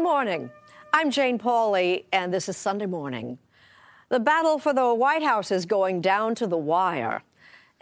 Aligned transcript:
Good 0.00 0.04
morning. 0.04 0.50
I'm 0.94 1.10
Jane 1.10 1.38
Pauley, 1.38 2.04
and 2.10 2.32
this 2.32 2.48
is 2.48 2.56
Sunday 2.56 2.86
Morning. 2.86 3.36
The 4.08 4.18
battle 4.18 4.58
for 4.58 4.72
the 4.72 4.94
White 4.94 5.22
House 5.22 5.50
is 5.50 5.66
going 5.66 6.00
down 6.00 6.34
to 6.36 6.46
the 6.46 6.56
wire. 6.56 7.22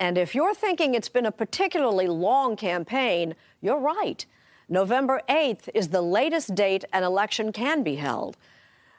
And 0.00 0.18
if 0.18 0.34
you're 0.34 0.52
thinking 0.52 0.94
it's 0.94 1.08
been 1.08 1.26
a 1.26 1.30
particularly 1.30 2.08
long 2.08 2.56
campaign, 2.56 3.36
you're 3.60 3.78
right. 3.78 4.26
November 4.68 5.22
8th 5.28 5.68
is 5.74 5.90
the 5.90 6.02
latest 6.02 6.56
date 6.56 6.84
an 6.92 7.04
election 7.04 7.52
can 7.52 7.84
be 7.84 7.94
held. 7.94 8.36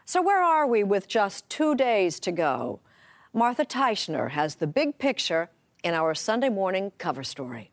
So, 0.05 0.21
where 0.21 0.41
are 0.41 0.65
we 0.65 0.85
with 0.85 1.09
just 1.09 1.49
two 1.49 1.75
days 1.75 2.21
to 2.21 2.31
go? 2.31 2.79
Martha 3.33 3.65
Teichner 3.65 4.29
has 4.29 4.55
the 4.55 4.65
big 4.65 4.97
picture 4.97 5.49
in 5.83 5.93
our 5.93 6.15
Sunday 6.15 6.47
morning 6.47 6.93
cover 6.97 7.23
story. 7.25 7.69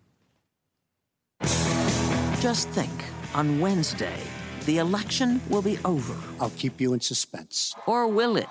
Just 2.40 2.68
think 2.70 3.04
on 3.32 3.60
Wednesday, 3.60 4.18
the 4.66 4.78
election 4.78 5.40
will 5.48 5.62
be 5.62 5.78
over. 5.84 6.14
I'll 6.40 6.50
keep 6.50 6.80
you 6.80 6.92
in 6.92 7.00
suspense. 7.00 7.74
Or 7.86 8.06
will 8.08 8.36
it? 8.36 8.48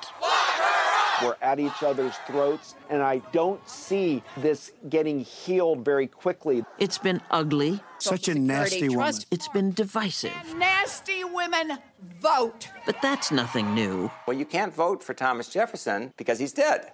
We're 1.21 1.35
at 1.41 1.59
each 1.59 1.81
other's 1.81 2.15
throats, 2.27 2.75
and 2.89 3.01
I 3.01 3.19
don't 3.31 3.67
see 3.69 4.21
this 4.37 4.71
getting 4.89 5.21
healed 5.21 5.85
very 5.85 6.07
quickly. 6.07 6.65
It's 6.77 6.97
been 6.97 7.21
ugly. 7.31 7.79
Such 7.99 8.27
a 8.27 8.35
nasty 8.35 8.89
woman. 8.89 9.13
It's 9.31 9.47
been 9.49 9.71
divisive. 9.71 10.33
Nasty 10.57 11.23
women 11.23 11.77
vote. 12.19 12.69
But 12.85 13.01
that's 13.01 13.31
nothing 13.31 13.73
new. 13.73 14.11
Well, 14.27 14.37
you 14.37 14.45
can't 14.45 14.73
vote 14.73 15.01
for 15.03 15.13
Thomas 15.13 15.47
Jefferson 15.47 16.13
because 16.17 16.39
he's 16.39 16.53
dead. 16.53 16.91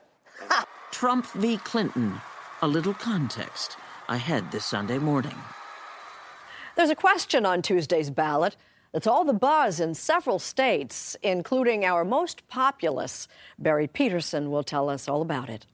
Trump 0.92 1.26
v. 1.28 1.58
Clinton. 1.58 2.22
A 2.62 2.67
little 2.67 2.94
context 2.94 3.78
ahead 4.08 4.52
this 4.52 4.66
Sunday 4.66 5.00
morning. 5.00 5.36
There's 6.76 6.92
a 6.92 6.95
question 6.95 7.45
on 7.45 7.62
Tuesday's 7.62 8.12
ballot 8.12 8.56
that's 8.92 9.08
all 9.08 9.23
the 9.23 9.34
buzz 9.34 9.80
in 9.80 9.94
several 9.95 10.39
states, 10.39 11.16
including 11.23 11.86
our 11.86 12.03
most 12.03 12.47
populous. 12.47 13.28
Barry 13.58 13.88
Peterson 13.88 14.52
will 14.52 14.64
tell 14.64 14.89
us 14.89 15.08
all 15.08 15.22
about 15.22 15.50
it. 15.50 15.66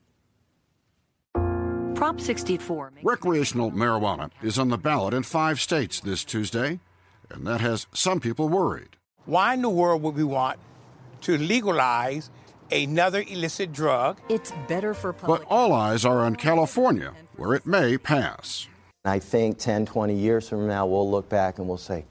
Prop 1.94 2.20
64. 2.20 2.92
Recreational 3.02 3.72
marijuana 3.72 4.30
is 4.40 4.56
on 4.56 4.68
the 4.68 4.78
ballot 4.78 5.14
in 5.14 5.24
five 5.24 5.60
states 5.60 5.98
this 5.98 6.22
Tuesday, 6.22 6.78
and 7.28 7.44
that 7.44 7.60
has 7.60 7.88
some 7.92 8.20
people 8.20 8.48
worried. 8.48 8.96
Why 9.24 9.54
in 9.54 9.62
the 9.62 9.68
world 9.68 10.02
would 10.02 10.14
we 10.14 10.22
want 10.22 10.60
to 11.22 11.36
legalize 11.36 12.30
another 12.70 13.24
illicit 13.26 13.72
drug? 13.72 14.20
It's 14.28 14.52
better 14.68 14.94
for 14.94 15.12
public. 15.12 15.40
But 15.40 15.48
all 15.50 15.72
eyes 15.72 16.04
are 16.04 16.20
on 16.20 16.36
California, 16.36 17.14
where 17.36 17.54
it 17.54 17.66
may 17.66 17.98
pass. 17.98 18.68
I 19.04 19.18
think 19.18 19.58
10, 19.58 19.86
20 19.86 20.14
years 20.14 20.48
from 20.48 20.68
now, 20.68 20.86
we'll 20.86 21.10
look 21.10 21.28
back 21.28 21.58
and 21.58 21.66
we'll 21.66 21.78
say, 21.78 22.04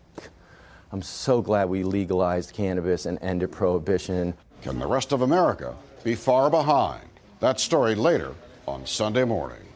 I'm 0.92 1.02
so 1.02 1.42
glad 1.42 1.68
we 1.68 1.84
legalized 1.84 2.54
cannabis 2.54 3.06
and 3.06 3.20
ended 3.22 3.52
prohibition. 3.52 4.34
Can 4.62 4.80
the 4.80 4.88
rest 4.88 5.12
of 5.12 5.22
America 5.22 5.76
be 6.04 6.16
far 6.16 6.50
behind? 6.50 7.10
That 7.42 7.60
story 7.60 7.94
later 7.94 8.34
on 8.66 8.86
Sunday 8.86 9.26
morning. 9.26 9.68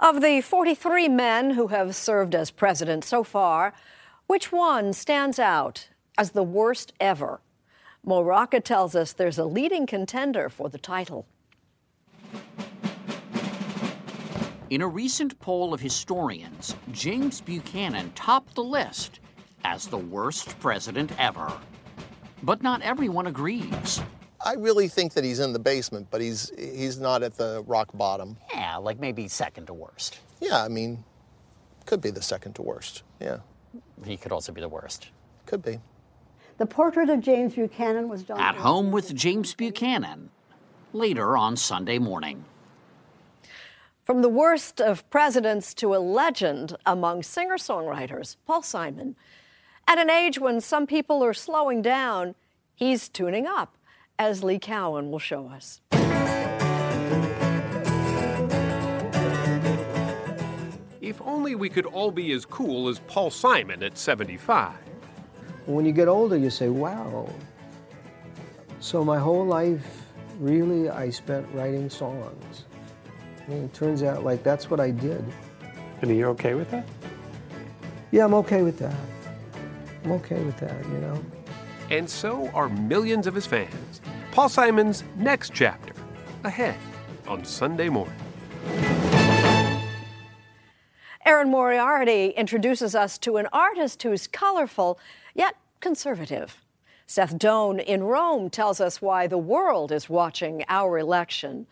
Of 0.00 0.22
the 0.22 0.40
43 0.40 1.08
men 1.08 1.50
who 1.50 1.66
have 1.68 1.94
served 1.94 2.34
as 2.34 2.50
president 2.50 3.04
so 3.04 3.22
far, 3.22 3.74
which 4.26 4.50
one 4.50 4.94
stands 4.94 5.38
out 5.38 5.88
as 6.16 6.30
the 6.30 6.42
worst 6.42 6.94
ever? 7.00 7.40
Mo 8.02 8.22
Rocca 8.22 8.60
tells 8.60 8.94
us 8.94 9.12
there's 9.12 9.38
a 9.38 9.44
leading 9.44 9.86
contender 9.86 10.48
for 10.48 10.70
the 10.70 10.78
title. 10.78 11.26
In 14.70 14.80
a 14.80 14.88
recent 14.88 15.38
poll 15.38 15.74
of 15.74 15.80
historians, 15.80 16.74
James 16.92 17.40
Buchanan 17.40 18.12
topped 18.14 18.54
the 18.54 18.64
list 18.64 19.20
as 19.64 19.86
the 19.86 19.98
worst 19.98 20.58
president 20.60 21.12
ever. 21.18 21.52
But 22.42 22.62
not 22.62 22.82
everyone 22.82 23.26
agrees. 23.26 24.00
I 24.44 24.54
really 24.54 24.88
think 24.88 25.14
that 25.14 25.24
he's 25.24 25.40
in 25.40 25.52
the 25.52 25.58
basement, 25.58 26.08
but 26.10 26.20
he's 26.20 26.52
he's 26.56 26.98
not 26.98 27.22
at 27.22 27.36
the 27.36 27.64
rock 27.66 27.88
bottom. 27.94 28.36
Yeah, 28.54 28.76
like 28.76 29.00
maybe 29.00 29.26
second 29.28 29.66
to 29.66 29.74
worst. 29.74 30.20
Yeah, 30.40 30.62
I 30.62 30.68
mean, 30.68 31.02
could 31.86 32.00
be 32.00 32.10
the 32.10 32.22
second 32.22 32.54
to 32.54 32.62
worst. 32.62 33.02
Yeah. 33.20 33.38
He 34.04 34.16
could 34.16 34.32
also 34.32 34.52
be 34.52 34.60
the 34.60 34.68
worst. 34.68 35.08
Could 35.46 35.62
be. 35.62 35.78
The 36.58 36.66
portrait 36.66 37.08
of 37.08 37.20
James 37.20 37.54
Buchanan 37.54 38.08
was 38.08 38.22
done 38.22 38.40
at 38.40 38.56
home 38.56 38.90
with 38.90 39.14
James 39.14 39.54
Buchanan 39.54 40.30
later 40.92 41.36
on 41.36 41.56
Sunday 41.56 41.98
morning. 41.98 42.44
From 44.04 44.22
the 44.22 44.28
worst 44.28 44.80
of 44.80 45.08
presidents 45.10 45.74
to 45.74 45.94
a 45.94 45.98
legend 45.98 46.76
among 46.86 47.22
singer 47.22 47.56
songwriters, 47.56 48.36
Paul 48.46 48.62
Simon. 48.62 49.16
At 49.90 49.98
an 49.98 50.10
age 50.10 50.38
when 50.38 50.60
some 50.60 50.86
people 50.86 51.24
are 51.24 51.32
slowing 51.32 51.80
down, 51.80 52.34
he's 52.74 53.08
tuning 53.08 53.46
up, 53.46 53.74
as 54.18 54.44
Lee 54.44 54.58
Cowan 54.58 55.10
will 55.10 55.18
show 55.18 55.48
us. 55.48 55.80
If 61.00 61.22
only 61.22 61.54
we 61.54 61.70
could 61.70 61.86
all 61.86 62.10
be 62.10 62.32
as 62.32 62.44
cool 62.44 62.88
as 62.88 62.98
Paul 62.98 63.30
Simon 63.30 63.82
at 63.82 63.96
75. 63.96 64.74
When 65.64 65.86
you 65.86 65.92
get 65.92 66.06
older, 66.06 66.36
you 66.36 66.50
say, 66.50 66.68
wow. 66.68 67.26
So 68.80 69.02
my 69.02 69.18
whole 69.18 69.46
life, 69.46 70.04
really, 70.38 70.90
I 70.90 71.08
spent 71.08 71.48
writing 71.54 71.88
songs. 71.88 72.66
I 73.42 73.50
mean, 73.50 73.64
it 73.64 73.72
turns 73.72 74.02
out 74.02 74.22
like 74.22 74.42
that's 74.42 74.68
what 74.68 74.80
I 74.80 74.90
did. 74.90 75.24
And 76.02 76.10
are 76.10 76.14
you 76.14 76.26
okay 76.26 76.52
with 76.52 76.70
that? 76.72 76.86
Yeah, 78.10 78.26
I'm 78.26 78.34
okay 78.34 78.60
with 78.60 78.78
that. 78.80 78.94
I'm 80.08 80.14
okay 80.14 80.42
with 80.42 80.56
that, 80.60 80.86
you 80.86 80.98
know. 81.00 81.22
And 81.90 82.08
so 82.08 82.48
are 82.54 82.70
millions 82.70 83.26
of 83.26 83.34
his 83.34 83.44
fans. 83.44 84.00
Paul 84.32 84.48
Simon's 84.48 85.04
next 85.16 85.52
chapter, 85.52 85.92
ahead 86.44 86.78
on 87.26 87.44
Sunday 87.44 87.90
morning. 87.90 88.14
Erin 91.26 91.50
Moriarty 91.50 92.28
introduces 92.28 92.94
us 92.94 93.18
to 93.18 93.36
an 93.36 93.48
artist 93.52 94.02
who's 94.02 94.26
colorful 94.26 94.98
yet 95.34 95.56
conservative. 95.80 96.62
Seth 97.06 97.36
Doane 97.36 97.84
in 97.84 98.02
Rome 98.02 98.48
tells 98.48 98.80
us 98.80 99.02
why 99.02 99.26
the 99.26 99.36
world 99.36 99.92
is 99.92 100.08
watching 100.08 100.64
our 100.70 100.98
election. 100.98 101.66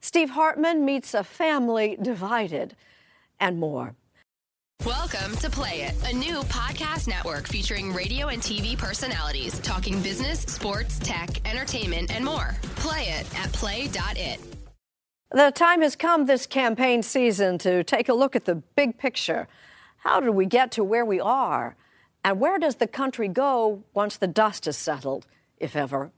Steve 0.00 0.30
Hartman 0.30 0.84
meets 0.84 1.14
a 1.14 1.22
family 1.22 1.96
divided, 2.02 2.74
and 3.38 3.60
more. 3.60 3.94
Welcome 4.86 5.36
to 5.38 5.50
Play 5.50 5.80
It, 5.82 5.96
a 6.08 6.14
new 6.14 6.38
podcast 6.42 7.08
network 7.08 7.48
featuring 7.48 7.92
radio 7.92 8.28
and 8.28 8.40
TV 8.40 8.78
personalities 8.78 9.58
talking 9.58 10.00
business, 10.02 10.42
sports, 10.42 11.00
tech, 11.00 11.44
entertainment, 11.50 12.14
and 12.14 12.24
more. 12.24 12.56
Play 12.76 13.08
it 13.08 13.40
at 13.40 13.52
play.it. 13.52 14.38
The 15.32 15.50
time 15.50 15.82
has 15.82 15.96
come 15.96 16.26
this 16.26 16.46
campaign 16.46 17.02
season 17.02 17.58
to 17.58 17.82
take 17.82 18.08
a 18.08 18.14
look 18.14 18.36
at 18.36 18.44
the 18.44 18.54
big 18.54 18.96
picture. 18.98 19.48
How 19.96 20.20
did 20.20 20.30
we 20.30 20.46
get 20.46 20.70
to 20.72 20.84
where 20.84 21.04
we 21.04 21.18
are? 21.18 21.74
And 22.24 22.38
where 22.38 22.60
does 22.60 22.76
the 22.76 22.86
country 22.86 23.26
go 23.26 23.82
once 23.94 24.16
the 24.16 24.28
dust 24.28 24.68
is 24.68 24.76
settled, 24.76 25.26
if 25.56 25.74
ever? 25.74 26.12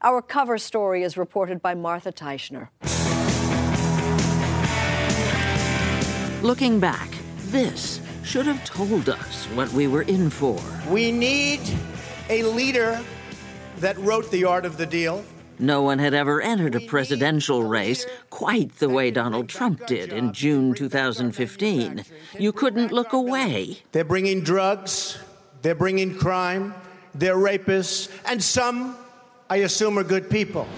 Our 0.00 0.22
cover 0.22 0.56
story 0.56 1.02
is 1.02 1.18
reported 1.18 1.60
by 1.60 1.74
Martha 1.74 2.10
Teichner. 2.10 2.70
Looking 6.42 6.80
back, 6.80 7.17
this 7.50 8.00
should 8.22 8.46
have 8.46 8.64
told 8.64 9.08
us 9.08 9.44
what 9.54 9.70
we 9.72 9.86
were 9.86 10.02
in 10.02 10.30
for. 10.30 10.60
We 10.88 11.10
need 11.10 11.60
a 12.28 12.42
leader 12.42 13.00
that 13.78 13.96
wrote 13.98 14.30
The 14.30 14.44
Art 14.44 14.66
of 14.66 14.76
the 14.76 14.86
Deal. 14.86 15.24
No 15.58 15.82
one 15.82 15.98
had 15.98 16.14
ever 16.14 16.40
entered 16.40 16.74
a 16.76 16.80
presidential 16.80 17.64
race 17.64 18.06
quite 18.30 18.78
the 18.78 18.88
way 18.88 19.10
Donald 19.10 19.48
Trump 19.48 19.86
did 19.86 20.12
in 20.12 20.32
June 20.32 20.72
2015. 20.74 22.04
You 22.38 22.52
couldn't 22.52 22.92
look 22.92 23.12
away. 23.12 23.78
They're 23.90 24.04
bringing 24.04 24.42
drugs, 24.42 25.18
they're 25.62 25.74
bringing 25.74 26.16
crime, 26.16 26.74
they're 27.14 27.36
rapists, 27.36 28.08
and 28.24 28.42
some, 28.42 28.96
I 29.50 29.56
assume, 29.56 29.98
are 29.98 30.04
good 30.04 30.30
people. 30.30 30.68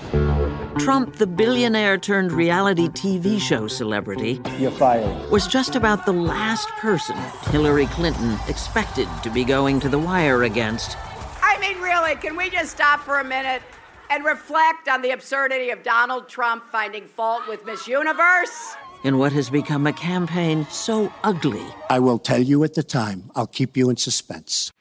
Trump, 0.84 1.16
the 1.16 1.26
billionaire 1.26 1.98
turned 1.98 2.32
reality 2.32 2.88
TV 2.88 3.38
show 3.38 3.68
celebrity, 3.68 4.40
You're 4.58 4.70
fired. 4.70 5.30
was 5.30 5.46
just 5.46 5.76
about 5.76 6.06
the 6.06 6.12
last 6.12 6.68
person 6.80 7.16
Hillary 7.50 7.86
Clinton 7.86 8.38
expected 8.48 9.06
to 9.22 9.30
be 9.30 9.44
going 9.44 9.78
to 9.80 9.88
the 9.90 9.98
wire 9.98 10.44
against. 10.44 10.96
I 11.42 11.58
mean, 11.60 11.80
really, 11.82 12.14
can 12.16 12.34
we 12.34 12.48
just 12.48 12.72
stop 12.72 13.00
for 13.00 13.18
a 13.20 13.24
minute 13.24 13.60
and 14.08 14.24
reflect 14.24 14.88
on 14.88 15.02
the 15.02 15.10
absurdity 15.10 15.68
of 15.70 15.82
Donald 15.82 16.28
Trump 16.28 16.64
finding 16.72 17.06
fault 17.06 17.46
with 17.46 17.64
Miss 17.66 17.86
Universe? 17.86 18.74
In 19.04 19.18
what 19.18 19.32
has 19.32 19.50
become 19.50 19.86
a 19.86 19.92
campaign 19.92 20.66
so 20.70 21.12
ugly. 21.22 21.64
I 21.90 21.98
will 21.98 22.18
tell 22.18 22.42
you 22.42 22.64
at 22.64 22.74
the 22.74 22.82
time. 22.82 23.30
I'll 23.34 23.46
keep 23.46 23.76
you 23.76 23.90
in 23.90 23.96
suspense. 23.96 24.72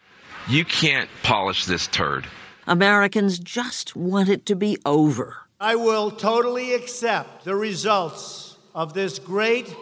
You 0.47 0.63
can't 0.65 1.09
polish 1.23 1.65
this 1.65 1.87
turd. 1.87 2.25
Americans 2.67 3.37
just 3.37 3.95
want 3.95 4.29
it 4.29 4.45
to 4.45 4.55
be 4.55 4.77
over. 4.85 5.37
I 5.61 5.75
will 5.75 6.09
totally 6.09 6.73
accept 6.73 7.43
the 7.43 7.53
results 7.53 8.55
of 8.73 8.93
this 8.93 9.19
great 9.19 9.75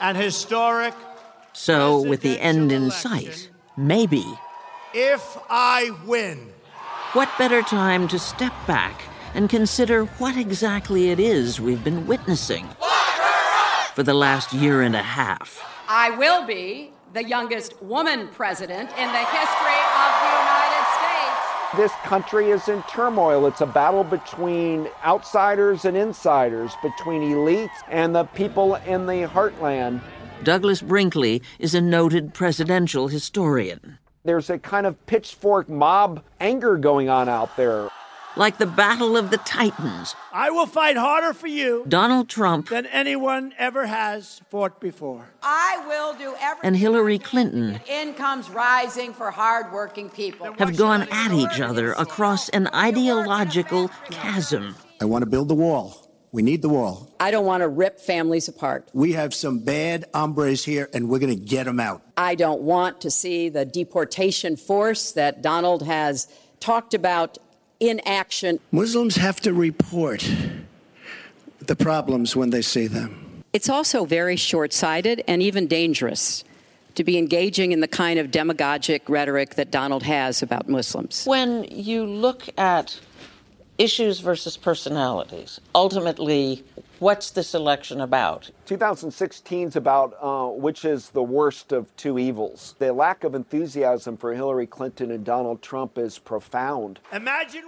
and 0.00 0.18
historic. 0.18 0.92
So, 1.52 2.02
with 2.02 2.22
the 2.22 2.40
end 2.40 2.72
in 2.72 2.90
sight, 2.90 3.48
maybe 3.76 4.24
if 4.92 5.38
I 5.48 5.96
win. 6.04 6.52
What 7.12 7.30
better 7.38 7.62
time 7.62 8.08
to 8.08 8.18
step 8.18 8.52
back 8.66 9.02
and 9.34 9.48
consider 9.48 10.06
what 10.18 10.36
exactly 10.36 11.10
it 11.10 11.20
is 11.20 11.60
we've 11.60 11.84
been 11.84 12.08
witnessing 12.08 12.66
for 13.94 14.02
the 14.02 14.14
last 14.14 14.52
year 14.52 14.82
and 14.82 14.96
a 14.96 15.02
half? 15.02 15.64
I 15.88 16.10
will 16.10 16.44
be 16.44 16.90
the 17.12 17.22
youngest 17.22 17.80
woman 17.80 18.26
president 18.28 18.90
in 18.98 19.12
the 19.12 19.24
history 19.26 19.80
of 19.94 20.10
the 20.22 20.30
United 20.42 20.60
States. 20.60 20.69
This 21.76 21.92
country 22.02 22.50
is 22.50 22.66
in 22.68 22.82
turmoil. 22.90 23.46
It's 23.46 23.60
a 23.60 23.66
battle 23.66 24.02
between 24.02 24.88
outsiders 25.04 25.84
and 25.84 25.96
insiders, 25.96 26.72
between 26.82 27.22
elites 27.22 27.70
and 27.88 28.12
the 28.12 28.24
people 28.24 28.74
in 28.74 29.06
the 29.06 29.28
heartland. 29.28 30.00
Douglas 30.42 30.82
Brinkley 30.82 31.42
is 31.60 31.76
a 31.76 31.80
noted 31.80 32.34
presidential 32.34 33.06
historian. 33.06 33.98
There's 34.24 34.50
a 34.50 34.58
kind 34.58 34.84
of 34.84 35.06
pitchfork 35.06 35.68
mob 35.68 36.24
anger 36.40 36.76
going 36.76 37.08
on 37.08 37.28
out 37.28 37.56
there. 37.56 37.88
Like 38.36 38.58
the 38.58 38.66
Battle 38.66 39.16
of 39.16 39.30
the 39.30 39.38
Titans. 39.38 40.14
I 40.32 40.50
will 40.50 40.66
fight 40.66 40.96
harder 40.96 41.34
for 41.34 41.48
you 41.48 41.84
Donald 41.88 42.28
Trump 42.28 42.68
than 42.68 42.86
anyone 42.86 43.52
ever 43.58 43.86
has 43.86 44.40
fought 44.50 44.80
before. 44.80 45.28
I 45.42 45.84
will 45.88 46.14
do 46.14 46.34
everything. 46.40 46.68
and 46.68 46.76
Hillary 46.76 47.18
Clinton 47.18 47.80
Incomes 47.88 48.48
rising 48.50 49.12
for 49.12 49.30
hardworking 49.30 50.10
people. 50.10 50.52
have 50.58 50.76
gone 50.76 51.08
at 51.10 51.32
each 51.32 51.60
other 51.60 51.92
across 51.92 52.48
an 52.50 52.68
ideological 52.68 53.88
chasm. 54.10 54.76
I 55.00 55.06
want 55.06 55.22
to 55.24 55.30
build 55.30 55.48
the 55.48 55.54
wall. 55.54 56.06
We 56.32 56.42
need 56.42 56.62
the 56.62 56.68
wall. 56.68 57.12
I 57.18 57.32
don't 57.32 57.44
want 57.44 57.62
to 57.62 57.68
rip 57.68 57.98
families 57.98 58.46
apart. 58.46 58.88
We 58.92 59.14
have 59.14 59.34
some 59.34 59.58
bad 59.58 60.04
hombres 60.14 60.64
here, 60.64 60.88
and 60.94 61.08
we're 61.08 61.18
going 61.18 61.36
to 61.36 61.44
get 61.44 61.64
them 61.64 61.80
out. 61.80 62.02
I 62.16 62.36
don't 62.36 62.62
want 62.62 63.00
to 63.00 63.10
see 63.10 63.48
the 63.48 63.64
deportation 63.64 64.56
force 64.56 65.10
that 65.12 65.42
Donald 65.42 65.82
has 65.82 66.28
talked 66.60 66.94
about 66.94 67.38
in 67.80 68.00
action. 68.06 68.60
Muslims 68.70 69.16
have 69.16 69.40
to 69.40 69.52
report 69.52 70.30
the 71.60 71.74
problems 71.74 72.36
when 72.36 72.50
they 72.50 72.62
see 72.62 72.86
them. 72.86 73.42
It's 73.52 73.68
also 73.68 74.04
very 74.04 74.36
short 74.36 74.72
sighted 74.72 75.24
and 75.26 75.42
even 75.42 75.66
dangerous 75.66 76.44
to 76.94 77.04
be 77.04 77.18
engaging 77.18 77.72
in 77.72 77.80
the 77.80 77.88
kind 77.88 78.18
of 78.18 78.30
demagogic 78.30 79.08
rhetoric 79.08 79.54
that 79.54 79.70
Donald 79.70 80.02
has 80.02 80.42
about 80.42 80.68
Muslims. 80.68 81.24
When 81.26 81.64
you 81.64 82.04
look 82.04 82.48
at 82.58 82.98
issues 83.78 84.20
versus 84.20 84.56
personalities, 84.56 85.60
ultimately, 85.74 86.62
what's 87.00 87.30
this 87.30 87.54
election 87.54 88.00
about? 88.00 88.50
2016 88.66 89.68
is 89.68 89.76
about 89.76 90.14
uh, 90.20 90.46
which 90.46 90.84
is 90.84 91.10
the 91.10 91.22
worst 91.22 91.72
of 91.72 91.94
two 91.96 92.18
evils. 92.18 92.76
The 92.78 92.92
lack 92.92 93.24
of 93.24 93.34
enthusiasm 93.34 94.16
for 94.16 94.32
Hillary 94.34 94.66
Clinton 94.66 95.10
and 95.10 95.24
Donald 95.24 95.62
Trump 95.62 95.98
is 95.98 96.18
profound. 96.18 97.00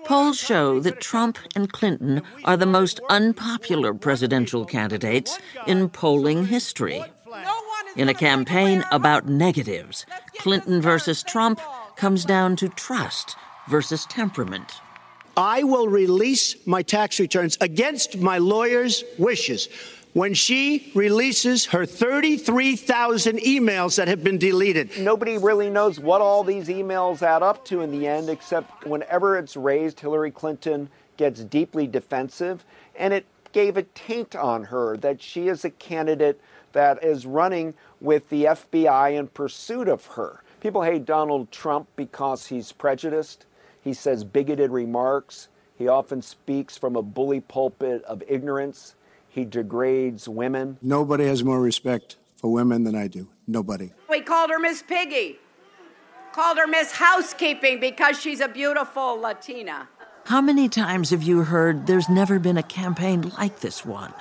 Polls 0.05 0.39
show 0.39 0.79
that 0.81 1.01
Trump 1.01 1.39
and 1.57 1.73
Clinton 1.73 2.23
are 2.45 2.57
the 2.57 2.67
most 2.67 3.01
unpopular 3.11 3.95
presidential 3.95 4.65
candidates 4.65 5.39
in 5.67 5.89
polling 5.89 6.47
history. 6.47 7.03
In 7.97 8.09
a 8.09 8.15
campaign 8.15 8.85
about 8.93 9.29
negatives, 9.29 10.07
Clinton 10.39 10.81
versus 10.81 11.23
Trump 11.23 11.61
comes 11.97 12.25
down 12.25 12.57
to 12.57 12.69
trust 12.69 13.37
versus 13.69 14.07
temperament. 14.07 14.81
I 15.37 15.63
will 15.63 15.89
release 15.89 16.67
my 16.67 16.83
tax 16.83 17.19
returns 17.19 17.57
against 17.61 18.19
my 18.19 18.39
lawyer's 18.39 19.03
wishes 19.19 19.69
when 20.13 20.35
she 20.35 20.93
releases 20.95 21.65
her 21.67 21.87
33,000 21.87 23.39
emails 23.39 23.97
that 23.97 24.09
have 24.09 24.23
been 24.23 24.37
deleted. 24.37 24.91
Nobody 24.99 25.39
really 25.39 25.71
knows 25.71 25.99
what 25.99 26.21
all 26.21 26.45
these 26.45 26.69
emails 26.69 27.23
add 27.23 27.43
up 27.43 27.65
to 27.67 27.81
in 27.81 27.91
the 27.91 28.07
end, 28.07 28.29
except 28.29 28.87
whenever 28.87 29.39
it's 29.39 29.57
raised, 29.57 30.01
Hillary 30.01 30.31
Clinton 30.31 30.91
gets 31.17 31.41
deeply 31.41 31.87
defensive, 31.87 32.65
and 32.97 33.15
it 33.15 33.25
gave 33.53 33.79
a 33.79 33.83
taint 33.83 34.37
on 34.37 34.65
her 34.65 34.99
that 34.99 35.23
she 35.23 35.49
is 35.49 35.65
a 35.65 35.71
candidate 35.71 36.41
that 36.73 37.03
is 37.03 37.25
running 37.25 37.73
with 38.01 38.29
the 38.29 38.45
FBI 38.45 39.19
in 39.19 39.29
pursuit 39.29 39.89
of 39.89 40.05
her. 40.07 40.43
People 40.61 40.83
hate 40.83 41.05
Donald 41.07 41.51
Trump 41.51 41.89
because 41.97 42.47
he's 42.47 42.71
prejudiced. 42.71 43.47
He 43.83 43.93
says 43.93 44.25
bigoted 44.25 44.71
remarks. 44.71 45.49
He 45.77 45.89
often 45.89 46.23
speaks 46.23 46.79
from 46.79 46.97
a 46.97 47.03
bully 47.03 47.41
pulpit 47.41 48.03
of 48.05 48.23
ignorance. 48.27 48.95
He 49.29 49.45
degrades 49.45 50.29
women. 50.29 50.79
Nobody 50.81 51.27
has 51.27 51.43
more 51.43 51.61
respect 51.61 52.17
for 52.37 52.53
women 52.53 52.85
than 52.85 52.95
I 52.95 53.09
do. 53.09 53.29
Nobody. 53.47 53.93
We 54.09 54.21
called 54.21 54.51
her 54.51 54.59
Miss 54.59 54.83
Piggy, 54.83 55.39
called 56.33 56.59
her 56.59 56.67
Miss 56.67 56.93
Housekeeping 56.93 57.81
because 57.81 58.21
she's 58.21 58.41
a 58.41 58.49
beautiful 58.49 59.17
Latina. 59.19 59.89
How 60.25 60.41
many 60.41 60.69
times 60.69 61.11
have 61.11 61.23
you 61.23 61.43
heard 61.43 61.87
there's 61.87 62.09
never 62.09 62.39
been 62.39 62.57
a 62.57 62.63
campaign 62.63 63.33
like 63.39 63.61
this 63.61 63.85
one? 63.85 64.15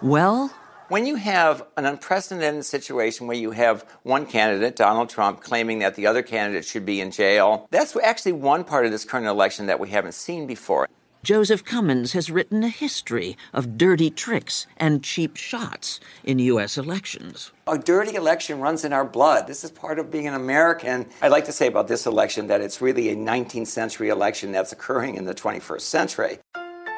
Well, 0.00 0.52
When 0.88 1.04
you 1.04 1.16
have 1.16 1.66
an 1.76 1.84
unprecedented 1.84 2.64
situation 2.64 3.26
where 3.26 3.36
you 3.36 3.50
have 3.50 3.84
one 4.04 4.24
candidate, 4.24 4.74
Donald 4.74 5.10
Trump, 5.10 5.42
claiming 5.42 5.80
that 5.80 5.96
the 5.96 6.06
other 6.06 6.22
candidate 6.22 6.64
should 6.64 6.86
be 6.86 7.02
in 7.02 7.10
jail, 7.10 7.68
that's 7.70 7.94
actually 8.02 8.32
one 8.32 8.64
part 8.64 8.86
of 8.86 8.90
this 8.90 9.04
current 9.04 9.26
election 9.26 9.66
that 9.66 9.80
we 9.80 9.90
haven't 9.90 10.14
seen 10.14 10.46
before. 10.46 10.88
Joseph 11.22 11.62
Cummins 11.62 12.14
has 12.14 12.30
written 12.30 12.64
a 12.64 12.70
history 12.70 13.36
of 13.52 13.76
dirty 13.76 14.08
tricks 14.08 14.66
and 14.78 15.04
cheap 15.04 15.36
shots 15.36 16.00
in 16.24 16.38
U.S. 16.38 16.78
elections. 16.78 17.52
A 17.66 17.76
dirty 17.76 18.14
election 18.14 18.58
runs 18.58 18.82
in 18.82 18.94
our 18.94 19.04
blood. 19.04 19.46
This 19.46 19.64
is 19.64 19.70
part 19.70 19.98
of 19.98 20.10
being 20.10 20.26
an 20.26 20.32
American. 20.32 21.04
I'd 21.20 21.32
like 21.32 21.44
to 21.44 21.52
say 21.52 21.66
about 21.66 21.88
this 21.88 22.06
election 22.06 22.46
that 22.46 22.62
it's 22.62 22.80
really 22.80 23.10
a 23.10 23.16
19th 23.16 23.66
century 23.66 24.08
election 24.08 24.52
that's 24.52 24.72
occurring 24.72 25.16
in 25.16 25.26
the 25.26 25.34
21st 25.34 25.82
century. 25.82 26.38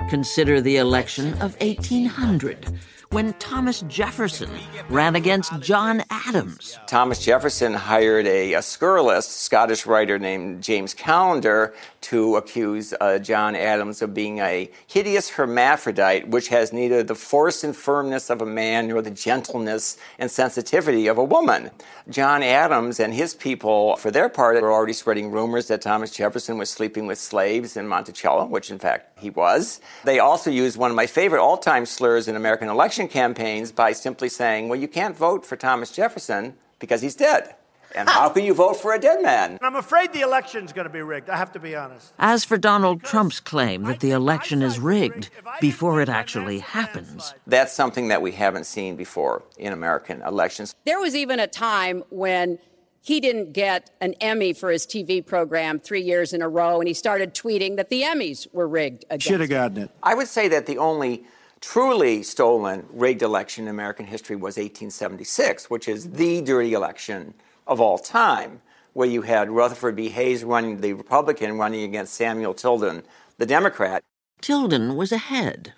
Consider 0.08 0.60
the 0.60 0.76
election 0.76 1.34
of 1.42 1.56
1800, 1.60 2.78
when 3.12 3.32
Thomas 3.34 3.80
Jefferson 3.88 4.48
ran 4.88 5.16
against 5.16 5.58
John 5.60 6.04
Adams. 6.10 6.78
Thomas 6.86 7.24
Jefferson 7.24 7.74
hired 7.74 8.24
a, 8.28 8.54
a 8.54 8.62
scurrilous 8.62 9.26
Scottish 9.26 9.84
writer 9.84 10.16
named 10.16 10.62
James 10.62 10.94
Callender 10.94 11.74
to 12.02 12.36
accuse 12.36 12.94
uh, 13.00 13.18
John 13.18 13.56
Adams 13.56 14.00
of 14.00 14.14
being 14.14 14.38
a 14.38 14.70
hideous 14.86 15.28
hermaphrodite, 15.28 16.28
which 16.28 16.48
has 16.48 16.72
neither 16.72 17.02
the 17.02 17.16
force 17.16 17.64
and 17.64 17.74
firmness 17.74 18.30
of 18.30 18.42
a 18.42 18.46
man 18.46 18.86
nor 18.86 19.02
the 19.02 19.10
gentleness 19.10 19.96
and 20.20 20.30
sensitivity 20.30 21.08
of 21.08 21.18
a 21.18 21.24
woman. 21.24 21.72
John 22.08 22.44
Adams 22.44 23.00
and 23.00 23.12
his 23.12 23.34
people, 23.34 23.96
for 23.96 24.12
their 24.12 24.28
part, 24.28 24.60
were 24.62 24.72
already 24.72 24.92
spreading 24.92 25.32
rumors 25.32 25.66
that 25.66 25.82
Thomas 25.82 26.12
Jefferson 26.12 26.58
was 26.58 26.70
sleeping 26.70 27.08
with 27.08 27.18
slaves 27.18 27.76
in 27.76 27.88
Monticello, 27.88 28.46
which 28.46 28.70
in 28.70 28.78
fact 28.78 29.09
he 29.20 29.30
was. 29.30 29.80
They 30.04 30.18
also 30.18 30.50
used 30.50 30.76
one 30.76 30.90
of 30.90 30.96
my 30.96 31.06
favorite 31.06 31.40
all 31.40 31.56
time 31.56 31.86
slurs 31.86 32.26
in 32.28 32.36
American 32.36 32.68
election 32.68 33.08
campaigns 33.08 33.70
by 33.72 33.92
simply 33.92 34.28
saying, 34.28 34.68
well, 34.68 34.78
you 34.78 34.88
can't 34.88 35.16
vote 35.16 35.46
for 35.46 35.56
Thomas 35.56 35.90
Jefferson 35.92 36.54
because 36.78 37.02
he's 37.02 37.14
dead. 37.14 37.54
And 37.94 38.08
how 38.08 38.28
can 38.28 38.44
you 38.44 38.54
vote 38.54 38.74
for 38.74 38.94
a 38.94 38.98
dead 39.00 39.22
man? 39.22 39.58
I'm 39.60 39.74
afraid 39.74 40.12
the 40.12 40.20
election's 40.20 40.72
going 40.72 40.86
to 40.86 40.92
be 40.92 41.02
rigged. 41.02 41.28
I 41.28 41.36
have 41.36 41.52
to 41.52 41.58
be 41.58 41.74
honest. 41.74 42.12
As 42.18 42.44
for 42.44 42.56
Donald 42.56 43.02
Trump's 43.02 43.40
claim 43.40 43.82
that 43.84 43.98
the 44.00 44.12
election 44.12 44.62
is 44.62 44.78
rigged 44.78 45.30
before 45.60 46.00
it 46.00 46.08
actually 46.08 46.60
happens, 46.60 47.34
That's 47.46 47.72
something 47.72 48.08
that 48.08 48.22
we 48.22 48.32
haven't 48.32 48.64
seen 48.66 48.94
before 48.94 49.42
in 49.58 49.72
American 49.72 50.22
elections. 50.22 50.74
There 50.84 51.00
was 51.00 51.16
even 51.16 51.40
a 51.40 51.48
time 51.48 52.04
when 52.10 52.58
he 53.02 53.20
didn't 53.20 53.52
get 53.52 53.90
an 54.00 54.14
Emmy 54.20 54.52
for 54.52 54.70
his 54.70 54.86
TV 54.86 55.24
program 55.24 55.78
three 55.78 56.02
years 56.02 56.32
in 56.32 56.42
a 56.42 56.48
row, 56.48 56.80
and 56.80 56.88
he 56.88 56.94
started 56.94 57.34
tweeting 57.34 57.76
that 57.76 57.88
the 57.88 58.02
Emmys 58.02 58.46
were 58.52 58.68
rigged 58.68 59.04
Should 59.18 59.40
have 59.40 59.48
gotten 59.48 59.84
it. 59.84 59.90
I 60.02 60.14
would 60.14 60.28
say 60.28 60.48
that 60.48 60.66
the 60.66 60.78
only 60.78 61.24
truly 61.60 62.22
stolen 62.22 62.86
rigged 62.90 63.22
election 63.22 63.64
in 63.64 63.70
American 63.70 64.06
history 64.06 64.36
was 64.36 64.56
1876, 64.56 65.70
which 65.70 65.88
is 65.88 66.10
the 66.10 66.42
dirty 66.42 66.74
election 66.74 67.34
of 67.66 67.80
all 67.80 67.98
time, 67.98 68.60
where 68.92 69.08
you 69.08 69.22
had 69.22 69.50
Rutherford 69.50 69.96
B. 69.96 70.08
Hayes 70.08 70.44
running 70.44 70.80
the 70.80 70.92
Republican 70.92 71.56
running 71.58 71.84
against 71.84 72.14
Samuel 72.14 72.54
Tilden, 72.54 73.02
the 73.38 73.46
Democrat. 73.46 74.02
Tilden 74.40 74.96
was 74.96 75.12
ahead. 75.12 75.74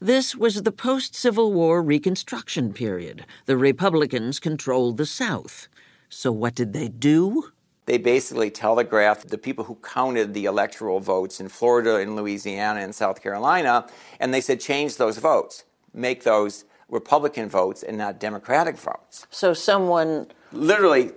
This 0.00 0.34
was 0.36 0.62
the 0.62 0.72
post 0.72 1.14
Civil 1.14 1.52
War 1.52 1.82
Reconstruction 1.82 2.72
period. 2.72 3.24
The 3.46 3.56
Republicans 3.56 4.38
controlled 4.38 4.96
the 4.96 5.06
South. 5.06 5.68
So 6.14 6.30
what 6.30 6.54
did 6.54 6.72
they 6.72 6.88
do? 6.88 7.50
They 7.86 7.98
basically 7.98 8.50
telegraphed 8.50 9.28
the 9.28 9.36
people 9.36 9.64
who 9.64 9.74
counted 9.74 10.32
the 10.32 10.46
electoral 10.46 11.00
votes 11.00 11.40
in 11.40 11.48
Florida, 11.48 11.98
in 11.98 12.16
Louisiana, 12.16 12.80
and 12.80 12.94
South 12.94 13.22
Carolina, 13.22 13.86
and 14.20 14.32
they 14.32 14.40
said 14.40 14.60
change 14.60 14.96
those 14.96 15.18
votes, 15.18 15.64
make 15.92 16.22
those 16.22 16.64
Republican 16.88 17.48
votes 17.48 17.82
and 17.82 17.98
not 17.98 18.20
Democratic 18.20 18.76
votes. 18.76 19.26
So 19.30 19.52
someone 19.52 20.28
Literally, 20.52 21.12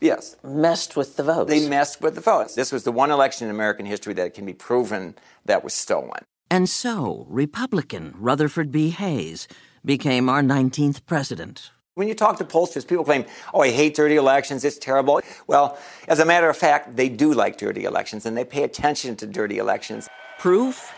yes. 0.00 0.36
messed 0.42 0.96
with 0.96 1.16
the 1.16 1.22
votes. 1.22 1.48
They 1.48 1.68
messed 1.68 2.02
with 2.02 2.16
the 2.16 2.20
votes. 2.20 2.54
This 2.54 2.72
was 2.72 2.82
the 2.82 2.92
one 2.92 3.10
election 3.10 3.48
in 3.48 3.54
American 3.54 3.86
history 3.86 4.12
that 4.14 4.34
can 4.34 4.44
be 4.44 4.54
proven 4.54 5.14
that 5.46 5.62
was 5.64 5.72
stolen. 5.72 6.24
And 6.50 6.68
so, 6.68 7.26
Republican 7.30 8.14
Rutherford 8.18 8.70
B. 8.70 8.90
Hayes 8.90 9.48
became 9.84 10.28
our 10.28 10.42
19th 10.42 11.06
president. 11.06 11.70
When 11.94 12.08
you 12.08 12.14
talk 12.14 12.38
to 12.38 12.44
pollsters, 12.46 12.88
people 12.88 13.04
claim, 13.04 13.26
oh, 13.52 13.60
I 13.60 13.70
hate 13.70 13.94
dirty 13.94 14.16
elections, 14.16 14.64
it's 14.64 14.78
terrible. 14.78 15.20
Well, 15.46 15.76
as 16.08 16.20
a 16.20 16.24
matter 16.24 16.48
of 16.48 16.56
fact, 16.56 16.96
they 16.96 17.10
do 17.10 17.34
like 17.34 17.58
dirty 17.58 17.84
elections 17.84 18.24
and 18.24 18.34
they 18.34 18.46
pay 18.46 18.62
attention 18.62 19.14
to 19.16 19.26
dirty 19.26 19.58
elections. 19.58 20.08
Proof? 20.38 20.90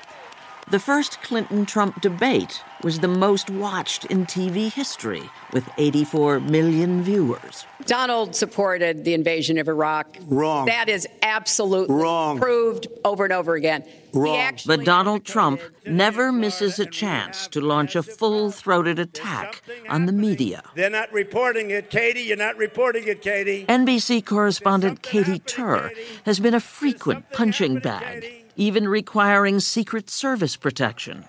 The 0.70 0.78
first 0.78 1.20
Clinton 1.20 1.66
Trump 1.66 2.00
debate 2.00 2.62
was 2.82 3.00
the 3.00 3.08
most 3.08 3.50
watched 3.50 4.06
in 4.06 4.24
TV 4.24 4.72
history, 4.72 5.22
with 5.52 5.68
84 5.76 6.40
million 6.40 7.02
viewers. 7.02 7.66
Donald 7.84 8.34
supported 8.34 9.04
the 9.04 9.12
invasion 9.12 9.58
of 9.58 9.68
Iraq. 9.68 10.16
Wrong. 10.26 10.64
That 10.66 10.88
is 10.88 11.06
absolutely 11.22 11.94
Wrong. 11.94 12.38
proved 12.38 12.86
over 13.04 13.24
and 13.24 13.32
over 13.32 13.54
again. 13.54 13.84
Wrong. 14.14 14.54
But 14.66 14.84
Donald 14.84 15.24
Trump 15.24 15.60
never 15.86 16.32
misses 16.32 16.78
a 16.78 16.86
chance 16.86 17.46
to 17.48 17.60
launch 17.60 17.94
a 17.94 18.02
full 18.02 18.50
throated 18.50 18.98
attack 18.98 19.62
on 19.88 20.06
the 20.06 20.12
media. 20.12 20.62
They're 20.74 20.88
not 20.88 21.12
reporting 21.12 21.70
it, 21.72 21.90
Katie. 21.90 22.22
You're 22.22 22.36
not 22.36 22.56
reporting 22.56 23.06
it, 23.06 23.20
Katie. 23.20 23.66
NBC 23.68 24.24
correspondent 24.24 25.02
Katie 25.02 25.40
Tur 25.40 25.90
has 26.24 26.40
been 26.40 26.54
a 26.54 26.60
frequent 26.60 27.30
punching 27.32 27.80
bag, 27.80 28.43
even 28.56 28.88
requiring 28.88 29.60
Secret 29.60 30.10
Service 30.10 30.56
protection. 30.56 31.24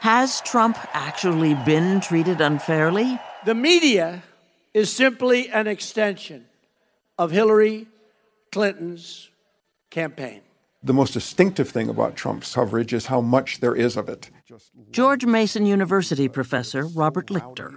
Has 0.00 0.40
Trump 0.42 0.78
actually 0.92 1.54
been 1.54 2.00
treated 2.00 2.40
unfairly? 2.40 3.18
The 3.44 3.54
media 3.54 4.22
is 4.74 4.92
simply 4.92 5.48
an 5.48 5.66
extension 5.66 6.46
of 7.18 7.30
Hillary 7.30 7.88
Clinton's 8.52 9.30
campaign. 9.90 10.42
The 10.82 10.92
most 10.92 11.14
distinctive 11.14 11.68
thing 11.68 11.88
about 11.88 12.14
Trump's 12.14 12.54
coverage 12.54 12.92
is 12.92 13.06
how 13.06 13.20
much 13.20 13.58
there 13.58 13.74
is 13.74 13.96
of 13.96 14.08
it. 14.08 14.30
George 14.92 15.26
Mason 15.26 15.66
University 15.66 16.28
professor 16.28 16.86
Robert 16.86 17.26
Lichter. 17.26 17.74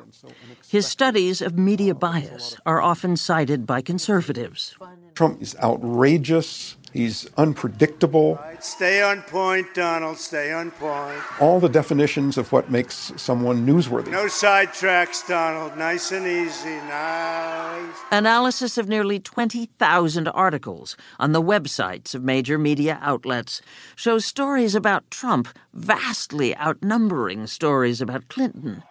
His 0.69 0.85
studies 0.85 1.41
of 1.41 1.57
media 1.57 1.95
bias 1.95 2.57
are 2.65 2.81
often 2.81 3.17
cited 3.17 3.65
by 3.65 3.81
conservatives. 3.81 4.75
Trump 5.15 5.41
is 5.41 5.55
outrageous, 5.63 6.75
he's 6.93 7.27
unpredictable. 7.37 8.39
Stay 8.59 9.01
on 9.01 9.21
point, 9.23 9.73
Donald. 9.73 10.17
Stay 10.17 10.51
on 10.51 10.71
point. 10.71 11.21
All 11.41 11.59
the 11.59 11.69
definitions 11.69 12.37
of 12.37 12.51
what 12.51 12.71
makes 12.71 13.11
someone 13.15 13.65
newsworthy. 13.65 14.11
No 14.11 14.25
sidetracks, 14.25 15.27
Donald. 15.27 15.77
Nice 15.77 16.11
and 16.11 16.25
easy. 16.27 16.75
Nice. 16.87 17.95
Analysis 18.11 18.77
of 18.77 18.87
nearly 18.87 19.19
20,000 19.19 20.27
articles 20.29 20.97
on 21.19 21.31
the 21.31 21.41
websites 21.41 22.13
of 22.15 22.23
major 22.23 22.57
media 22.57 22.99
outlets 23.01 23.61
shows 23.95 24.25
stories 24.25 24.75
about 24.75 25.09
Trump 25.11 25.47
vastly 25.73 26.55
outnumbering 26.57 27.47
stories 27.47 28.01
about 28.01 28.27
Clinton. 28.27 28.83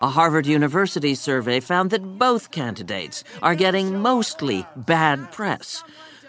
A 0.00 0.08
Harvard 0.08 0.46
University 0.46 1.16
survey 1.16 1.58
found 1.58 1.90
that 1.90 2.18
both 2.18 2.52
candidates 2.52 3.24
are 3.42 3.56
getting 3.56 4.00
mostly 4.00 4.64
bad 4.76 5.32
press. 5.32 5.82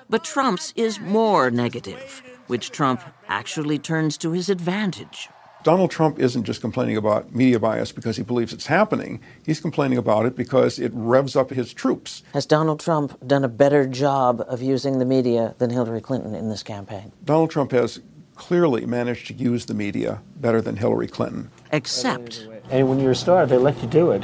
But 0.10 0.24
Trump's 0.24 0.74
is 0.76 1.00
more 1.00 1.52
negative, 1.52 2.24
which 2.48 2.72
Trump 2.72 3.02
actually 3.28 3.78
turns 3.78 4.18
to 4.18 4.32
his 4.32 4.50
advantage. 4.50 5.30
Donald 5.62 5.92
Trump 5.92 6.18
isn't 6.18 6.46
just 6.46 6.62
complaining 6.62 6.98
about 6.98 7.36
media 7.36 7.60
bias 7.60 7.92
because 7.92 8.18
he 8.18 8.24
believes 8.24 8.52
it's 8.52 8.66
happening. 8.66 9.20
He's 9.46 9.60
complaining 9.60 10.00
about 10.00 10.26
it 10.26 10.36
because 10.36 10.80
it 10.80 10.92
revs 10.96 11.36
up 11.36 11.52
his 11.52 11.74
troops. 11.74 12.24
Has 12.34 12.48
Donald 12.48 12.80
Trump 12.80 13.20
done 13.28 13.44
a 13.44 13.50
better 13.50 13.86
job 13.86 14.44
of 14.48 14.64
using 14.64 14.98
the 14.98 15.06
media 15.06 15.54
than 15.60 15.70
Hillary 15.70 16.02
Clinton 16.02 16.34
in 16.34 16.50
this 16.50 16.64
campaign? 16.64 17.12
Donald 17.26 17.52
Trump 17.52 17.72
has 17.72 18.00
clearly 18.36 18.88
managed 18.88 19.28
to 19.28 19.34
use 19.34 19.68
the 19.68 19.74
media 19.76 20.22
better 20.38 20.62
than 20.62 20.78
Hillary 20.78 21.08
Clinton. 21.08 21.52
Except 21.72 22.48
And 22.72 22.88
when 22.88 23.00
you're 23.00 23.12
a 23.12 23.16
star, 23.16 23.46
they 23.46 23.58
let 23.58 23.82
you 23.82 23.88
do 23.88 24.12
it. 24.12 24.24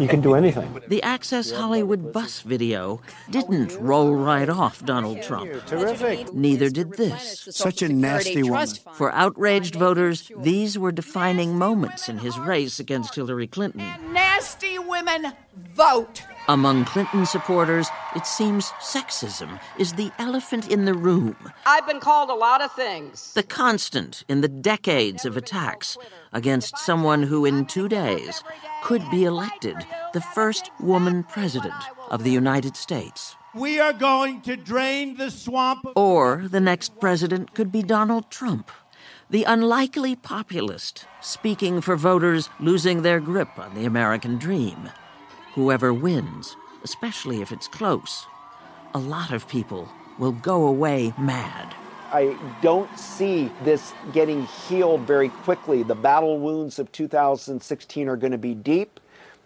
You 0.00 0.08
can 0.08 0.20
do 0.20 0.34
anything. 0.34 0.80
the 0.88 1.00
Access 1.04 1.52
Hollywood 1.52 2.12
bus 2.12 2.40
video 2.40 3.00
didn't 3.30 3.76
roll 3.78 4.12
right 4.12 4.48
off 4.48 4.84
Donald 4.84 5.22
Trump. 5.22 5.52
Terrific. 5.66 6.34
Neither 6.34 6.68
did 6.68 6.94
this. 6.94 7.46
Such 7.50 7.80
a 7.80 7.88
nasty 7.88 8.42
woman. 8.42 8.68
For 8.94 9.12
outraged 9.12 9.76
voters, 9.76 10.32
these 10.38 10.76
were 10.76 10.90
defining 10.90 11.56
moments 11.56 12.08
in 12.08 12.18
his 12.18 12.36
race 12.38 12.80
against 12.80 13.14
Hillary 13.14 13.46
Clinton. 13.46 13.84
Nasty 14.12 14.80
women 14.80 15.32
vote. 15.74 16.22
Among 16.48 16.84
Clinton 16.84 17.24
supporters, 17.24 17.88
it 18.14 18.26
seems 18.26 18.66
sexism 18.78 19.58
is 19.78 19.94
the 19.94 20.12
elephant 20.18 20.70
in 20.70 20.84
the 20.84 20.92
room, 20.92 21.36
I've 21.64 21.86
been 21.86 22.00
called 22.00 22.28
a 22.28 22.34
lot 22.34 22.60
of 22.60 22.70
things. 22.72 23.32
the 23.32 23.42
constant 23.42 24.24
in 24.28 24.42
the 24.42 24.48
decades 24.48 25.24
of 25.24 25.38
attacks 25.38 25.96
against 26.34 26.76
someone 26.76 27.22
who, 27.22 27.46
in 27.46 27.64
two 27.64 27.88
days, 27.88 28.44
could 28.82 29.02
be 29.10 29.24
elected 29.24 29.76
the 30.12 30.20
first 30.20 30.70
woman 30.80 31.22
president 31.22 31.82
of 32.10 32.24
the 32.24 32.30
United 32.30 32.76
States. 32.76 33.36
We 33.54 33.80
are 33.80 33.94
going 33.94 34.42
to 34.42 34.54
drain 34.54 35.16
the 35.16 35.30
swamp. 35.30 35.86
Or 35.96 36.46
the 36.46 36.60
next 36.60 37.00
president 37.00 37.54
could 37.54 37.72
be 37.72 37.82
Donald 37.82 38.30
Trump, 38.30 38.70
the 39.30 39.44
unlikely 39.44 40.14
populist 40.14 41.06
speaking 41.22 41.80
for 41.80 41.96
voters 41.96 42.50
losing 42.60 43.00
their 43.00 43.20
grip 43.20 43.58
on 43.58 43.74
the 43.74 43.86
American 43.86 44.36
dream. 44.36 44.90
Whoever 45.54 45.94
wins, 45.94 46.56
especially 46.82 47.40
if 47.40 47.52
it's 47.52 47.68
close, 47.68 48.26
a 48.92 48.98
lot 48.98 49.30
of 49.30 49.46
people 49.46 49.88
will 50.18 50.32
go 50.32 50.66
away 50.66 51.14
mad. 51.16 51.72
I 52.12 52.36
don't 52.60 52.98
see 52.98 53.52
this 53.62 53.92
getting 54.12 54.46
healed 54.46 55.02
very 55.02 55.28
quickly. 55.28 55.84
The 55.84 55.94
battle 55.94 56.40
wounds 56.40 56.80
of 56.80 56.90
2016 56.90 58.08
are 58.08 58.16
going 58.16 58.32
to 58.32 58.38
be 58.38 58.52
deep, 58.52 58.98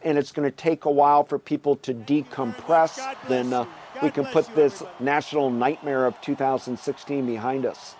and 0.02 0.16
it's 0.16 0.32
going 0.32 0.50
to 0.50 0.56
take 0.56 0.86
a 0.86 0.90
while 0.90 1.24
for 1.24 1.38
people 1.38 1.76
to 1.76 1.92
decompress. 1.92 2.98
Then 3.28 3.52
uh, 3.52 3.66
we 4.02 4.10
can 4.10 4.24
put 4.24 4.46
this 4.54 4.82
national 5.00 5.50
nightmare 5.50 6.06
of 6.06 6.18
2016 6.22 7.26
behind 7.26 7.66
us. 7.66 7.96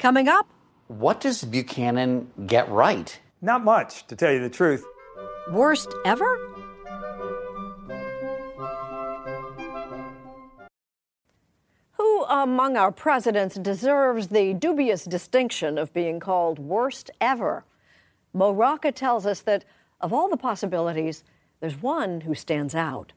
Coming 0.00 0.26
up, 0.26 0.48
What 0.90 1.20
does 1.20 1.44
Buchanan 1.44 2.32
get 2.48 2.68
right? 2.68 3.16
Not 3.40 3.62
much, 3.62 4.08
to 4.08 4.16
tell 4.16 4.32
you 4.32 4.40
the 4.40 4.50
truth. 4.50 4.84
worst 5.52 5.94
ever? 6.04 6.36
Who 11.92 12.24
among 12.24 12.76
our 12.76 12.90
presidents 12.90 13.54
deserves 13.54 14.26
the 14.26 14.52
dubious 14.52 15.04
distinction 15.04 15.78
of 15.78 15.94
being 15.94 16.18
called 16.18 16.58
worst 16.58 17.12
ever? 17.20 17.64
Mo 18.34 18.50
Rocca 18.50 18.90
tells 18.90 19.26
us 19.26 19.42
that 19.42 19.64
of 20.00 20.12
all 20.12 20.28
the 20.28 20.36
possibilities, 20.36 21.22
there's 21.60 21.80
one 21.80 22.22
who 22.22 22.34
stands 22.34 22.74
out. 22.74 23.12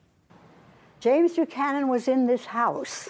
James 0.99 1.33
Buchanan 1.33 1.87
was 1.87 2.07
in 2.07 2.27
this 2.27 2.45
house 2.45 3.09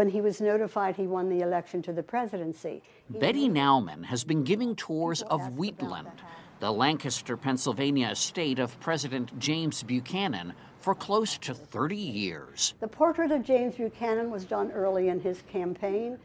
when 0.00 0.08
he 0.08 0.22
was 0.22 0.40
notified 0.40 0.96
he 0.96 1.06
won 1.06 1.28
the 1.28 1.40
election 1.40 1.82
to 1.82 1.92
the 1.92 2.02
presidency. 2.02 2.82
Betty 3.10 3.50
Nauman 3.50 4.02
has 4.02 4.24
been 4.24 4.42
giving 4.42 4.74
tours 4.74 5.20
of 5.20 5.58
Wheatland, 5.58 6.22
the 6.58 6.72
Lancaster, 6.72 7.36
Pennsylvania 7.36 8.08
estate 8.08 8.58
of 8.58 8.80
President 8.80 9.38
James 9.38 9.82
Buchanan, 9.82 10.54
for 10.80 10.94
close 10.94 11.36
to 11.36 11.52
30 11.52 11.96
years. 11.96 12.72
The 12.80 12.88
portrait 12.88 13.30
of 13.30 13.44
James 13.44 13.74
Buchanan 13.74 14.30
was 14.30 14.46
done 14.46 14.72
early 14.72 15.08
in 15.08 15.20
his 15.20 15.42
campaign. 15.52 16.18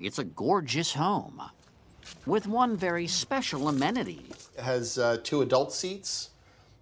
It's 0.00 0.18
a 0.18 0.24
gorgeous 0.24 0.92
home 0.92 1.40
with 2.26 2.48
one 2.48 2.76
very 2.76 3.06
special 3.06 3.68
amenity. 3.68 4.24
It 4.56 4.64
has 4.64 4.98
uh, 4.98 5.18
two 5.22 5.42
adult 5.42 5.72
seats, 5.72 6.30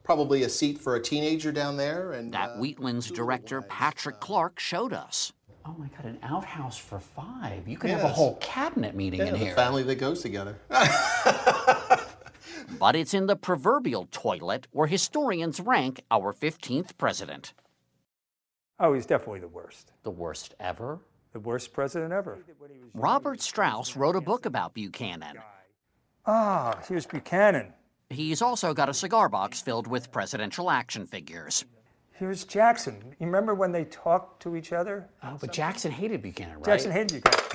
probably 0.05 0.45
a 0.45 0.49
seat 0.49 0.79
for 0.81 0.97
a 0.97 1.03
teenager 1.03 1.53
down 1.53 1.77
there, 1.77 2.13
and 2.13 2.33
That 2.33 2.53
uh, 2.53 2.57
Wheatland's 2.57 3.11
director, 3.11 3.61
Patrick 3.61 4.21
Clark, 4.21 4.59
showed 4.59 4.95
us. 4.95 5.35
Oh 5.67 5.75
my 5.79 5.89
God, 5.89 6.05
an 6.05 6.19
outhouse 6.23 6.77
for 6.77 7.01
five. 7.01 7.67
You 7.67 7.79
could 7.79 7.91
have 7.91 8.05
a 8.05 8.09
whole 8.09 8.37
cabinet 8.37 8.95
meeting 8.95 9.21
yeah, 9.21 9.27
in 9.27 9.33
the 9.33 9.39
here. 9.39 9.55
family 9.55 9.83
that 9.85 9.97
goes 9.97 10.21
together. 10.23 10.59
But 12.79 12.97
it's 12.97 13.15
in 13.15 13.27
the 13.27 13.37
proverbial 13.37 14.09
toilet 14.11 14.67
where 14.73 14.87
historians 14.87 15.61
rank 15.61 16.03
our 16.11 16.33
15th 16.33 16.97
president. 16.99 17.53
Oh, 18.81 18.95
he's 18.95 19.07
definitely 19.07 19.41
the 19.41 19.49
worst. 19.49 19.93
The 20.03 20.11
worst 20.11 20.55
ever? 20.59 20.99
The 21.33 21.41
worst 21.41 21.73
president 21.73 22.13
ever. 22.13 22.39
Robert 22.93 23.41
Strauss 23.41 23.97
wrote 23.97 24.17
a 24.17 24.21
book 24.21 24.47
about 24.47 24.75
Buchanan. 24.75 25.39
Ah, 26.27 26.79
here's 26.89 27.07
Buchanan. 27.07 27.73
He's 28.11 28.43
also 28.43 28.75
got 28.75 28.89
a 28.89 28.95
cigar 28.95 29.29
box 29.29 29.61
filled 29.61 29.87
with 29.87 30.13
presidential 30.13 30.71
action 30.71 31.07
figures. 31.07 31.65
Here's 32.15 32.45
Jackson. 32.45 33.15
You 33.19 33.27
remember 33.27 33.55
when 33.55 33.73
they 33.73 33.85
talked 33.85 34.41
to 34.43 34.55
each 34.57 34.73
other? 34.73 35.09
Oh, 35.23 35.37
but 35.41 35.53
Jackson 35.53 35.91
hated 35.91 36.23
Buchanan, 36.23 36.57
right? 36.57 36.65
Jackson 36.65 36.93
hated 36.93 37.23
Buchanan. 37.25 37.41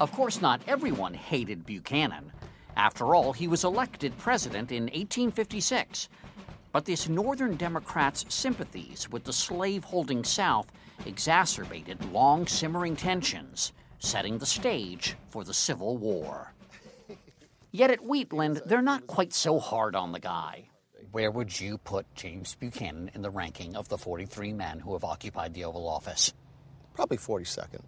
Of 0.00 0.12
course, 0.12 0.40
not 0.40 0.62
everyone 0.66 1.12
hated 1.12 1.66
Buchanan. 1.66 2.32
After 2.74 3.14
all, 3.14 3.34
he 3.34 3.46
was 3.48 3.64
elected 3.64 4.16
president 4.16 4.72
in 4.72 4.84
1856. 4.84 6.08
But 6.72 6.86
this 6.86 7.06
Northern 7.06 7.54
Democrats' 7.56 8.24
sympathies 8.30 9.10
with 9.10 9.24
the 9.24 9.32
slave 9.34 9.84
holding 9.84 10.24
South 10.24 10.72
exacerbated 11.04 12.02
long 12.12 12.46
simmering 12.46 12.96
tensions. 12.96 13.72
setting 13.98 14.38
the 14.38 14.46
stage 14.46 15.16
for 15.28 15.44
the 15.44 15.52
Civil 15.52 15.98
War. 15.98 16.54
Yet 17.70 17.90
at 17.90 18.02
Wheatland, 18.02 18.62
they're 18.64 18.80
not 18.80 19.06
quite 19.06 19.34
so 19.34 19.58
hard 19.58 19.94
on 19.94 20.12
the 20.12 20.18
guy. 20.20 20.69
Where 21.12 21.32
would 21.32 21.58
you 21.60 21.78
put 21.78 22.06
James 22.14 22.54
Buchanan 22.54 23.10
in 23.14 23.22
the 23.22 23.30
ranking 23.30 23.74
of 23.74 23.88
the 23.88 23.98
43 23.98 24.52
men 24.52 24.78
who 24.78 24.92
have 24.92 25.02
occupied 25.02 25.54
the 25.54 25.64
Oval 25.64 25.88
Office? 25.88 26.32
Probably 26.94 27.16
42nd. 27.16 27.80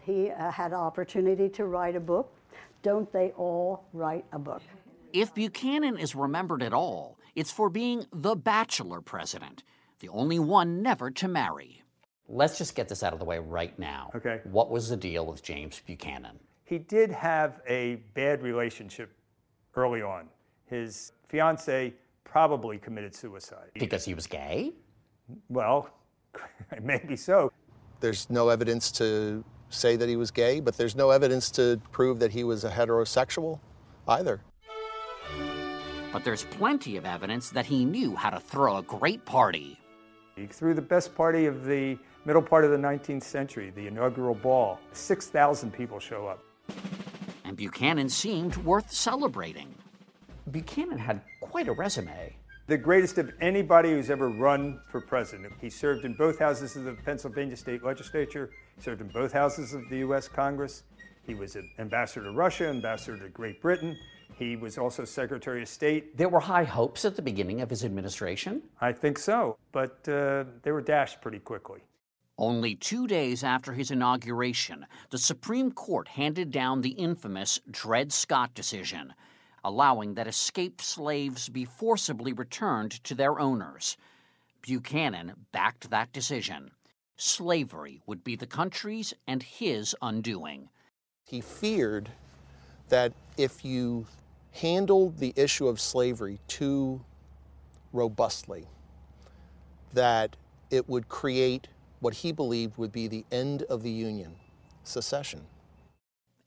He 0.00 0.30
uh, 0.30 0.50
had 0.50 0.74
opportunity 0.74 1.48
to 1.50 1.64
write 1.64 1.96
a 1.96 2.00
book. 2.00 2.36
Don't 2.82 3.10
they 3.12 3.30
all 3.30 3.86
write 3.94 4.26
a 4.32 4.38
book? 4.38 4.60
If 5.14 5.34
Buchanan 5.34 5.96
is 5.96 6.14
remembered 6.14 6.62
at 6.62 6.74
all, 6.74 7.18
it's 7.34 7.50
for 7.50 7.70
being 7.70 8.04
the 8.12 8.36
bachelor 8.36 9.00
president, 9.00 9.62
the 10.00 10.10
only 10.10 10.38
one 10.38 10.82
never 10.82 11.10
to 11.12 11.28
marry. 11.28 11.82
Let's 12.28 12.58
just 12.58 12.74
get 12.74 12.88
this 12.88 13.02
out 13.02 13.14
of 13.14 13.20
the 13.20 13.24
way 13.24 13.38
right 13.38 13.78
now. 13.78 14.10
Okay. 14.14 14.40
What 14.44 14.70
was 14.70 14.90
the 14.90 14.96
deal 14.98 15.24
with 15.24 15.42
James 15.42 15.80
Buchanan? 15.86 16.38
He 16.64 16.78
did 16.78 17.10
have 17.10 17.62
a 17.66 17.96
bad 18.12 18.42
relationship 18.42 19.16
early 19.74 20.02
on. 20.02 20.28
His 20.66 21.12
fiancee 21.28 21.94
probably 22.24 22.78
committed 22.78 23.14
suicide. 23.14 23.70
Because 23.74 24.04
he 24.04 24.14
was 24.14 24.26
gay? 24.26 24.72
Well, 25.48 25.88
maybe 26.82 27.16
so. 27.16 27.52
There's 28.00 28.28
no 28.28 28.48
evidence 28.48 28.90
to 28.92 29.44
say 29.70 29.96
that 29.96 30.08
he 30.08 30.16
was 30.16 30.30
gay, 30.30 30.60
but 30.60 30.76
there's 30.76 30.96
no 30.96 31.10
evidence 31.10 31.50
to 31.52 31.80
prove 31.92 32.18
that 32.20 32.32
he 32.32 32.44
was 32.44 32.64
a 32.64 32.70
heterosexual 32.70 33.60
either. 34.08 34.40
But 36.12 36.24
there's 36.24 36.44
plenty 36.44 36.96
of 36.96 37.04
evidence 37.04 37.50
that 37.50 37.66
he 37.66 37.84
knew 37.84 38.14
how 38.14 38.30
to 38.30 38.38
throw 38.38 38.76
a 38.76 38.82
great 38.82 39.24
party. 39.24 39.78
He 40.36 40.46
threw 40.46 40.74
the 40.74 40.82
best 40.82 41.14
party 41.14 41.46
of 41.46 41.64
the 41.64 41.98
middle 42.24 42.42
part 42.42 42.64
of 42.64 42.70
the 42.70 42.76
19th 42.76 43.22
century, 43.22 43.70
the 43.74 43.86
inaugural 43.86 44.34
ball. 44.34 44.80
6,000 44.92 45.72
people 45.72 45.98
show 45.98 46.26
up. 46.26 46.42
And 47.44 47.56
Buchanan 47.56 48.08
seemed 48.08 48.56
worth 48.58 48.92
celebrating. 48.92 49.74
Buchanan 50.50 50.98
had 50.98 51.22
quite 51.40 51.68
a 51.68 51.72
resume. 51.72 52.36
The 52.66 52.76
greatest 52.76 53.18
of 53.18 53.30
anybody 53.40 53.90
who's 53.90 54.10
ever 54.10 54.28
run 54.28 54.80
for 54.88 55.00
president. 55.00 55.52
He 55.60 55.68
served 55.68 56.04
in 56.04 56.14
both 56.14 56.38
houses 56.38 56.76
of 56.76 56.84
the 56.84 56.94
Pennsylvania 56.94 57.56
state 57.56 57.84
legislature, 57.84 58.50
served 58.78 59.00
in 59.00 59.08
both 59.08 59.32
houses 59.32 59.74
of 59.74 59.88
the 59.90 59.98
U.S. 59.98 60.28
Congress. 60.28 60.82
He 61.26 61.34
was 61.34 61.56
an 61.56 61.70
ambassador 61.78 62.24
to 62.24 62.32
Russia, 62.32 62.68
ambassador 62.68 63.18
to 63.18 63.28
Great 63.28 63.60
Britain. 63.60 63.96
He 64.38 64.56
was 64.56 64.78
also 64.78 65.04
Secretary 65.04 65.62
of 65.62 65.68
State. 65.68 66.16
There 66.16 66.28
were 66.28 66.40
high 66.40 66.64
hopes 66.64 67.04
at 67.04 67.16
the 67.16 67.22
beginning 67.22 67.60
of 67.60 67.70
his 67.70 67.84
administration? 67.84 68.62
I 68.80 68.92
think 68.92 69.18
so, 69.18 69.56
but 69.72 70.06
uh, 70.08 70.44
they 70.62 70.72
were 70.72 70.82
dashed 70.82 71.22
pretty 71.22 71.38
quickly. 71.38 71.80
Only 72.36 72.74
two 72.74 73.06
days 73.06 73.44
after 73.44 73.72
his 73.72 73.92
inauguration, 73.92 74.86
the 75.10 75.18
Supreme 75.18 75.70
Court 75.70 76.08
handed 76.08 76.50
down 76.50 76.80
the 76.80 76.90
infamous 76.90 77.60
Dred 77.70 78.12
Scott 78.12 78.54
decision, 78.54 79.14
allowing 79.64 80.14
that 80.14 80.28
escaped 80.28 80.82
slaves 80.82 81.48
be 81.48 81.64
forcibly 81.64 82.32
returned 82.32 83.02
to 83.04 83.14
their 83.14 83.40
owners. 83.40 83.96
Buchanan 84.60 85.32
backed 85.52 85.90
that 85.90 86.12
decision. 86.12 86.70
Slavery 87.16 88.00
would 88.06 88.22
be 88.22 88.36
the 88.36 88.46
country's 88.46 89.14
and 89.26 89.42
his 89.42 89.96
undoing. 90.02 90.68
He 91.26 91.40
feared 91.40 92.10
that 92.88 93.12
if 93.36 93.64
you 93.64 94.06
handled 94.52 95.18
the 95.18 95.32
issue 95.36 95.66
of 95.66 95.80
slavery 95.80 96.38
too 96.46 97.00
robustly, 97.92 98.66
that 99.92 100.36
it 100.70 100.88
would 100.88 101.08
create 101.08 101.68
what 102.00 102.14
he 102.14 102.32
believed 102.32 102.76
would 102.76 102.92
be 102.92 103.08
the 103.08 103.24
end 103.32 103.62
of 103.64 103.82
the 103.82 103.90
Union, 103.90 104.34
secession. 104.82 105.40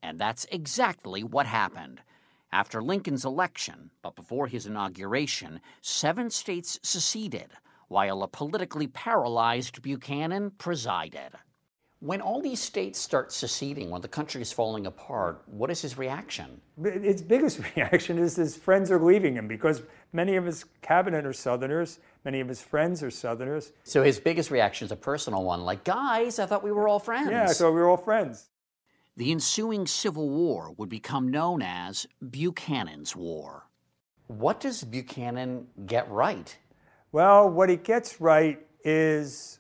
And 0.04 0.20
that's 0.20 0.46
exactly 0.52 1.24
what 1.24 1.48
happened. 1.48 2.02
After 2.52 2.82
Lincoln's 2.82 3.26
election, 3.26 3.92
but 4.02 4.16
before 4.16 4.48
his 4.48 4.66
inauguration, 4.66 5.60
seven 5.82 6.30
states 6.30 6.80
seceded, 6.82 7.52
while 7.90 8.24
a 8.24 8.28
politically 8.28 8.88
paralyzed 8.88 9.82
Buchanan 9.82 10.52
presided. 10.52 11.32
When 12.00 12.22
all 12.22 12.42
these 12.42 12.60
states 12.60 13.00
start 13.00 13.34
seceding, 13.34 13.90
when 13.90 14.02
the 14.02 14.08
country 14.08 14.42
is 14.42 14.52
falling 14.54 14.86
apart, 14.86 15.42
what 15.48 15.72
is 15.72 15.82
his 15.82 15.98
reaction? 15.98 16.62
His 16.82 17.22
biggest 17.22 17.60
reaction 17.76 18.20
is 18.20 18.36
his 18.36 18.56
friends 18.56 18.92
are 18.92 19.00
leaving 19.00 19.36
him 19.36 19.48
because 19.48 19.82
many 20.14 20.36
of 20.36 20.46
his 20.46 20.64
cabinet 20.82 21.26
are 21.26 21.34
Southerners, 21.34 22.00
many 22.24 22.40
of 22.40 22.48
his 22.48 22.62
friends 22.62 23.02
are 23.04 23.12
Southerners. 23.12 23.74
So 23.84 24.04
his 24.04 24.20
biggest 24.20 24.52
reaction 24.52 24.86
is 24.86 24.92
a 24.92 24.96
personal 24.96 25.44
one, 25.44 25.62
like, 25.64 25.84
guys, 25.84 26.40
I 26.40 26.46
thought 26.46 26.64
we 26.64 26.72
were 26.72 26.88
all 26.88 27.00
friends. 27.00 27.32
Yeah, 27.32 27.46
I 27.46 27.54
thought 27.54 27.72
we 27.72 27.82
were 27.82 27.90
all 27.90 27.98
friends. 27.98 28.48
The 29.18 29.32
ensuing 29.32 29.88
Civil 29.88 30.30
War 30.30 30.76
would 30.78 30.90
become 30.90 31.30
known 31.30 31.64
as 31.64 32.06
Buchanan's 32.22 33.16
War. 33.16 33.68
What 34.28 34.60
does 34.60 34.84
Buchanan 34.84 35.66
get 35.88 36.08
right? 36.12 36.56
Well, 37.12 37.50
what 37.50 37.68
he 37.68 37.78
gets 37.78 38.22
right 38.22 38.64
is 38.84 39.60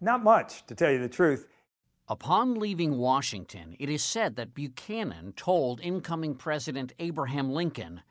not 0.00 0.24
much, 0.24 0.66
to 0.66 0.74
tell 0.74 0.90
you 0.90 0.98
the 0.98 1.08
truth. 1.08 1.46
Upon 2.08 2.56
leaving 2.56 2.98
Washington, 2.98 3.76
it 3.78 3.88
is 3.88 4.02
said 4.02 4.34
that 4.34 4.52
Buchanan 4.52 5.32
told 5.36 5.80
incoming 5.80 6.34
President 6.34 6.94
Abraham 6.98 7.52
Lincoln, 7.52 8.02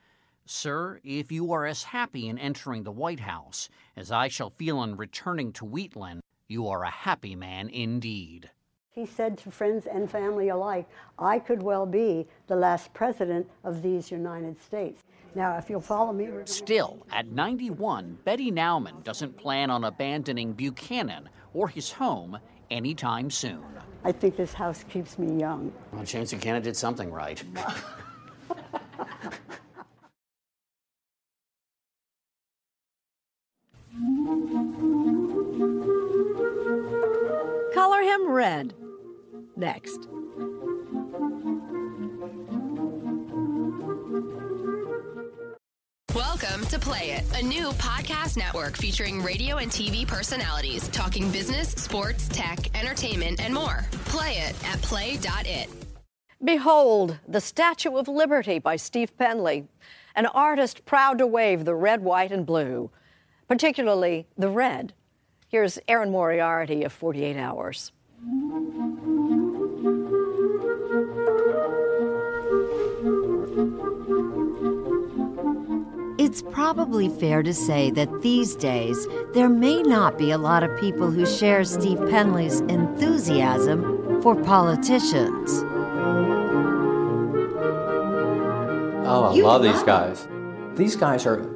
Sir, 0.46 1.02
if 1.04 1.30
you 1.30 1.52
are 1.52 1.66
as 1.66 1.84
happy 1.84 2.30
in 2.30 2.38
entering 2.38 2.84
the 2.84 2.92
White 2.92 3.20
House 3.20 3.68
as 3.98 4.14
I 4.14 4.30
shall 4.30 4.50
feel 4.50 4.82
in 4.82 4.96
returning 4.96 5.52
to 5.54 5.66
Wheatland, 5.66 6.22
you 6.48 6.70
are 6.70 6.84
a 6.84 6.90
happy 6.90 7.36
man 7.36 7.68
indeed. 7.68 8.50
He 8.96 9.06
said 9.06 9.38
to 9.40 9.52
friends 9.52 9.88
and 9.88 10.10
family 10.10 10.48
alike, 10.48 10.88
I 11.20 11.38
could 11.38 11.62
well 11.62 11.86
be 11.86 12.26
the 12.48 12.56
last 12.56 12.94
president 12.94 13.46
of 13.66 13.82
these 13.82 14.10
United 14.10 14.62
States. 14.64 15.04
Now, 15.36 15.58
if 15.58 15.70
you'll 15.70 15.82
follow 15.82 16.14
me. 16.14 16.30
Still, 16.46 17.06
at 17.12 17.28
91, 17.28 18.20
Betty 18.24 18.54
Nauman 18.54 19.04
doesn't 19.04 19.36
plan 19.36 19.70
on 19.70 19.84
abandoning 19.84 20.54
Buchanan 20.54 21.28
or 21.54 21.68
his 21.68 21.92
home 21.92 22.40
anytime 22.72 23.30
soon. 23.30 23.66
I 24.06 24.14
think 24.14 24.38
this 24.38 24.54
house 24.54 24.86
keeps 24.88 25.20
me 25.20 25.42
young. 25.42 25.74
Well, 25.92 26.06
James 26.06 26.32
Buchanan 26.32 26.62
did 26.62 26.78
something 26.78 27.12
right. 27.12 27.44
Next. 39.58 40.08
Welcome 46.14 46.66
to 46.68 46.80
Play 46.80 47.12
It, 47.12 47.24
a 47.38 47.42
new 47.42 47.70
podcast 47.72 48.38
network 48.38 48.76
featuring 48.76 49.22
radio 49.22 49.58
and 49.58 49.72
TV 49.72 50.06
personalities 50.06 50.88
talking 50.90 51.32
business, 51.32 51.70
sports, 51.70 52.28
tech, 52.28 52.76
entertainment, 52.78 53.40
and 53.40 53.54
more. 53.54 53.86
Play 54.06 54.38
it 54.38 54.56
at 54.66 54.82
play.it. 54.82 55.70
Behold, 56.44 57.18
the 57.28 57.42
Statue 57.42 57.96
of 57.96 58.08
Liberty 58.08 58.60
by 58.60 58.76
Steve 58.76 59.18
Penley, 59.18 59.68
an 60.16 60.26
artist 60.28 60.86
proud 60.86 61.18
to 61.18 61.28
wave 61.28 61.66
the 61.66 61.76
red, 61.76 62.02
white, 62.04 62.32
and 62.32 62.46
blue, 62.46 62.92
particularly 63.48 64.28
the 64.38 64.50
red. 64.50 64.94
Here's 65.48 65.80
Erin 65.88 66.12
Moriarty 66.12 66.84
of 66.84 66.92
48 66.92 67.38
Hours. 67.38 67.92
It's 76.36 76.44
probably 76.52 77.08
fair 77.08 77.44
to 77.44 77.54
say 77.54 77.92
that 77.92 78.22
these 78.22 78.58
days 78.58 79.08
there 79.34 79.48
may 79.48 79.82
not 79.82 80.18
be 80.18 80.32
a 80.32 80.38
lot 80.38 80.64
of 80.64 80.78
people 80.78 81.10
who 81.10 81.26
share 81.26 81.64
Steve 81.64 81.98
Penley's 82.10 82.60
enthusiasm 82.60 84.22
for 84.22 84.36
politicians. 84.36 85.64
Oh, 89.08 89.30
I 89.32 89.34
You 89.34 89.46
love 89.46 89.64
these 89.64 89.82
guys. 89.84 90.28
These 90.76 90.98
guys 90.98 91.26
are, 91.26 91.50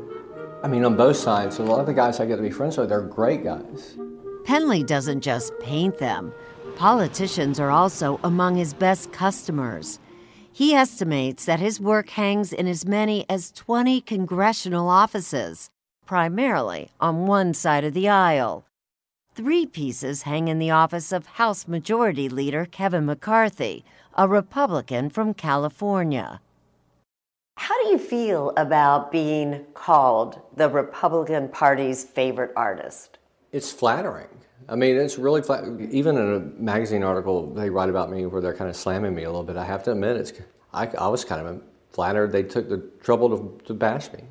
I 0.64 0.70
mean, 0.70 0.86
on 0.86 0.96
both 0.96 1.18
sides, 1.18 1.60
a 1.60 1.64
lot 1.64 1.82
of 1.82 1.86
the 1.86 1.94
guys 1.94 2.22
I 2.22 2.26
get 2.26 2.38
to 2.38 2.42
be 2.42 2.50
friends 2.50 2.78
with, 2.78 2.88
they're 2.88 3.02
great 3.02 3.44
guys. 3.44 3.98
Penley 4.46 4.84
doesn't 4.84 5.20
just 5.20 5.52
paint 5.60 5.98
them, 5.98 6.32
politicians 6.78 7.60
are 7.60 7.70
also 7.70 8.18
among 8.24 8.56
his 8.56 8.74
best 8.74 9.12
customers. 9.12 10.00
He 10.60 10.74
estimates 10.74 11.46
that 11.46 11.62
his 11.62 11.80
work 11.80 12.10
hangs 12.10 12.52
in 12.52 12.68
as 12.68 12.86
many 12.86 13.26
as 13.30 13.50
20 13.54 14.02
congressional 14.02 14.90
offices, 14.90 15.70
primarily 16.06 16.92
on 17.00 17.28
one 17.28 17.54
side 17.54 17.86
of 17.86 17.94
the 17.94 18.10
aisle. 18.10 18.66
Three 19.34 19.66
pieces 19.66 20.24
hang 20.24 20.50
in 20.50 20.60
the 20.60 20.70
office 20.70 21.14
of 21.14 21.40
House 21.40 21.66
Majority 21.66 22.28
Leader 22.28 22.68
Kevin 22.70 23.06
McCarthy, 23.06 23.86
a 24.18 24.28
Republican 24.28 25.10
from 25.10 25.34
California. 25.34 26.42
How 27.56 27.82
do 27.82 27.92
you 27.92 27.98
feel 27.98 28.52
about 28.58 29.14
being 29.14 29.64
called 29.76 30.42
the 30.58 30.68
Republican 30.68 31.48
Party's 31.48 32.04
favorite 32.04 32.52
artist? 32.58 33.18
It's 33.54 33.72
flattering. 33.72 34.42
I 34.70 34.76
mean, 34.76 34.98
it's 34.98 35.18
really 35.18 35.42
flat. 35.42 35.64
Even 35.92 36.18
in 36.18 36.34
a 36.34 36.40
magazine 36.62 37.04
article 37.04 37.52
they 37.54 37.70
write 37.70 37.90
about 37.90 38.12
me 38.12 38.26
where 38.26 38.42
they're 38.42 38.54
kind 38.54 38.70
of 38.70 38.76
slamming 38.76 39.16
me 39.16 39.24
a 39.24 39.30
little 39.30 39.44
bit, 39.44 39.58
I 39.58 39.66
have 39.66 39.84
to 39.84 39.92
admit, 39.92 40.18
it's, 40.18 40.34
I, 40.74 40.88
I 40.88 41.08
was 41.08 41.26
kind 41.26 41.46
of 41.46 41.62
flattered 41.92 42.32
they 42.32 42.44
took 42.44 42.70
the 42.70 42.78
trouble 43.02 43.30
to, 43.30 43.66
to 43.66 43.74
bash 43.74 44.12
me. 44.14 44.24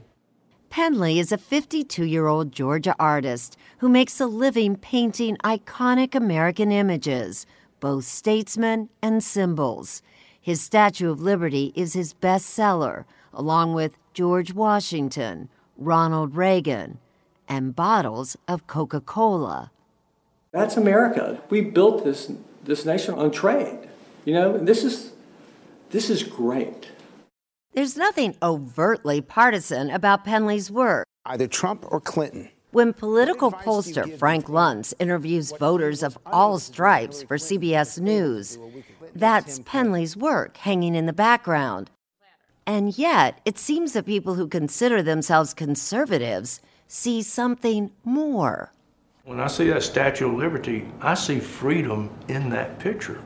Penley 0.71 1.19
is 1.19 1.33
a 1.33 1.39
52 1.39 2.05
year 2.05 2.27
old 2.27 2.53
Georgia 2.53 2.95
artist 2.99 3.57
who 3.79 3.89
makes 3.89 4.21
a 4.21 4.27
living 4.27 4.77
painting 4.77 5.37
iconic 5.39 6.15
American 6.15 6.71
images, 6.71 7.47
both 7.81 8.05
statesmen 8.05 8.89
and 9.03 9.25
symbols. 9.25 10.03
His 10.41 10.61
Statue 10.61 11.11
of 11.11 11.21
Liberty 11.21 11.73
is 11.75 11.95
his 11.95 12.15
bestseller, 12.15 13.05
along 13.33 13.75
with 13.75 13.99
George 14.15 14.53
Washington, 14.53 15.49
Ronald 15.77 16.37
Reagan, 16.37 16.99
and 17.49 17.75
bottles 17.75 18.37
of 18.47 18.67
Coca 18.67 19.01
Cola. 19.01 19.71
That's 20.53 20.77
America. 20.77 21.41
We 21.51 21.61
built 21.61 22.05
this, 22.05 22.33
this 22.65 22.85
nation 22.85 23.15
on 23.15 23.31
trade. 23.31 23.89
You 24.25 24.35
know, 24.35 24.59
this 24.59 24.85
is, 24.85 25.13
this 25.91 26.11
is 26.11 26.23
great. 26.23 26.89
There's 27.75 27.97
nothing 27.97 28.37
overtly 28.43 29.21
partisan 29.21 29.91
about 29.91 30.25
Penley's 30.25 30.71
work. 30.71 31.07
Either 31.27 31.47
Trump 31.47 31.85
or 31.91 32.01
Clinton. 32.01 32.49
When 32.71 32.93
political 32.93 33.51
pollster 33.51 34.19
Frank 34.19 34.47
Luntz 34.47 34.93
interviews 34.99 35.53
voters 35.59 36.03
of 36.03 36.19
all 36.27 36.59
stripes 36.59 37.23
for 37.23 37.39
CBS 37.39 37.99
News, 37.99 38.59
that's 39.15 39.61
Penley's 39.65 40.17
work 40.17 40.59
hanging 40.59 40.95
in 40.95 41.07
the 41.07 41.13
background. 41.13 41.91
And 42.67 42.99
yet, 42.99 43.41
it 43.47 43.59
seems 43.59 43.95
that 43.95 44.05
people 44.05 44.35
who 44.35 44.47
consider 44.47 45.03
themselves 45.03 45.55
conservatives 45.55 46.61
see 46.87 47.23
something 47.23 47.91
more. 48.05 48.73
When 49.29 49.41
I 49.41 49.47
see 49.47 49.69
that 49.69 49.83
Statue 49.83 50.31
of 50.31 50.39
Liberty, 50.39 50.89
I 51.03 51.13
see 51.13 51.39
freedom 51.39 52.09
in 52.29 52.49
that 52.49 52.79
picture. 52.79 53.21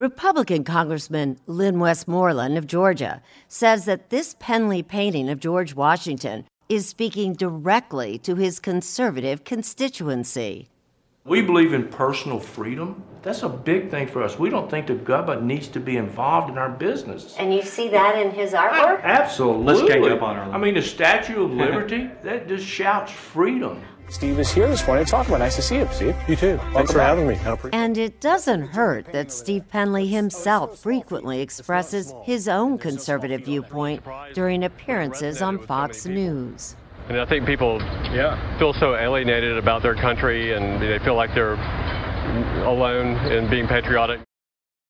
Republican 0.00 0.64
Congressman 0.64 1.38
Lynn 1.46 1.78
Westmoreland 1.78 2.58
of 2.58 2.66
Georgia 2.66 3.22
says 3.46 3.84
that 3.84 4.10
this 4.10 4.34
Penley 4.40 4.82
painting 4.82 5.28
of 5.28 5.38
George 5.38 5.76
Washington 5.76 6.44
is 6.68 6.88
speaking 6.88 7.34
directly 7.34 8.18
to 8.18 8.34
his 8.34 8.58
conservative 8.58 9.44
constituency. 9.44 10.68
We 11.24 11.40
believe 11.40 11.72
in 11.72 11.86
personal 11.86 12.40
freedom. 12.40 13.00
That's 13.22 13.44
a 13.44 13.48
big 13.48 13.92
thing 13.92 14.08
for 14.08 14.24
us. 14.24 14.40
We 14.40 14.50
don't 14.50 14.68
think 14.68 14.88
the 14.88 14.94
government 14.94 15.44
needs 15.44 15.68
to 15.68 15.78
be 15.78 15.98
involved 15.98 16.50
in 16.50 16.58
our 16.58 16.68
business. 16.68 17.36
And 17.38 17.54
you 17.54 17.62
see 17.62 17.88
that 17.90 18.18
in 18.18 18.32
his 18.32 18.54
artwork? 18.54 19.04
Absolutely. 19.04 19.64
Let's 19.66 19.82
gang 19.82 20.04
up 20.10 20.22
on 20.22 20.36
our. 20.36 20.50
I 20.50 20.58
mean, 20.58 20.74
the 20.74 20.82
Statue 20.82 21.44
of 21.44 21.52
Liberty, 21.52 22.10
that 22.24 22.48
just 22.48 22.66
shouts 22.66 23.12
freedom. 23.12 23.80
Steve 24.12 24.38
is 24.38 24.52
here 24.52 24.68
this 24.68 24.86
morning 24.86 25.06
to 25.06 25.10
talk 25.10 25.26
about. 25.26 25.38
Nice 25.38 25.56
to 25.56 25.62
see 25.62 25.76
you, 25.76 25.88
Steve. 25.90 26.14
You 26.28 26.36
too. 26.36 26.60
Thanks 26.74 26.92
for 26.92 26.98
back. 26.98 27.16
having 27.16 27.26
me. 27.26 27.38
And 27.72 27.96
it 27.96 28.20
doesn't 28.20 28.68
hurt 28.68 29.06
that 29.06 29.32
Steve 29.32 29.66
Penley 29.70 30.06
himself 30.06 30.78
frequently 30.78 31.40
expresses 31.40 32.12
his 32.22 32.46
own 32.46 32.76
conservative 32.76 33.46
viewpoint 33.46 34.04
during 34.34 34.64
appearances 34.64 35.40
on 35.40 35.58
Fox 35.58 36.04
News. 36.04 36.76
And 37.08 37.18
I 37.18 37.24
think 37.24 37.46
people 37.46 37.80
yeah. 38.12 38.58
feel 38.58 38.74
so 38.74 38.94
alienated 38.94 39.56
about 39.56 39.82
their 39.82 39.94
country 39.94 40.52
and 40.52 40.82
they 40.82 40.98
feel 40.98 41.14
like 41.14 41.34
they're 41.34 41.54
alone 42.64 43.16
in 43.32 43.48
being 43.48 43.66
patriotic. 43.66 44.20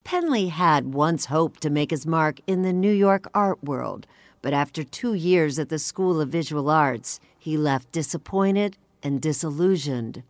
Penley 0.03 0.49
had 0.49 0.95
once 0.95 1.27
hoped 1.27 1.61
to 1.61 1.71
make 1.71 1.93
his 1.93 2.05
mark 2.07 2.41
in 2.49 2.63
the 2.63 2.73
New 2.73 2.93
York 2.93 3.31
art 3.35 3.63
world, 3.63 4.09
but 4.43 4.53
after 4.53 4.83
two 4.83 5.15
years 5.15 5.61
at 5.61 5.69
the 5.69 5.79
School 5.79 6.21
of 6.21 6.29
Visual 6.29 6.69
Arts, 6.69 7.21
he 7.39 7.57
left 7.57 7.93
disappointed 7.93 8.77
and 9.03 9.21
disillusioned. 9.21 10.23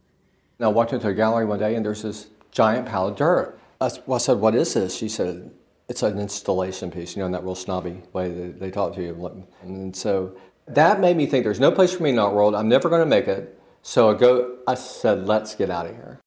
And 0.58 0.66
I 0.66 0.68
walked 0.68 0.92
into 0.92 1.08
a 1.08 1.14
gallery 1.14 1.44
one 1.44 1.58
day 1.58 1.74
and 1.74 1.84
there's 1.84 2.02
this 2.02 2.28
giant 2.50 2.86
pile 2.86 3.08
of 3.08 3.16
dirt. 3.16 3.58
I, 3.80 3.90
well, 4.06 4.16
I 4.16 4.18
said, 4.18 4.38
What 4.38 4.54
is 4.54 4.74
this? 4.74 4.94
She 4.94 5.08
said, 5.08 5.50
It's 5.88 6.02
an 6.02 6.18
installation 6.18 6.90
piece, 6.90 7.16
you 7.16 7.20
know, 7.20 7.26
in 7.26 7.32
that 7.32 7.42
real 7.42 7.54
snobby 7.54 8.02
way 8.12 8.30
that 8.30 8.60
they 8.60 8.70
talk 8.70 8.94
to 8.94 9.02
you. 9.02 9.46
And 9.62 9.94
so 9.94 10.36
that 10.66 11.00
made 11.00 11.16
me 11.16 11.26
think 11.26 11.44
there's 11.44 11.60
no 11.60 11.72
place 11.72 11.94
for 11.94 12.02
me 12.02 12.10
in 12.10 12.16
the 12.16 12.22
art 12.22 12.34
world. 12.34 12.54
I'm 12.54 12.68
never 12.68 12.88
going 12.88 13.02
to 13.02 13.06
make 13.06 13.28
it. 13.28 13.58
So 13.82 14.10
I, 14.10 14.14
go, 14.14 14.58
I 14.66 14.74
said, 14.74 15.26
Let's 15.26 15.54
get 15.54 15.70
out 15.70 15.86
of 15.86 15.96
here. 15.96 16.20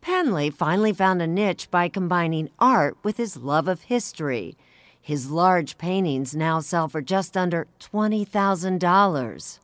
Penley 0.00 0.48
finally 0.50 0.94
found 0.94 1.20
a 1.20 1.26
niche 1.26 1.70
by 1.70 1.88
combining 1.88 2.50
art 2.58 2.96
with 3.02 3.18
his 3.18 3.36
love 3.36 3.68
of 3.68 3.82
history. 3.82 4.56
His 5.00 5.30
large 5.30 5.78
paintings 5.78 6.34
now 6.34 6.60
sell 6.60 6.88
for 6.88 7.02
just 7.02 7.36
under 7.36 7.66
$20,000. 7.80 9.58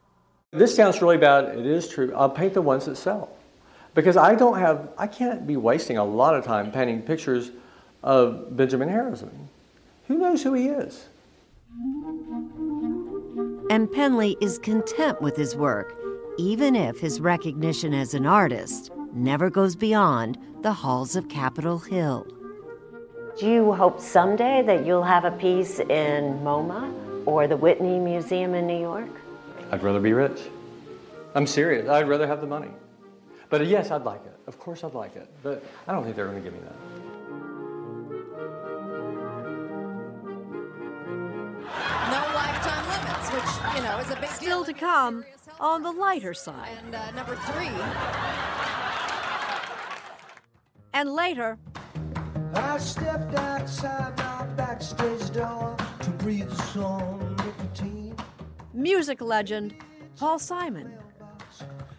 This 0.56 0.74
sounds 0.74 1.02
really 1.02 1.18
bad. 1.18 1.58
It 1.58 1.66
is 1.66 1.86
true. 1.86 2.12
I'll 2.16 2.30
paint 2.30 2.54
the 2.54 2.62
ones 2.62 2.86
that 2.86 2.96
sell. 2.96 3.28
Because 3.94 4.16
I 4.16 4.34
don't 4.34 4.58
have, 4.58 4.88
I 4.96 5.06
can't 5.06 5.46
be 5.46 5.56
wasting 5.56 5.98
a 5.98 6.04
lot 6.04 6.34
of 6.34 6.44
time 6.44 6.72
painting 6.72 7.02
pictures 7.02 7.50
of 8.02 8.56
Benjamin 8.56 8.88
Harrison. 8.88 9.48
Who 10.08 10.16
knows 10.16 10.42
who 10.42 10.54
he 10.54 10.68
is? 10.68 11.08
And 13.68 13.92
Penley 13.92 14.36
is 14.40 14.58
content 14.58 15.20
with 15.20 15.36
his 15.36 15.54
work, 15.54 15.94
even 16.38 16.74
if 16.74 17.00
his 17.00 17.20
recognition 17.20 17.92
as 17.92 18.14
an 18.14 18.24
artist 18.24 18.90
never 19.12 19.50
goes 19.50 19.76
beyond 19.76 20.38
the 20.62 20.72
halls 20.72 21.16
of 21.16 21.28
Capitol 21.28 21.80
Hill. 21.80 22.26
Do 23.38 23.46
you 23.46 23.72
hope 23.74 24.00
someday 24.00 24.62
that 24.62 24.86
you'll 24.86 25.02
have 25.02 25.26
a 25.26 25.32
piece 25.32 25.80
in 25.80 26.40
MoMA 26.40 27.26
or 27.26 27.46
the 27.46 27.56
Whitney 27.58 27.98
Museum 27.98 28.54
in 28.54 28.66
New 28.66 28.80
York? 28.80 29.10
I'd 29.70 29.82
rather 29.82 30.00
be 30.00 30.12
rich. 30.12 30.40
I'm 31.34 31.46
serious. 31.46 31.88
I'd 31.88 32.08
rather 32.08 32.26
have 32.26 32.40
the 32.40 32.46
money. 32.46 32.70
But 33.50 33.66
yes, 33.66 33.90
I'd 33.90 34.04
like 34.04 34.24
it. 34.24 34.38
Of 34.46 34.58
course, 34.58 34.84
I'd 34.84 34.94
like 34.94 35.16
it. 35.16 35.28
But 35.42 35.64
I 35.86 35.92
don't 35.92 36.04
think 36.04 36.16
they're 36.16 36.26
going 36.26 36.42
to 36.42 36.50
give 36.50 36.52
me 36.52 36.60
that. 36.60 36.76
No 42.10 42.22
lifetime 42.34 42.86
limits, 42.88 43.30
which, 43.32 43.76
you 43.76 43.82
know, 43.82 43.98
is 43.98 44.10
a 44.10 44.16
big 44.20 44.30
Still 44.30 44.64
to 44.64 44.72
come 44.72 45.24
on 45.58 45.82
the 45.82 45.90
lighter 45.92 46.34
side. 46.34 46.78
And 46.84 46.94
uh, 46.94 47.10
number 47.12 47.36
three, 47.36 47.70
And 50.92 51.12
later, 51.12 51.58
I 52.54 52.78
stepped 52.78 53.34
outside 53.34 54.16
my 54.16 54.46
backstage 54.56 55.30
door 55.32 55.76
to 56.00 56.10
breathe 56.10 56.48
the 56.48 56.62
song 56.62 57.18
nicotine. 57.18 57.25
Music 58.86 59.20
legend 59.20 59.74
Paul 60.16 60.38
Simon. 60.38 60.94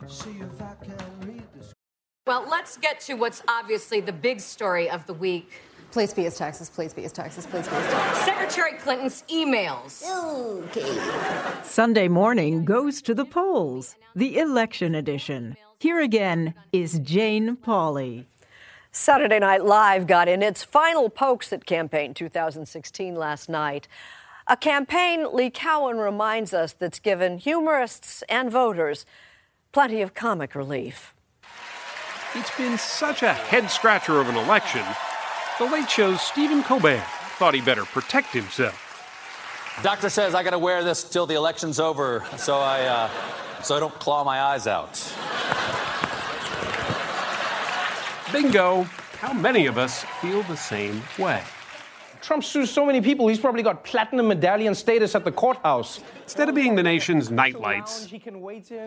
See 0.08 0.30
if 0.40 0.62
I 0.62 0.74
can 0.82 0.96
read 1.28 1.44
this. 1.54 1.74
Well, 2.26 2.48
let's 2.50 2.78
get 2.78 3.02
to 3.02 3.16
what's 3.16 3.44
obviously 3.50 4.00
the 4.00 4.14
big 4.14 4.40
story 4.40 4.90
of 4.90 5.06
the 5.06 5.14
week. 5.14 5.52
Please 5.92 6.14
be 6.14 6.26
as 6.28 6.38
Texas, 6.38 6.70
please 6.70 6.94
be 6.94 7.04
as 7.04 7.12
Texas, 7.12 7.46
please 7.46 7.68
be 7.68 7.76
as 7.76 7.92
Texas. 7.92 8.24
Secretary 8.24 8.78
Clinton's 8.78 9.26
emails. 9.30 10.02
Okay. 10.68 11.62
Sunday 11.62 12.08
morning 12.08 12.64
goes 12.64 13.02
to 13.02 13.14
the 13.14 13.26
polls, 13.26 13.98
the 14.16 14.38
election 14.38 14.96
edition. 14.96 15.58
Here 15.80 16.00
again 16.00 16.54
is 16.72 17.00
Jane 17.00 17.58
Pauley. 17.58 18.28
Saturday 18.94 19.40
Night 19.40 19.66
Live 19.66 20.08
got 20.08 20.30
in 20.30 20.42
its 20.42 20.64
final 20.64 21.10
pokes 21.10 21.52
at 21.52 21.66
campaign 21.66 22.14
2016 22.14 23.14
last 23.14 23.50
night. 23.50 23.90
A 24.50 24.56
campaign, 24.56 25.28
Lee 25.34 25.50
Cowan 25.50 25.98
reminds 25.98 26.54
us, 26.54 26.72
that's 26.72 27.00
given 27.00 27.38
humorists 27.38 28.24
and 28.30 28.50
voters 28.50 29.06
plenty 29.74 30.02
of 30.02 30.14
comic 30.14 30.56
relief. 30.56 31.14
It's 32.34 32.56
been 32.56 32.78
such 32.78 33.24
a 33.24 33.34
head 33.34 33.70
scratcher 33.70 34.22
of 34.22 34.30
an 34.30 34.38
election. 34.38 34.86
The 35.60 35.66
Late 35.66 35.90
Show's 35.90 36.22
Stephen 36.22 36.64
Colbert 36.64 37.04
thought 37.38 37.56
he 37.56 37.62
better 37.62 37.84
protect 37.84 38.32
himself. 38.34 38.84
Doctor 39.84 40.10
says 40.10 40.34
I 40.34 40.44
got 40.44 40.52
to 40.52 40.60
wear 40.60 40.82
this 40.82 41.04
till 41.04 41.26
the 41.26 41.36
election's 41.36 41.80
over, 41.80 42.24
so 42.38 42.58
I 42.58 42.82
uh, 42.84 43.10
so 43.64 43.76
I 43.76 43.80
don't 43.80 43.94
claw 44.00 44.24
my 44.24 44.42
eyes 44.42 44.66
out. 44.66 44.94
Bingo! 48.32 48.84
How 49.20 49.34
many 49.34 49.66
of 49.66 49.78
us 49.78 50.06
feel 50.22 50.44
the 50.44 50.56
same 50.56 51.02
way? 51.20 51.44
Trump 52.22 52.44
sues 52.44 52.70
so 52.70 52.86
many 52.86 53.02
people, 53.02 53.28
he's 53.28 53.40
probably 53.40 53.64
got 53.64 53.84
platinum 53.84 54.28
medallion 54.28 54.76
status 54.76 55.16
at 55.16 55.24
the 55.24 55.32
courthouse. 55.32 56.00
Instead 56.24 56.50
of 56.50 56.56
being 56.56 56.76
the 56.76 56.84
nation's 56.84 57.32
nightlights, 57.32 58.12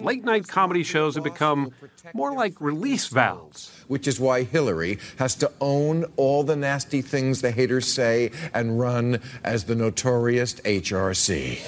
late 0.03 0.25
night 0.25 0.47
comedy 0.47 0.83
shows 0.83 1.15
have 1.15 1.25
become 1.25 1.73
more 2.15 2.33
like 2.35 2.61
release 2.61 3.07
valves. 3.09 3.71
Which 3.89 4.07
is 4.07 4.21
why 4.21 4.43
Hillary 4.43 4.99
has 5.19 5.35
to 5.37 5.51
own 5.61 6.05
all 6.17 6.43
the 6.43 6.57
nasty 6.57 7.03
things 7.03 7.41
the 7.41 7.51
haters 7.51 7.87
say 7.87 8.31
and 8.55 8.79
run 8.79 9.21
as 9.45 9.65
the 9.65 9.75
notorious 9.75 10.55
HRC. 10.55 11.59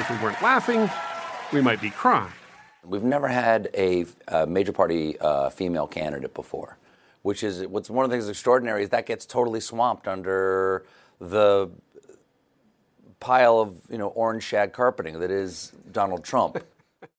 If 0.00 0.10
we 0.10 0.16
weren't 0.16 0.42
laughing, 0.42 0.90
we 1.52 1.60
might 1.60 1.80
be 1.80 1.90
crying. 1.90 2.32
We've 2.84 3.04
never 3.04 3.28
had 3.28 3.70
a, 3.74 4.06
uh 4.26 4.46
major 4.46 4.72
party 4.72 5.16
uh, 5.20 5.50
female 5.50 5.86
candidate 5.86 6.34
before, 6.34 6.76
which 7.22 7.42
is 7.42 7.66
what's 7.66 7.88
one 7.90 8.04
of 8.04 8.10
the 8.10 8.16
things 8.16 8.28
extraordinary 8.28 8.82
is 8.84 8.90
that 8.90 9.06
gets 9.06 9.26
totally 9.26 9.60
swamped 9.60 10.06
under 10.06 10.84
the 11.20 11.70
pile 13.20 13.60
of 13.60 13.76
you 13.88 13.98
know 13.98 14.08
orange 14.08 14.42
shag 14.42 14.72
carpeting 14.72 15.20
that 15.20 15.30
is 15.30 15.72
Donald 15.90 16.24
Trump. 16.24 16.62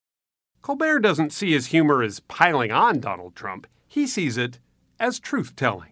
Colbert 0.62 1.00
doesn't 1.00 1.32
see 1.32 1.52
his 1.52 1.66
humor 1.66 2.02
as 2.02 2.20
piling 2.20 2.72
on 2.72 3.00
Donald 3.00 3.36
Trump, 3.36 3.66
he 3.86 4.06
sees 4.06 4.38
it 4.38 4.58
as 4.98 5.18
truth 5.18 5.54
telling. 5.56 5.90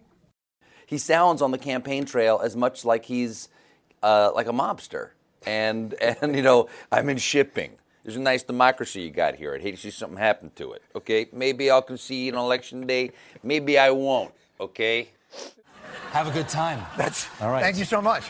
He 0.85 0.97
sounds 0.97 1.41
on 1.41 1.51
the 1.51 1.57
campaign 1.57 2.05
trail 2.05 2.39
as 2.43 2.55
much 2.55 2.83
like 2.83 3.05
he's 3.05 3.49
uh, 4.03 4.31
like 4.35 4.47
a 4.47 4.51
mobster. 4.51 5.11
And, 5.45 5.93
and, 6.01 6.35
you 6.35 6.41
know, 6.41 6.69
I'm 6.91 7.09
in 7.09 7.17
shipping. 7.17 7.71
There's 8.03 8.17
a 8.17 8.21
nice 8.21 8.43
democracy 8.43 9.01
you 9.01 9.11
got 9.11 9.35
here. 9.35 9.55
I'd 9.55 9.61
hate 9.61 9.75
to 9.75 9.81
see 9.81 9.89
something 9.89 10.17
happen 10.17 10.51
to 10.57 10.73
it. 10.73 10.81
Okay? 10.93 11.27
Maybe 11.31 11.69
I'll 11.71 11.81
concede 11.81 12.35
on 12.35 12.43
election 12.43 12.85
day. 12.85 13.11
Maybe 13.43 13.77
I 13.77 13.91
won't. 13.91 14.33
Okay? 14.59 15.07
Have 16.11 16.27
a 16.27 16.31
good 16.31 16.49
time. 16.49 16.85
That's 16.97 17.27
all 17.41 17.49
right. 17.49 17.63
Thank 17.63 17.77
you 17.77 17.85
so 17.85 18.01
much. 18.01 18.25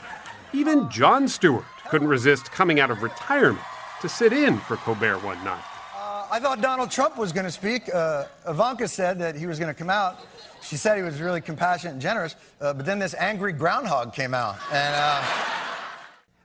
Even 0.54 0.90
Jon 0.92 1.28
Stewart 1.28 1.66
couldn't 1.90 2.08
resist 2.08 2.52
coming 2.52 2.80
out 2.80 2.92
of 2.92 3.02
retirement 3.02 3.66
to 4.02 4.08
sit 4.08 4.32
in 4.32 4.60
for 4.60 4.78
Colbert 4.78 5.18
one 5.24 5.44
night. 5.44 5.64
Uh, 5.96 6.28
I 6.32 6.40
thought 6.40 6.62
Donald 6.62 6.92
Trump 6.92 7.18
was 7.18 7.34
going 7.34 7.46
to 7.46 7.52
speak. 7.52 7.94
Uh, 7.94 8.26
Ivanka 8.48 8.88
said 8.88 9.18
that 9.20 9.36
he 9.36 9.48
was 9.48 9.58
going 9.58 9.74
to 9.74 9.78
come 9.78 9.90
out. 9.90 10.20
She 10.62 10.78
said 10.78 10.98
he 10.98 11.04
was 11.04 11.20
really 11.20 11.42
compassionate 11.42 11.94
and 11.94 12.02
generous, 12.02 12.36
uh, 12.62 12.74
but 12.74 12.86
then 12.86 13.00
this 13.00 13.16
angry 13.16 13.54
groundhog 13.54 14.14
came 14.14 14.34
out. 14.34 14.58
And 14.72 14.96
uh, 14.96 15.24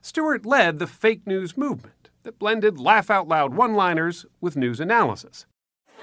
Stewart 0.01 0.45
led 0.45 0.79
the 0.79 0.87
fake 0.87 1.27
news 1.27 1.55
movement 1.55 2.08
that 2.23 2.39
blended 2.39 2.79
laugh 2.79 3.09
out 3.09 3.27
loud 3.27 3.53
one 3.53 3.75
liners 3.75 4.25
with 4.41 4.55
news 4.55 4.79
analysis. 4.79 5.45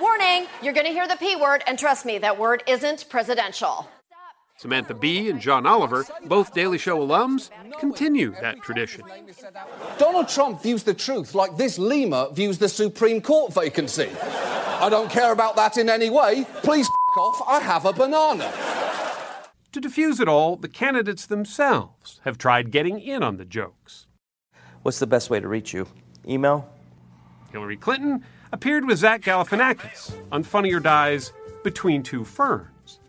Warning, 0.01 0.47
you're 0.63 0.75
going 0.75 0.87
to 0.87 0.93
hear 0.93 1.09
the 1.09 1.17
P 1.17 1.37
word, 1.37 1.63
and 1.67 1.79
trust 1.79 2.05
me, 2.05 2.19
that 2.19 2.39
word 2.39 2.63
isn't 2.67 3.09
presidential. 3.09 3.89
Samantha 4.59 4.95
Bee 4.95 5.29
and 5.29 5.41
John 5.41 5.67
Oliver, 5.67 6.07
both 6.25 6.55
Daily 6.55 6.79
Show 6.79 6.99
alums, 6.99 7.51
continue 7.79 8.35
that 8.41 8.63
tradition. 8.63 9.03
Donald 9.99 10.29
Trump 10.29 10.63
views 10.63 10.83
the 10.83 10.95
truth 10.95 11.35
like 11.35 11.57
this 11.59 11.79
lemur 11.79 12.31
views 12.33 12.57
the 12.57 12.69
Supreme 12.69 13.21
Court 13.21 13.53
vacancy. 13.53 14.09
I 14.23 14.89
don't 14.89 15.11
care 15.11 15.33
about 15.33 15.57
that 15.57 15.77
in 15.77 15.91
any 15.91 16.09
way. 16.09 16.47
Please 16.63 16.87
f- 16.87 17.19
off, 17.19 17.43
I 17.47 17.61
have 17.61 17.85
a 17.85 17.93
banana. 17.93 18.51
To 19.73 19.81
diffuse 19.81 20.21
it 20.21 20.29
all, 20.29 20.57
the 20.57 20.69
candidates 20.69 21.27
themselves 21.27 22.21
have 22.25 22.39
tried 22.39 22.71
getting 22.71 22.99
in 22.99 23.23
on 23.23 23.37
the 23.37 23.45
jokes. 23.45 24.07
What's 24.83 24.99
the 24.99 25.07
best 25.07 25.29
way 25.29 25.39
to 25.39 25.49
reach 25.49 25.75
you? 25.75 25.87
Email? 26.29 26.69
Hillary 27.53 27.77
Clinton 27.77 28.25
appeared 28.53 28.87
with 28.87 28.99
Zach 28.99 29.23
Galifianakis 29.23 30.13
on 30.33 30.43
Funny 30.43 30.73
or 30.73 30.81
Die's 30.81 31.33
Between 31.63 32.03
Two 32.03 32.25
Ferns. 32.25 33.01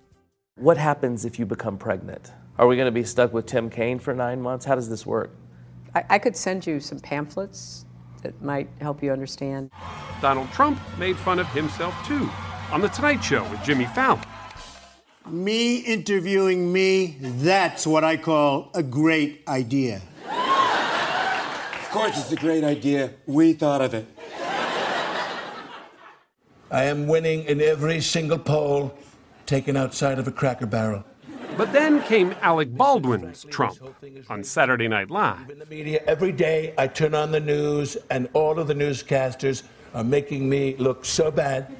What 0.55 0.77
happens 0.77 1.25
if 1.25 1.37
you 1.39 1.45
become 1.45 1.77
pregnant? 1.77 2.31
Are 2.57 2.67
we 2.67 2.75
going 2.75 2.87
to 2.87 2.91
be 2.91 3.03
stuck 3.03 3.33
with 3.33 3.45
Tim 3.45 3.69
Kaine 3.69 3.99
for 3.99 4.13
nine 4.13 4.41
months? 4.41 4.65
How 4.65 4.75
does 4.75 4.89
this 4.89 5.05
work? 5.05 5.31
I, 5.93 6.03
I 6.11 6.19
could 6.19 6.35
send 6.35 6.65
you 6.65 6.79
some 6.79 6.99
pamphlets 6.99 7.85
that 8.23 8.41
might 8.41 8.67
help 8.81 9.03
you 9.03 9.11
understand. 9.11 9.69
Donald 10.21 10.51
Trump 10.51 10.79
made 10.97 11.17
fun 11.17 11.39
of 11.39 11.47
himself 11.49 11.95
too 12.07 12.29
on 12.71 12.81
The 12.81 12.89
Tonight 12.89 13.23
Show 13.23 13.43
with 13.49 13.63
Jimmy 13.63 13.85
Fallon. 13.85 14.23
Me 15.29 15.77
interviewing 15.77 16.71
me, 16.71 17.17
that's 17.19 17.85
what 17.85 18.03
I 18.03 18.17
call 18.17 18.71
a 18.73 18.81
great 18.81 19.43
idea. 19.47 20.01
Of 21.87 21.93
course, 21.93 22.19
it's 22.19 22.31
a 22.33 22.35
great 22.35 22.65
idea. 22.65 23.13
We 23.25 23.53
thought 23.53 23.81
of 23.81 23.93
it. 23.93 24.05
I 26.69 26.83
am 26.83 27.07
winning 27.07 27.45
in 27.45 27.61
every 27.61 28.01
single 28.01 28.37
poll 28.37 28.93
taken 29.45 29.77
outside 29.77 30.19
of 30.19 30.27
a 30.27 30.31
cracker 30.31 30.65
barrel. 30.65 31.05
But 31.55 31.71
then 31.71 32.03
came 32.03 32.35
Alec 32.41 32.75
Baldwin's 32.75 33.45
Trump 33.45 33.77
on 34.29 34.43
Saturday 34.43 34.89
Night 34.89 35.09
Live. 35.09 35.49
In 35.49 35.59
the 35.59 35.65
media, 35.65 36.03
every 36.05 36.33
day 36.33 36.73
I 36.77 36.87
turn 36.87 37.15
on 37.15 37.31
the 37.31 37.39
news, 37.39 37.95
and 38.09 38.27
all 38.33 38.59
of 38.59 38.67
the 38.67 38.75
newscasters 38.75 39.63
are 39.93 40.03
making 40.03 40.49
me 40.49 40.75
look 40.79 41.05
so 41.05 41.31
bad. 41.31 41.73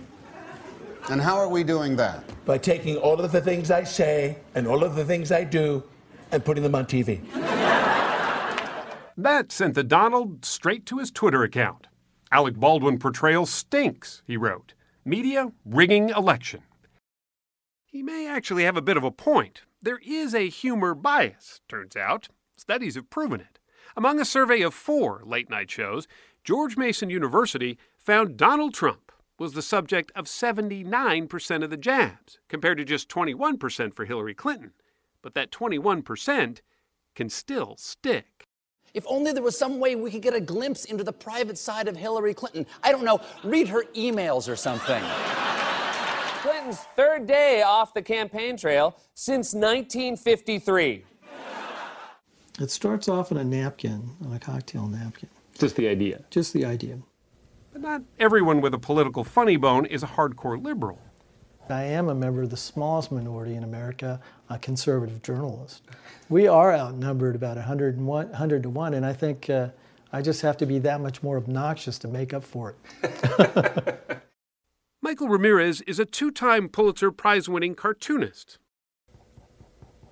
And 1.10 1.20
how 1.20 1.36
are 1.36 1.50
we 1.50 1.66
doing 1.66 1.98
that? 1.98 2.24
By 2.46 2.60
taking 2.60 2.96
all 2.96 3.20
of 3.20 3.34
the 3.34 3.42
things 3.42 3.72
I 3.72 3.84
say 3.84 4.38
and 4.56 4.68
all 4.68 4.86
of 4.86 4.96
the 4.96 5.04
things 5.04 5.34
I 5.34 5.44
do 5.44 5.84
and 6.32 6.46
putting 6.46 6.64
them 6.64 6.76
on 6.76 6.86
TV. 6.86 7.20
That 9.20 9.52
sent 9.52 9.74
the 9.74 9.84
Donald 9.84 10.46
straight 10.46 10.86
to 10.86 11.00
his 11.00 11.10
Twitter 11.10 11.42
account. 11.42 11.88
Alec 12.32 12.54
Baldwin 12.54 13.00
portrayal 13.00 13.48
stinks, 13.48 14.22
he 14.28 14.38
wrote. 14.38 14.76
Media 15.04 15.52
rigging 15.66 16.10
election. 16.10 16.62
He 17.88 18.04
may 18.04 18.28
actually 18.28 18.64
have 18.64 18.78
a 18.78 18.82
bit 18.82 18.96
of 18.96 19.04
a 19.04 19.10
point. 19.10 19.64
There 19.82 20.00
is 20.06 20.36
a 20.36 20.50
humor 20.50 20.94
bias, 20.94 21.62
turns 21.68 21.96
out. 21.96 22.28
Studies 22.58 22.94
have 22.94 23.10
proven 23.10 23.42
it. 23.42 23.58
Among 23.96 24.20
a 24.20 24.26
survey 24.26 24.62
of 24.62 24.76
four 24.76 25.24
late 25.26 25.50
night 25.50 25.72
shows, 25.72 26.08
George 26.44 26.78
Mason 26.78 27.10
University 27.10 27.80
found 27.98 28.38
Donald 28.38 28.76
Trump 28.76 29.12
was 29.40 29.54
the 29.54 29.64
subject 29.64 30.12
of 30.16 30.26
79% 30.26 31.64
of 31.64 31.70
the 31.72 31.78
jabs, 31.78 32.38
compared 32.48 32.78
to 32.78 32.86
just 32.86 33.10
21% 33.10 33.96
for 33.96 34.06
Hillary 34.06 34.36
Clinton. 34.36 34.74
But 35.24 35.34
that 35.34 35.50
21% 35.50 36.60
can 37.16 37.30
still 37.30 37.78
stick. 37.78 38.47
If 38.98 39.06
only 39.08 39.32
there 39.32 39.44
was 39.44 39.56
some 39.56 39.78
way 39.78 39.96
we 39.96 40.10
could 40.10 40.24
get 40.24 40.34
a 40.34 40.42
glimpse 40.42 40.86
into 40.86 41.04
the 41.04 41.14
private 41.14 41.56
side 41.56 41.88
of 41.88 41.96
Hillary 41.96 42.34
Clinton. 42.34 42.66
I 42.82 42.92
don't 42.92 43.06
know, 43.06 43.22
read 43.44 43.68
her 43.68 43.84
emails 43.96 44.52
or 44.52 44.56
something. 44.56 45.04
Clinton's 46.42 46.80
third 46.96 47.28
day 47.28 47.62
off 47.62 47.94
the 47.94 48.02
campaign 48.02 48.58
trail 48.58 49.00
since 49.14 49.54
1953. 49.54 51.04
It 52.60 52.72
starts 52.72 53.08
off 53.08 53.32
on 53.32 53.38
a 53.38 53.44
napkin, 53.44 54.16
on 54.26 54.34
a 54.34 54.40
cocktail 54.40 54.88
napkin. 54.88 55.30
Just 55.60 55.76
the 55.76 55.88
idea. 55.88 56.24
Just 56.32 56.54
the 56.54 56.66
idea. 56.66 56.98
But 57.74 57.84
not 57.84 58.02
everyone 58.18 58.62
with 58.62 58.74
a 58.74 58.80
political 58.80 59.24
funny 59.24 59.58
bone 59.58 59.86
is 59.86 60.02
a 60.02 60.08
hardcore 60.08 60.60
liberal. 60.60 61.00
I 61.72 61.84
am 61.84 62.10
a 62.10 62.16
member 62.16 62.42
of 62.42 62.50
the 62.50 62.58
smallest 62.58 63.12
minority 63.12 63.56
in 63.56 63.64
America, 63.64 64.20
a 64.50 64.58
conservative 64.58 65.22
journalist. 65.22 65.84
We 66.30 66.48
are 66.48 66.74
outnumbered 66.74 67.36
about 67.36 67.58
100, 67.58 68.00
100 68.00 68.64
to 68.64 68.70
1, 68.70 68.94
and 68.94 69.06
I 69.06 69.14
think 69.14 69.50
uh, 69.50 69.70
I 70.14 70.22
just 70.22 70.42
have 70.42 70.58
to 70.58 70.66
be 70.66 70.80
that 70.80 71.02
much 71.02 71.22
more 71.22 71.38
obnoxious 71.38 71.98
to 72.00 72.08
make 72.08 72.34
up 72.34 72.44
for 72.44 72.76
it. 73.04 74.22
Michael 75.02 75.28
Ramirez 75.28 75.82
is 75.82 76.00
a 76.00 76.06
two 76.06 76.32
time 76.32 76.70
Pulitzer 76.70 77.12
Prize 77.12 77.48
winning 77.48 77.76
cartoonist. 77.76 78.58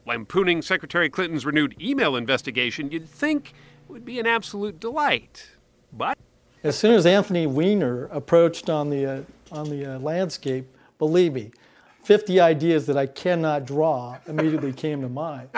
Lampooning 0.06 0.62
Secretary 0.62 1.10
Clinton's 1.10 1.46
renewed 1.46 1.76
email 1.82 2.16
investigation, 2.16 2.92
you'd 2.92 3.10
think 3.10 3.54
would 3.88 4.06
be 4.06 4.20
an 4.20 4.28
absolute 4.28 4.80
delight. 4.80 5.50
But 5.92 6.18
as 6.64 6.78
soon 6.78 6.94
as 6.94 7.06
Anthony 7.06 7.48
Weiner 7.48 8.06
approached 8.06 8.70
on 8.70 8.90
the, 8.90 9.06
uh, 9.06 9.22
on 9.52 9.70
the 9.70 9.96
uh, 9.96 10.00
landscape, 10.00 10.68
believe 11.06 11.34
me, 11.34 11.52
50 12.02 12.40
ideas 12.40 12.88
that 12.88 12.98
I 12.98 13.06
cannot 13.06 13.66
draw 13.66 14.18
immediately 14.26 14.74
came 14.74 15.02
to 15.02 15.10
mind. 15.10 15.50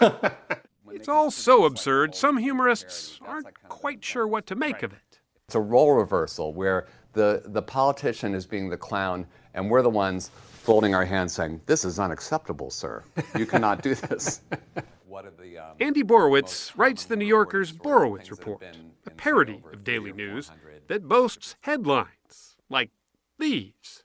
it's 0.92 1.08
all 1.08 1.32
so 1.32 1.64
absurd, 1.64 2.14
some 2.14 2.36
humorists 2.36 3.18
aren't 3.26 3.48
quite 3.68 4.04
sure 4.04 4.28
what 4.28 4.46
to 4.46 4.54
make 4.54 4.84
of 4.84 4.92
it. 4.92 5.18
It's 5.48 5.56
a 5.56 5.60
role 5.60 5.92
reversal 5.94 6.54
where 6.54 6.86
the, 7.14 7.42
the 7.46 7.62
politician 7.62 8.32
is 8.32 8.46
being 8.46 8.70
the 8.70 8.76
clown, 8.76 9.26
and 9.54 9.68
we're 9.68 9.82
the 9.82 9.90
ones 9.90 10.30
folding 10.62 10.94
our 10.94 11.04
hands 11.04 11.32
saying, 11.32 11.60
This 11.66 11.84
is 11.84 11.98
unacceptable, 11.98 12.70
sir. 12.70 13.02
You 13.36 13.44
cannot 13.44 13.82
do 13.82 13.96
this. 13.96 14.42
Um, 15.12 15.76
Andy 15.78 16.02
Borowitz 16.02 16.72
writes 16.74 17.04
the 17.04 17.16
New 17.16 17.26
Yorker's 17.26 17.70
Borowitz 17.70 18.30
Report, 18.30 18.64
a 19.06 19.10
parody 19.10 19.62
of 19.72 19.84
daily 19.84 20.12
news 20.12 20.50
that 20.88 21.06
boasts 21.06 21.54
headlines 21.60 22.56
like 22.70 22.90
these. 23.38 24.01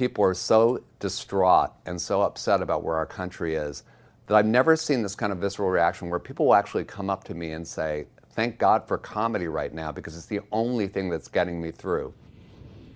People 0.00 0.24
are 0.24 0.32
so 0.32 0.82
distraught 0.98 1.72
and 1.84 2.00
so 2.00 2.22
upset 2.22 2.62
about 2.62 2.82
where 2.82 2.96
our 2.96 3.04
country 3.04 3.54
is 3.54 3.82
that 4.28 4.34
I've 4.34 4.46
never 4.46 4.74
seen 4.74 5.02
this 5.02 5.14
kind 5.14 5.30
of 5.30 5.40
visceral 5.40 5.68
reaction 5.68 6.08
where 6.08 6.18
people 6.18 6.46
will 6.46 6.54
actually 6.54 6.84
come 6.84 7.10
up 7.10 7.24
to 7.24 7.34
me 7.34 7.52
and 7.52 7.68
say, 7.68 8.06
Thank 8.30 8.56
God 8.56 8.88
for 8.88 8.96
comedy 8.96 9.46
right 9.46 9.74
now 9.74 9.92
because 9.92 10.16
it's 10.16 10.24
the 10.24 10.40
only 10.52 10.88
thing 10.88 11.10
that's 11.10 11.28
getting 11.28 11.60
me 11.60 11.70
through. 11.70 12.14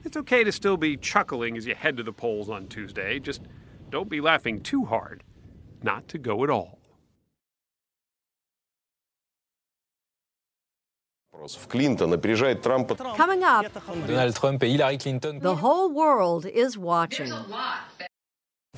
It's 0.03 0.17
okay 0.17 0.45
to 0.45 0.51
still 0.51 0.79
be 0.79 0.97
chuckling 0.97 1.59
as 1.59 1.67
you 1.67 1.75
head 1.75 1.99
to 1.99 2.03
the 2.03 2.11
polls 2.11 2.49
on 2.49 2.69
Tuesday. 2.69 3.19
Just 3.19 3.43
don't 3.91 4.09
be 4.09 4.23
laughing 4.23 4.63
too 4.63 4.87
hard 4.87 5.23
not 5.83 6.09
to 6.09 6.17
go 6.17 6.43
at 6.43 6.49
all. 6.49 6.79
Coming 13.17 13.43
up, 13.43 13.67
Donald 14.07 14.37
Trump 14.37 14.63
et 14.63 14.69
Hillary 14.69 14.99
Clinton. 14.99 15.41
the 15.41 15.55
whole 15.57 15.91
world 15.91 16.47
is 16.47 16.79
watching. 16.79 17.33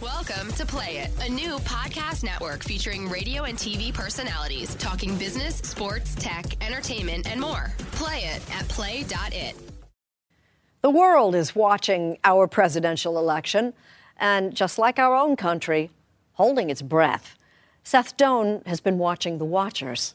Welcome 0.00 0.52
to 0.52 0.66
Play 0.66 0.98
It, 0.98 1.10
a 1.26 1.30
new 1.30 1.56
podcast 1.60 2.22
network 2.22 2.62
featuring 2.62 3.08
radio 3.08 3.44
and 3.44 3.56
TV 3.56 3.92
personalities 3.94 4.74
talking 4.74 5.16
business, 5.16 5.56
sports, 5.56 6.14
tech, 6.14 6.44
entertainment, 6.64 7.26
and 7.30 7.40
more. 7.40 7.72
Play 7.92 8.18
it 8.24 8.42
at 8.54 8.68
play.it. 8.68 9.54
The 10.82 10.90
world 10.90 11.34
is 11.34 11.54
watching 11.54 12.18
our 12.24 12.46
presidential 12.46 13.18
election, 13.18 13.72
and 14.18 14.54
just 14.54 14.78
like 14.78 14.98
our 14.98 15.14
own 15.14 15.36
country, 15.36 15.90
holding 16.32 16.68
its 16.70 16.82
breath. 16.82 17.36
Seth 17.82 18.16
Doane 18.16 18.66
has 18.66 18.80
been 18.80 18.98
watching 18.98 19.38
the 19.38 19.44
watchers. 19.44 20.14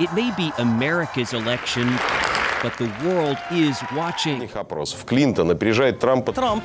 It 0.00 0.12
may 0.12 0.30
be 0.36 0.52
America's 0.58 1.32
election, 1.32 1.88
but 2.62 2.76
the 2.78 2.90
world 3.04 3.38
is 3.50 3.78
watching. 3.94 4.46
Клинтон 5.06 5.50
опережает 5.50 5.98
Трампа. 5.98 6.32
Trump 6.34 6.62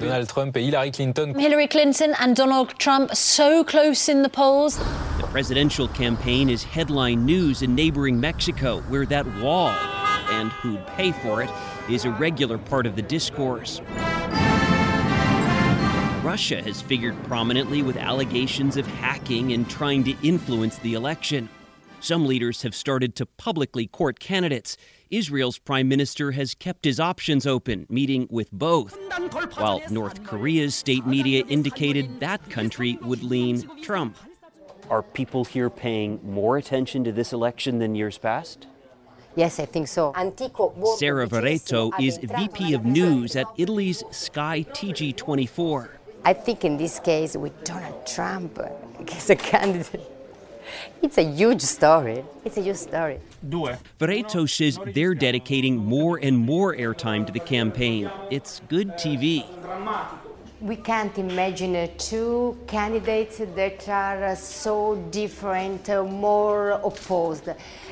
Donald 0.00 0.28
Trump 0.28 0.56
et 0.56 0.60
Hillary 0.62 0.90
Clinton. 0.90 1.34
Hillary 1.38 1.68
Clinton 1.68 2.14
and 2.18 2.34
Donald 2.34 2.76
Trump 2.78 3.14
so 3.14 3.62
close 3.64 4.08
in 4.08 4.22
the 4.22 4.28
polls. 4.28 4.78
The 5.18 5.28
presidential 5.30 5.88
campaign 5.88 6.48
is 6.48 6.64
headline 6.64 7.24
news 7.24 7.62
in 7.62 7.74
neighboring 7.74 8.18
Mexico, 8.20 8.80
where 8.88 9.06
that 9.06 9.26
wall, 9.40 9.70
and 10.30 10.50
who'd 10.50 10.84
pay 10.96 11.12
for 11.12 11.42
it, 11.42 11.50
is 11.88 12.04
a 12.04 12.10
regular 12.10 12.58
part 12.58 12.86
of 12.86 12.96
the 12.96 13.02
discourse. 13.02 13.80
Russia 16.22 16.62
has 16.62 16.80
figured 16.80 17.16
prominently 17.24 17.82
with 17.82 17.96
allegations 17.96 18.76
of 18.76 18.86
hacking 18.86 19.52
and 19.52 19.68
trying 19.68 20.04
to 20.04 20.14
influence 20.22 20.78
the 20.78 20.94
election. 20.94 21.48
Some 22.07 22.25
leaders 22.25 22.61
have 22.61 22.73
started 22.73 23.17
to 23.17 23.25
publicly 23.25 23.85
court 23.85 24.21
candidates. 24.21 24.77
Israel's 25.09 25.59
prime 25.59 25.89
minister 25.89 26.31
has 26.31 26.55
kept 26.55 26.85
his 26.85 27.01
options 27.01 27.45
open, 27.45 27.85
meeting 27.89 28.29
with 28.31 28.49
both, 28.49 28.97
while 29.57 29.81
North 29.89 30.23
Korea's 30.23 30.73
state 30.73 31.05
media 31.05 31.43
indicated 31.49 32.21
that 32.21 32.49
country 32.49 32.97
would 33.01 33.23
lean 33.23 33.69
Trump. 33.81 34.15
Are 34.89 35.03
people 35.03 35.43
here 35.43 35.69
paying 35.69 36.21
more 36.23 36.55
attention 36.55 37.03
to 37.03 37.11
this 37.11 37.33
election 37.33 37.79
than 37.79 37.93
years 37.93 38.17
past? 38.17 38.67
Yes, 39.35 39.59
I 39.59 39.65
think 39.65 39.89
so. 39.89 40.13
Sarah 40.97 41.27
Varetto 41.27 41.91
is 41.99 42.19
VP 42.19 42.73
of 42.73 42.85
News 42.85 43.35
at 43.35 43.47
Italy's 43.57 44.01
Sky 44.11 44.65
TG24. 44.69 45.89
I 46.23 46.31
think 46.31 46.63
in 46.63 46.77
this 46.77 47.01
case 47.01 47.35
with 47.35 47.65
Donald 47.65 48.07
Trump 48.07 48.57
as 49.11 49.29
a 49.29 49.35
candidate, 49.35 50.16
it's 51.01 51.17
a 51.17 51.23
huge 51.23 51.61
story. 51.61 52.23
It's 52.45 52.57
a 52.57 52.61
huge 52.61 52.77
story. 52.77 53.19
Varetto 53.99 54.49
says 54.49 54.79
they're 54.93 55.15
dedicating 55.15 55.77
more 55.77 56.17
and 56.17 56.37
more 56.37 56.75
airtime 56.75 57.25
to 57.25 57.33
the 57.33 57.39
campaign. 57.39 58.09
It's 58.29 58.61
good 58.67 58.89
TV. 58.93 59.45
We 60.59 60.75
can't 60.75 61.15
imagine 61.19 61.89
two 61.97 62.57
candidates 62.65 63.37
that 63.37 63.87
are 63.87 64.35
so 64.35 64.95
different, 65.11 65.87
uh, 65.87 66.03
more 66.03 66.71
opposed. 66.71 67.47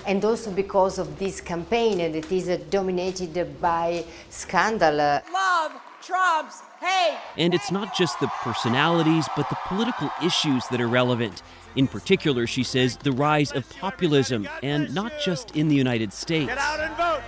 And 0.08 0.26
also 0.26 0.50
because 0.50 0.98
of 0.98 1.20
this 1.20 1.42
campaign 1.42 2.00
that 2.00 2.32
is 2.32 2.48
dominated 2.72 3.62
by 3.62 4.04
scandal. 4.30 4.96
Love 4.96 5.74
Trump's 6.02 6.62
hate. 6.86 7.18
And 7.38 7.54
it's 7.54 7.72
not 7.72 7.96
just 7.96 8.20
the 8.20 8.28
personalities, 8.44 9.28
but 9.36 9.50
the 9.50 9.58
political 9.66 10.10
issues 10.24 10.68
that 10.68 10.80
are 10.80 10.88
relevant. 10.88 11.42
In 11.76 11.88
particular, 11.88 12.48
she 12.48 12.64
says, 12.64 12.98
the 12.98 13.12
rise 13.12 13.52
of 13.52 13.70
populism, 13.70 14.48
and 14.64 14.94
not 14.94 15.12
just 15.20 15.56
in 15.56 15.68
the 15.68 15.76
United 15.76 16.14
States. 16.14 16.52
and 16.52 16.96
vote. 16.96 17.22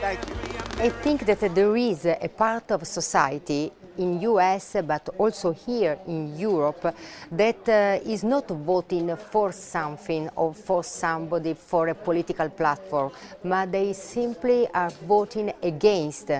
Thank 0.00 0.20
you. 0.28 0.44
I 0.76 0.88
think 0.88 1.24
that 1.24 1.40
there 1.54 1.76
is 1.76 2.04
a 2.04 2.28
part 2.28 2.72
of 2.72 2.86
society 2.86 3.72
in 3.96 4.20
US 4.22 4.76
but 4.84 5.08
also 5.18 5.52
here 5.52 5.98
in 6.06 6.36
Europe 6.36 6.94
that 7.30 7.68
uh, 7.68 8.10
is 8.10 8.24
not 8.24 8.48
voting 8.48 9.16
for 9.16 9.52
something 9.52 10.28
or 10.34 10.52
for 10.52 10.82
somebody 10.82 11.54
for 11.54 11.88
a 11.88 11.94
political 11.94 12.48
platform 12.48 13.12
but 13.44 13.70
they 13.70 13.92
simply 13.92 14.66
are 14.74 14.90
voting 15.06 15.52
against 15.62 16.30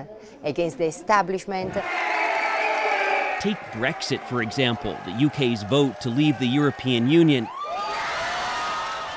against 0.43 0.77
the 0.77 0.85
establishment 0.85 1.73
Take 3.39 3.57
Brexit, 3.73 4.21
for 4.27 4.41
example, 4.41 4.97
the 5.05 5.25
UK's 5.25 5.63
vote 5.63 6.01
to 6.01 6.09
leave 6.09 6.39
the 6.39 6.47
European 6.47 7.09
Union, 7.09 7.47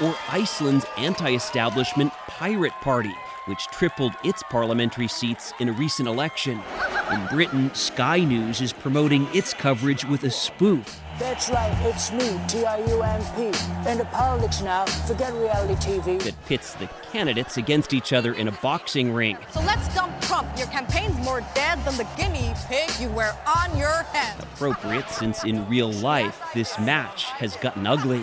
or 0.02 0.14
Iceland's 0.28 0.86
anti 0.96 1.34
establishment 1.34 2.12
Pirate 2.26 2.74
Party, 2.82 3.14
which 3.46 3.66
tripled 3.68 4.12
its 4.24 4.42
parliamentary 4.44 5.08
seats 5.08 5.52
in 5.60 5.68
a 5.68 5.72
recent 5.72 6.08
election. 6.08 6.60
In 7.10 7.24
Britain, 7.28 7.74
Sky 7.74 8.18
News 8.18 8.60
is 8.60 8.72
promoting 8.72 9.26
its 9.34 9.54
coverage 9.54 10.04
with 10.04 10.24
a 10.24 10.30
spoof. 10.30 11.00
That's 11.18 11.48
right, 11.48 11.74
it's 11.86 12.12
me, 12.12 12.38
T-R-U-M-P. 12.48 13.50
the 13.96 14.06
politics 14.12 14.60
now, 14.60 14.84
forget 14.84 15.32
reality 15.32 15.74
TV. 15.76 16.22
that 16.22 16.34
pits 16.44 16.74
the 16.74 16.86
candidates 17.10 17.56
against 17.56 17.94
each 17.94 18.12
other 18.12 18.34
in 18.34 18.48
a 18.48 18.52
boxing 18.52 19.14
ring. 19.14 19.38
So 19.50 19.60
let's 19.60 19.92
dump 19.94 20.20
Trump. 20.20 20.48
Your 20.58 20.66
campaign's 20.66 21.16
more 21.24 21.40
dead 21.54 21.82
than 21.86 21.96
the 21.96 22.06
guinea 22.18 22.52
pig 22.66 22.90
you 23.00 23.08
wear 23.08 23.34
on 23.46 23.74
your 23.78 24.02
head. 24.12 24.42
Appropriate 24.42 25.08
since 25.08 25.44
in 25.44 25.66
real 25.66 25.90
life, 25.90 26.38
this 26.52 26.78
match 26.78 27.24
has 27.24 27.56
gotten 27.56 27.86
ugly. 27.86 28.22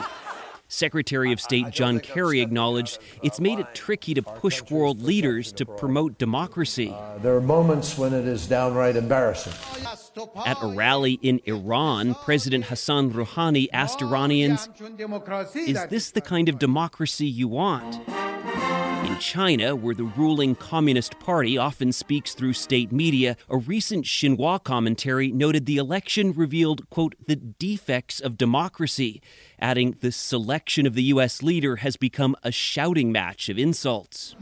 Secretary 0.75 1.31
of 1.31 1.39
State 1.39 1.71
John 1.71 1.99
Kerry 1.99 2.41
acknowledged 2.41 2.99
it's 3.23 3.39
uh, 3.39 3.43
made 3.43 3.59
it 3.59 3.73
tricky 3.73 4.13
to 4.13 4.21
push 4.21 4.61
world 4.69 5.01
leaders 5.01 5.51
to 5.53 5.65
promote 5.65 6.17
democracy. 6.17 6.93
Uh, 6.93 7.17
there 7.19 7.35
are 7.35 7.41
moments 7.41 7.97
when 7.97 8.13
it 8.13 8.25
is 8.25 8.45
downright 8.47 8.95
embarrassing. 8.95 9.53
At 10.45 10.57
a 10.61 10.67
rally 10.67 11.13
in 11.21 11.41
Iran, 11.45 12.15
President 12.15 12.65
Hassan 12.65 13.11
Rouhani 13.11 13.67
asked 13.71 14.01
Iranians, 14.01 14.69
Is 15.55 15.85
this 15.87 16.11
the 16.11 16.21
kind 16.21 16.49
of 16.49 16.59
democracy 16.59 17.27
you 17.27 17.47
want? 17.47 17.99
In 19.15 19.21
China, 19.21 19.77
where 19.77 19.95
the 19.95 20.03
ruling 20.03 20.55
Communist 20.55 21.17
Party 21.21 21.57
often 21.57 21.93
speaks 21.93 22.33
through 22.33 22.51
state 22.51 22.91
media, 22.91 23.37
a 23.49 23.55
recent 23.55 24.03
Xinhua 24.03 24.61
commentary 24.61 25.31
noted 25.31 25.65
the 25.65 25.77
election 25.77 26.33
revealed, 26.33 26.89
quote, 26.89 27.15
the 27.25 27.37
defects 27.37 28.19
of 28.19 28.37
democracy, 28.37 29.21
adding 29.57 29.95
the 30.01 30.11
selection 30.11 30.85
of 30.85 30.95
the 30.95 31.03
U.S. 31.03 31.41
leader 31.41 31.77
has 31.77 31.95
become 31.95 32.35
a 32.43 32.51
shouting 32.51 33.09
match 33.09 33.47
of 33.47 33.57
insults. 33.57 34.35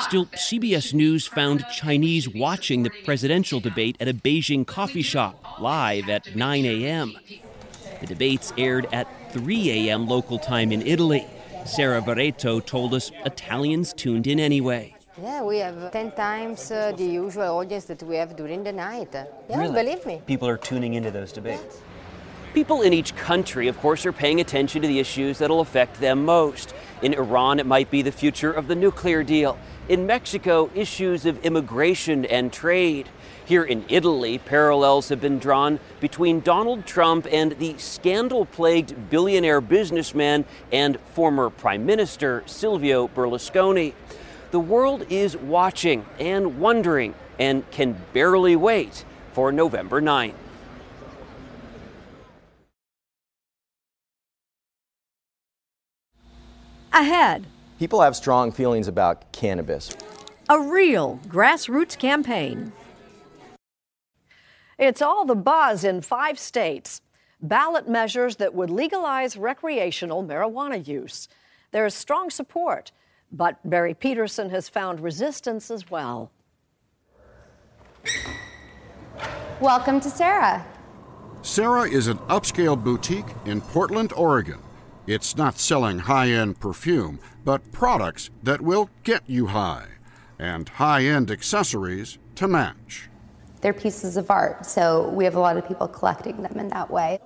Still, 0.00 0.24
CBS 0.28 0.94
News 0.94 1.26
found 1.26 1.66
Chinese 1.70 2.26
watching 2.26 2.84
the 2.84 2.92
presidential 3.04 3.60
debate 3.60 3.98
at 4.00 4.08
a 4.08 4.14
Beijing 4.14 4.66
coffee 4.66 5.02
shop 5.02 5.60
live 5.60 6.08
at 6.08 6.34
9 6.34 6.64
a.m. 6.64 7.18
The 8.00 8.06
debates 8.06 8.50
aired 8.56 8.88
at 8.94 9.08
3 9.34 9.88
a.m. 9.90 10.08
local 10.08 10.38
time 10.38 10.72
in 10.72 10.80
Italy. 10.80 11.26
Sarah 11.66 12.00
Varetto 12.00 12.64
told 12.64 12.94
us 12.94 13.10
Italians 13.24 13.92
tuned 13.92 14.26
in 14.26 14.38
anyway. 14.38 14.94
yeah 15.20 15.42
we 15.42 15.58
have 15.58 15.90
10 15.92 16.12
times 16.12 16.70
uh, 16.70 16.92
the 16.96 17.04
usual 17.04 17.58
audience 17.58 17.86
that 17.86 18.02
we 18.02 18.16
have 18.16 18.36
during 18.36 18.62
the 18.62 18.72
night 18.72 19.08
yeah 19.14 19.24
Really? 19.60 19.72
believe 19.82 20.04
me 20.06 20.20
People 20.26 20.46
are 20.48 20.58
tuning 20.58 20.94
into 20.94 21.10
those 21.10 21.32
debates. 21.32 21.80
People 22.54 22.80
in 22.82 22.92
each 22.94 23.14
country, 23.16 23.68
of 23.68 23.76
course, 23.78 24.06
are 24.06 24.12
paying 24.12 24.40
attention 24.40 24.80
to 24.82 24.88
the 24.88 24.98
issues 24.98 25.36
that'll 25.38 25.60
affect 25.60 26.00
them 26.00 26.24
most. 26.24 26.74
In 27.02 27.12
Iran, 27.12 27.58
it 27.60 27.66
might 27.66 27.90
be 27.90 28.00
the 28.00 28.12
future 28.12 28.50
of 28.50 28.66
the 28.66 28.74
nuclear 28.74 29.22
deal. 29.22 29.58
In 29.90 30.06
Mexico, 30.06 30.70
issues 30.74 31.26
of 31.26 31.44
immigration 31.44 32.24
and 32.24 32.50
trade. 32.50 33.10
Here 33.46 33.62
in 33.62 33.84
Italy, 33.88 34.38
parallels 34.38 35.08
have 35.08 35.20
been 35.20 35.38
drawn 35.38 35.78
between 36.00 36.40
Donald 36.40 36.84
Trump 36.84 37.28
and 37.30 37.52
the 37.52 37.78
scandal 37.78 38.44
plagued 38.44 39.08
billionaire 39.08 39.60
businessman 39.60 40.44
and 40.72 40.98
former 41.14 41.48
Prime 41.48 41.86
Minister 41.86 42.42
Silvio 42.46 43.06
Berlusconi. 43.06 43.94
The 44.50 44.58
world 44.58 45.06
is 45.10 45.36
watching 45.36 46.04
and 46.18 46.58
wondering 46.58 47.14
and 47.38 47.70
can 47.70 47.96
barely 48.12 48.56
wait 48.56 49.04
for 49.32 49.52
November 49.52 50.02
9th. 50.02 50.34
Ahead, 56.92 57.46
People 57.78 58.00
have 58.00 58.16
strong 58.16 58.52
feelings 58.52 58.88
about 58.88 59.30
cannabis. 59.32 59.94
a 60.48 60.58
real 60.58 61.20
grassroots 61.28 61.98
campaign. 61.98 62.72
It's 64.78 65.00
all 65.00 65.24
the 65.24 65.34
buzz 65.34 65.84
in 65.84 66.02
five 66.02 66.38
states. 66.38 67.00
Ballot 67.40 67.88
measures 67.88 68.36
that 68.36 68.54
would 68.54 68.68
legalize 68.68 69.34
recreational 69.34 70.22
marijuana 70.22 70.86
use. 70.86 71.28
There 71.70 71.86
is 71.86 71.94
strong 71.94 72.28
support, 72.28 72.92
but 73.32 73.58
Barry 73.64 73.94
Peterson 73.94 74.50
has 74.50 74.68
found 74.68 75.00
resistance 75.00 75.70
as 75.70 75.90
well. 75.90 76.30
Welcome 79.62 79.98
to 80.00 80.10
Serra. 80.10 80.66
Serra 81.40 81.88
is 81.88 82.08
an 82.08 82.18
upscale 82.28 82.76
boutique 82.76 83.32
in 83.46 83.62
Portland, 83.62 84.12
Oregon. 84.12 84.60
It's 85.06 85.38
not 85.38 85.58
selling 85.58 86.00
high 86.00 86.28
end 86.28 86.60
perfume, 86.60 87.18
but 87.46 87.72
products 87.72 88.28
that 88.42 88.60
will 88.60 88.90
get 89.04 89.22
you 89.26 89.46
high, 89.46 89.86
and 90.38 90.68
high 90.68 91.04
end 91.04 91.30
accessories 91.30 92.18
to 92.34 92.46
match. 92.46 93.08
They're 93.60 93.72
pieces 93.72 94.16
of 94.16 94.30
art, 94.30 94.66
so 94.66 95.08
we 95.10 95.24
have 95.24 95.34
a 95.34 95.40
lot 95.40 95.56
of 95.56 95.66
people 95.66 95.88
collecting 95.88 96.42
them 96.42 96.58
in 96.58 96.68
that 96.68 96.90
way. 96.90 97.18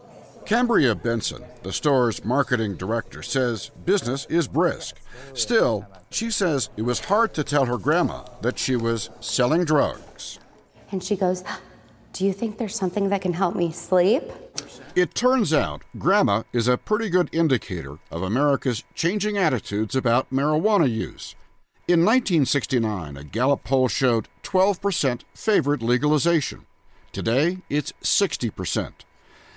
Cambria 0.47 0.95
Benson, 0.95 1.45
the 1.63 1.73
store's 1.73 2.25
marketing 2.25 2.77
director, 2.77 3.23
says 3.23 3.71
business 3.85 4.27
is 4.31 4.49
brisk. 4.49 4.97
Still, 5.35 5.87
she 6.11 6.31
says 6.31 6.71
it 6.77 6.83
was 6.83 7.01
hard 7.01 7.35
to 7.35 7.45
tell 7.45 7.67
her 7.67 7.79
grandma 7.79 8.25
that 8.41 8.59
she 8.59 8.75
was 8.75 9.11
selling 9.21 9.65
drugs. 9.65 10.39
And 10.91 11.03
she 11.05 11.15
goes, 11.15 11.45
Do 12.13 12.25
you 12.25 12.33
think 12.33 12.59
there's 12.59 12.75
something 12.75 13.11
that 13.11 13.23
can 13.23 13.35
help 13.35 13.55
me 13.55 13.71
sleep? 13.71 14.25
It 14.97 15.15
turns 15.15 15.53
out 15.55 15.83
grandma 15.99 16.43
is 16.53 16.67
a 16.67 16.79
pretty 16.79 17.11
good 17.11 17.29
indicator 17.33 17.99
of 18.11 18.23
America's 18.23 18.83
changing 18.95 19.39
attitudes 19.39 19.95
about 19.95 20.33
marijuana 20.33 20.91
use. 20.91 21.37
In 21.87 22.05
1969, 22.05 23.17
a 23.17 23.25
Gallup 23.25 23.65
poll 23.65 23.89
showed 23.89 24.29
12% 24.51 25.21
favored 25.33 25.81
legalization. 25.81 26.67
Today, 27.13 27.59
it's 27.69 27.93
60%. 28.03 28.93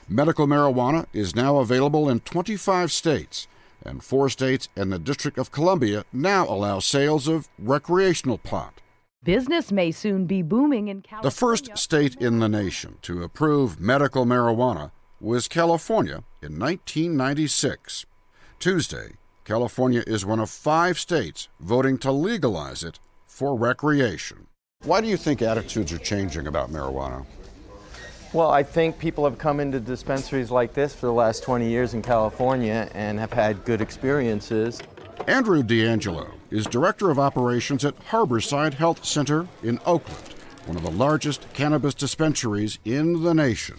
Medical 0.08 0.46
marijuana 0.46 1.08
is 1.14 1.36
now 1.36 1.58
available 1.58 2.08
in 2.08 2.20
25 2.20 2.92
states, 2.92 3.48
and 3.84 4.04
four 4.04 4.30
states 4.30 4.70
and 4.76 4.94
the 4.94 5.00
District 5.00 5.40
of 5.40 5.52
Columbia 5.52 6.06
now 6.14 6.48
allow 6.48 6.78
sales 6.78 7.28
of 7.28 7.50
recreational 7.58 8.38
pot. 8.38 8.82
Business 9.24 9.72
may 9.72 9.90
soon 9.90 10.28
be 10.28 10.44
booming 10.44 10.90
in 10.90 11.02
California. 11.02 11.30
The 11.30 11.36
first 11.36 11.78
state 11.78 12.16
in 12.22 12.38
the 12.38 12.50
nation 12.50 12.98
to 13.02 13.24
approve 13.24 13.80
medical 13.80 14.26
marijuana 14.26 14.92
was 15.20 15.48
California 15.48 16.24
in 16.44 16.60
1996. 16.60 18.06
Tuesday, 18.60 19.14
California 19.44 20.04
is 20.06 20.24
one 20.24 20.40
of 20.40 20.52
five 20.52 21.00
states 21.00 21.48
voting 21.60 21.98
to 21.98 22.12
legalize 22.12 22.84
it 22.84 23.00
for 23.26 23.56
recreation. 23.58 24.46
Why 24.84 25.00
do 25.00 25.08
you 25.08 25.16
think 25.16 25.42
attitudes 25.42 25.94
are 25.94 25.98
changing 25.98 26.48
about 26.48 26.70
marijuana? 26.70 27.26
Well, 28.34 28.52
I 28.52 28.64
think 28.64 29.00
people 29.00 29.24
have 29.24 29.38
come 29.38 29.62
into 29.62 29.80
dispensaries 29.80 30.52
like 30.52 30.74
this 30.74 30.94
for 30.94 31.06
the 31.06 31.14
last 31.14 31.42
20 31.42 31.70
years 31.70 31.94
in 31.94 32.02
California 32.02 32.90
and 32.94 33.18
have 33.18 33.32
had 33.32 33.64
good 33.64 33.80
experiences. 33.80 34.82
Andrew 35.26 35.64
DeAngelo 35.64 36.32
is 36.52 36.66
Director 36.66 37.10
of 37.10 37.18
Operations 37.18 37.86
at 37.86 37.98
Harborside 38.08 38.74
Health 38.74 39.06
Center 39.06 39.48
in 39.64 39.80
Oakland, 39.86 40.36
one 40.66 40.76
of 40.76 40.84
the 40.84 40.92
largest 40.92 41.46
cannabis 41.54 41.94
dispensaries 41.94 42.78
in 42.84 43.24
the 43.24 43.34
nation. 43.34 43.78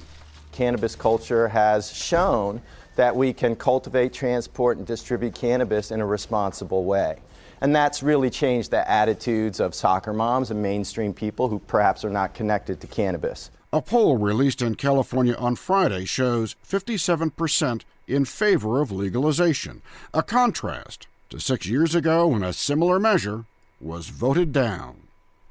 Cannabis 0.52 0.96
culture 0.96 1.48
has 1.48 1.92
shown 1.92 2.62
that 2.96 3.14
we 3.14 3.34
can 3.34 3.56
cultivate, 3.56 4.14
transport, 4.14 4.78
and 4.78 4.86
distribute 4.86 5.34
cannabis 5.34 5.90
in 5.90 6.00
a 6.00 6.06
responsible 6.06 6.84
way. 6.84 7.18
And 7.60 7.74
that's 7.74 8.02
really 8.02 8.30
changed 8.30 8.70
the 8.70 8.88
attitudes 8.90 9.60
of 9.60 9.74
soccer 9.74 10.12
moms 10.12 10.50
and 10.50 10.62
mainstream 10.62 11.14
people 11.14 11.48
who 11.48 11.58
perhaps 11.58 12.04
are 12.04 12.10
not 12.10 12.34
connected 12.34 12.80
to 12.80 12.86
cannabis. 12.86 13.50
A 13.72 13.82
poll 13.82 14.18
released 14.18 14.62
in 14.62 14.76
California 14.76 15.34
on 15.34 15.56
Friday 15.56 16.04
shows 16.04 16.54
57% 16.66 17.82
in 18.06 18.24
favor 18.24 18.80
of 18.80 18.92
legalization, 18.92 19.82
a 20.12 20.22
contrast 20.22 21.06
to 21.30 21.40
six 21.40 21.66
years 21.66 21.94
ago 21.94 22.28
when 22.28 22.42
a 22.42 22.52
similar 22.52 23.00
measure 23.00 23.46
was 23.80 24.10
voted 24.10 24.52
down. 24.52 24.96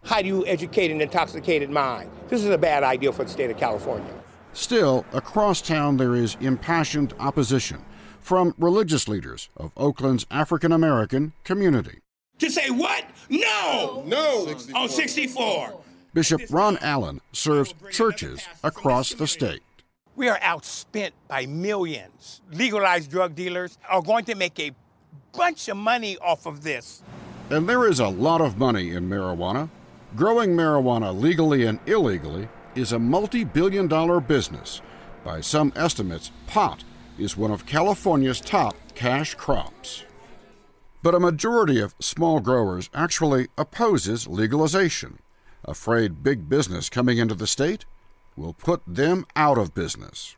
How 0.06 0.22
do 0.22 0.28
you 0.28 0.46
educate 0.46 0.92
an 0.92 1.02
intoxicated 1.02 1.70
mind? 1.70 2.10
This 2.30 2.44
is 2.44 2.50
a 2.50 2.58
bad 2.58 2.84
idea 2.84 3.12
for 3.12 3.24
the 3.24 3.30
state 3.30 3.50
of 3.50 3.58
California. 3.58 4.14
Still, 4.54 5.06
across 5.14 5.62
town 5.62 5.98
there 5.98 6.16
is 6.16 6.38
impassioned 6.40 7.14
opposition 7.20 7.84
from 8.24 8.56
religious 8.58 9.08
leaders 9.08 9.50
of 9.58 9.72
Oakland's 9.76 10.26
African 10.32 10.72
American 10.72 11.34
community. 11.44 12.00
To 12.40 12.50
say 12.50 12.70
what? 12.70 13.06
No! 13.30 14.04
No! 14.08 14.46
64. 14.48 14.82
On 14.82 14.90
64. 14.90 15.80
Bishop 16.14 16.42
Ron 16.50 16.78
Allen 16.82 17.22
serves 17.32 17.74
churches 17.92 18.48
across 18.64 19.14
the 19.14 19.28
state. 19.28 19.62
We 20.16 20.30
are 20.30 20.38
outspent 20.40 21.12
by 21.28 21.48
millions. 21.48 22.42
Legalized 22.52 23.10
drug 23.10 23.36
dealers 23.36 23.78
are 23.90 24.02
going 24.02 24.26
to 24.26 24.36
make 24.36 24.60
a 24.60 24.72
bunch 25.36 25.68
of 25.68 25.78
money 25.78 26.18
off 26.20 26.46
of 26.46 26.64
this. 26.64 27.02
And 27.50 27.68
there 27.68 27.88
is 27.88 28.00
a 28.00 28.08
lot 28.08 28.42
of 28.42 28.58
money 28.58 28.92
in 28.92 29.10
marijuana. 29.10 29.70
Growing 30.16 30.52
marijuana 30.52 31.20
legally 31.20 31.66
and 31.66 31.80
illegally 31.88 32.48
is 32.76 32.92
a 32.92 33.00
multi 33.00 33.44
billion 33.44 33.88
dollar 33.88 34.20
business. 34.20 34.82
By 35.24 35.42
some 35.42 35.74
estimates, 35.76 36.32
pot 36.46 36.84
is 37.18 37.38
one 37.38 37.52
of 37.52 37.66
California's 37.66 38.42
top 38.42 38.76
cash 38.96 39.36
crops. 39.36 40.04
But 41.02 41.16
a 41.16 41.20
majority 41.20 41.80
of 41.80 41.96
small 42.00 42.40
growers 42.40 42.90
actually 42.94 43.48
opposes 43.58 44.28
legalization, 44.28 45.20
afraid 45.66 46.24
big 46.24 46.48
business 46.48 46.90
coming 46.90 47.18
into 47.18 47.36
the 47.36 47.48
state 47.48 47.86
will 48.36 48.54
put 48.54 48.82
them 48.88 49.26
out 49.36 49.58
of 49.58 49.74
business. 49.74 50.36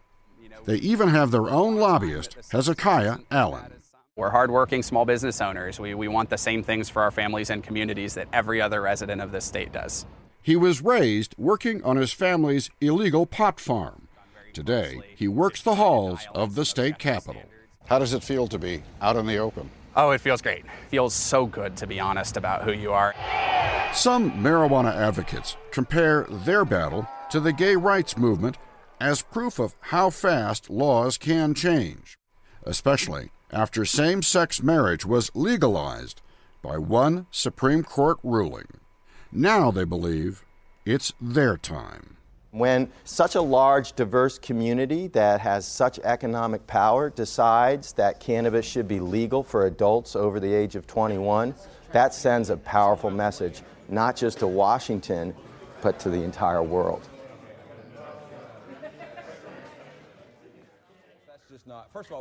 They 0.66 0.78
even 0.78 1.10
have 1.10 1.32
their 1.32 1.48
own 1.48 1.76
lobbyist, 1.76 2.38
Hezekiah 2.52 3.20
Allen. 3.30 3.72
We're 4.16 4.32
hardworking 4.32 4.82
small 4.82 5.06
business 5.06 5.42
owners. 5.42 5.80
We, 5.80 5.94
we 5.94 6.08
want 6.08 6.30
the 6.30 6.38
same 6.38 6.64
things 6.64 6.90
for 6.90 7.02
our 7.02 7.12
families 7.12 7.50
and 7.50 7.64
communities 7.64 8.14
that 8.16 8.28
every 8.34 8.62
other 8.62 8.82
resident 8.82 9.22
of 9.22 9.32
this 9.32 9.46
state 9.46 9.72
does. 9.72 10.06
He 10.42 10.56
was 10.56 10.82
raised 10.82 11.36
working 11.38 11.84
on 11.84 11.98
his 11.98 12.14
family's 12.14 12.70
illegal 12.80 13.26
pot 13.26 13.60
farm. 13.60 14.05
Today, 14.56 15.02
he 15.18 15.28
works 15.28 15.62
the 15.62 15.76
halls 15.76 16.26
of 16.34 16.56
the 16.56 16.64
state 16.64 16.98
capitol. 16.98 17.44
How 17.88 18.00
does 18.00 18.14
it 18.14 18.24
feel 18.24 18.48
to 18.48 18.58
be 18.58 18.84
out 19.02 19.18
in 19.18 19.28
the 19.28 19.38
open? 19.38 19.70
Oh, 19.98 20.12
it 20.12 20.22
feels 20.22 20.42
great. 20.42 20.60
It 20.60 20.90
feels 20.90 21.14
so 21.14 21.46
good 21.46 21.76
to 21.76 21.86
be 21.86 22.00
honest 22.00 22.38
about 22.38 22.64
who 22.64 22.72
you 22.72 22.94
are. 22.94 23.14
Some 23.94 24.32
marijuana 24.32 24.96
advocates 24.96 25.58
compare 25.72 26.26
their 26.30 26.64
battle 26.64 27.06
to 27.32 27.42
the 27.42 27.52
gay 27.52 27.76
rights 27.76 28.18
movement 28.18 28.58
as 29.02 29.22
proof 29.22 29.60
of 29.60 29.76
how 29.82 30.10
fast 30.10 30.70
laws 30.70 31.18
can 31.18 31.54
change, 31.54 32.18
especially 32.64 33.32
after 33.52 33.84
same 33.84 34.22
sex 34.22 34.64
marriage 34.64 35.06
was 35.06 35.36
legalized 35.36 36.22
by 36.62 36.78
one 36.78 37.28
Supreme 37.30 37.84
Court 37.84 38.20
ruling. 38.24 38.80
Now 39.34 39.70
they 39.70 39.84
believe 39.84 40.46
it's 40.86 41.12
their 41.20 41.58
time. 41.58 42.15
When 42.56 42.90
such 43.04 43.36
a 43.36 43.42
large, 43.42 43.98
diverse 43.98 44.40
community 44.40 45.08
that 45.08 45.42
has 45.42 45.68
such 45.68 46.00
economic 46.00 46.66
power 46.68 47.10
decides 47.10 47.92
that 47.94 48.22
cannabis 48.22 48.66
should 48.66 48.88
be 48.88 49.02
legal 49.02 49.44
for 49.44 49.66
adults 49.66 50.16
over 50.16 50.40
the 50.40 50.54
age 50.54 50.78
of 50.78 50.88
21, 50.88 51.54
that 51.92 52.14
sends 52.14 52.50
a 52.50 52.56
powerful 52.56 53.10
message, 53.10 53.62
not 53.90 54.16
just 54.16 54.40
to 54.40 54.48
Washington, 54.48 55.36
but 55.82 56.00
to 56.00 56.10
the 56.10 56.24
entire 56.24 56.64
world. 56.64 57.10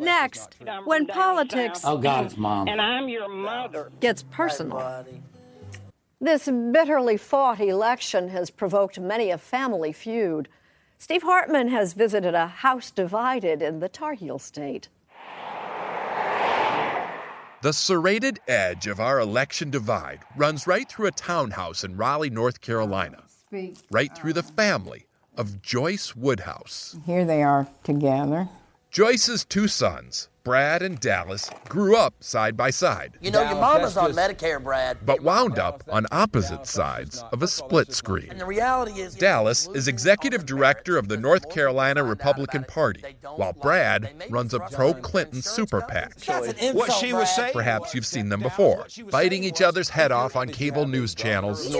Next, 0.00 0.56
when 0.84 1.06
politics 1.06 1.82
Oh, 1.84 1.96
God, 1.96 2.36
mom. 2.36 2.66
And 2.66 2.80
I'm 2.80 3.08
your 3.08 3.28
mother. 3.28 3.92
gets 4.00 4.24
personal. 4.24 5.04
This 6.20 6.46
bitterly 6.46 7.16
fought 7.16 7.60
election 7.60 8.28
has 8.28 8.50
provoked 8.50 8.98
many 8.98 9.30
a 9.30 9.38
family 9.38 9.92
feud. 9.92 10.48
Steve 10.96 11.22
Hartman 11.22 11.68
has 11.68 11.92
visited 11.92 12.34
a 12.34 12.46
house 12.46 12.90
divided 12.90 13.60
in 13.60 13.80
the 13.80 13.88
Tar 13.88 14.14
Heel 14.14 14.38
state. 14.38 14.88
The 17.62 17.72
serrated 17.72 18.40
edge 18.46 18.86
of 18.86 19.00
our 19.00 19.18
election 19.20 19.70
divide 19.70 20.20
runs 20.36 20.66
right 20.66 20.88
through 20.88 21.06
a 21.06 21.12
townhouse 21.12 21.82
in 21.82 21.96
Raleigh, 21.96 22.30
North 22.30 22.60
Carolina, 22.60 23.24
right 23.90 24.14
through 24.14 24.34
the 24.34 24.42
family 24.42 25.06
of 25.36 25.62
Joyce 25.62 26.14
Woodhouse. 26.14 26.96
Here 27.06 27.24
they 27.24 27.42
are 27.42 27.66
together. 27.82 28.48
Joyce's 28.90 29.44
two 29.44 29.66
sons, 29.66 30.28
Brad 30.44 30.82
and 30.82 31.00
Dallas, 31.00 31.50
grew 31.70 31.96
up 31.96 32.12
side 32.20 32.54
by 32.54 32.68
side, 32.68 33.16
You 33.22 33.30
know, 33.30 33.40
your 33.40 33.54
mama's 33.58 33.96
on 33.96 34.12
Medicare, 34.12 34.62
Brad. 34.62 34.98
but 35.06 35.22
wound 35.22 35.58
up 35.58 35.82
on 35.88 36.06
opposite 36.12 36.66
sides 36.66 37.24
of 37.32 37.42
a 37.42 37.48
split 37.48 37.94
screen. 37.94 38.28
And 38.30 38.38
the 38.38 38.44
reality 38.44 39.00
is, 39.00 39.14
Dallas 39.14 39.70
is 39.74 39.88
executive 39.88 40.44
director 40.44 40.98
of 40.98 41.08
the 41.08 41.16
North 41.16 41.48
Carolina 41.48 42.04
Republican 42.04 42.64
Party, 42.64 43.02
while 43.36 43.54
Brad 43.54 44.12
runs 44.28 44.52
a 44.52 44.60
pro 44.60 44.92
Clinton 44.92 45.40
super 45.40 45.80
PAC. 45.80 46.12
What 46.74 46.92
she 46.92 47.14
was 47.14 47.34
saying. 47.34 47.54
Perhaps 47.54 47.94
you've 47.94 48.04
seen 48.04 48.28
them 48.28 48.40
before, 48.40 48.86
biting 49.10 49.44
each 49.44 49.62
other's 49.62 49.88
head 49.88 50.12
off 50.12 50.36
on 50.36 50.48
cable 50.48 50.86
news 50.86 51.14
channels 51.14 51.74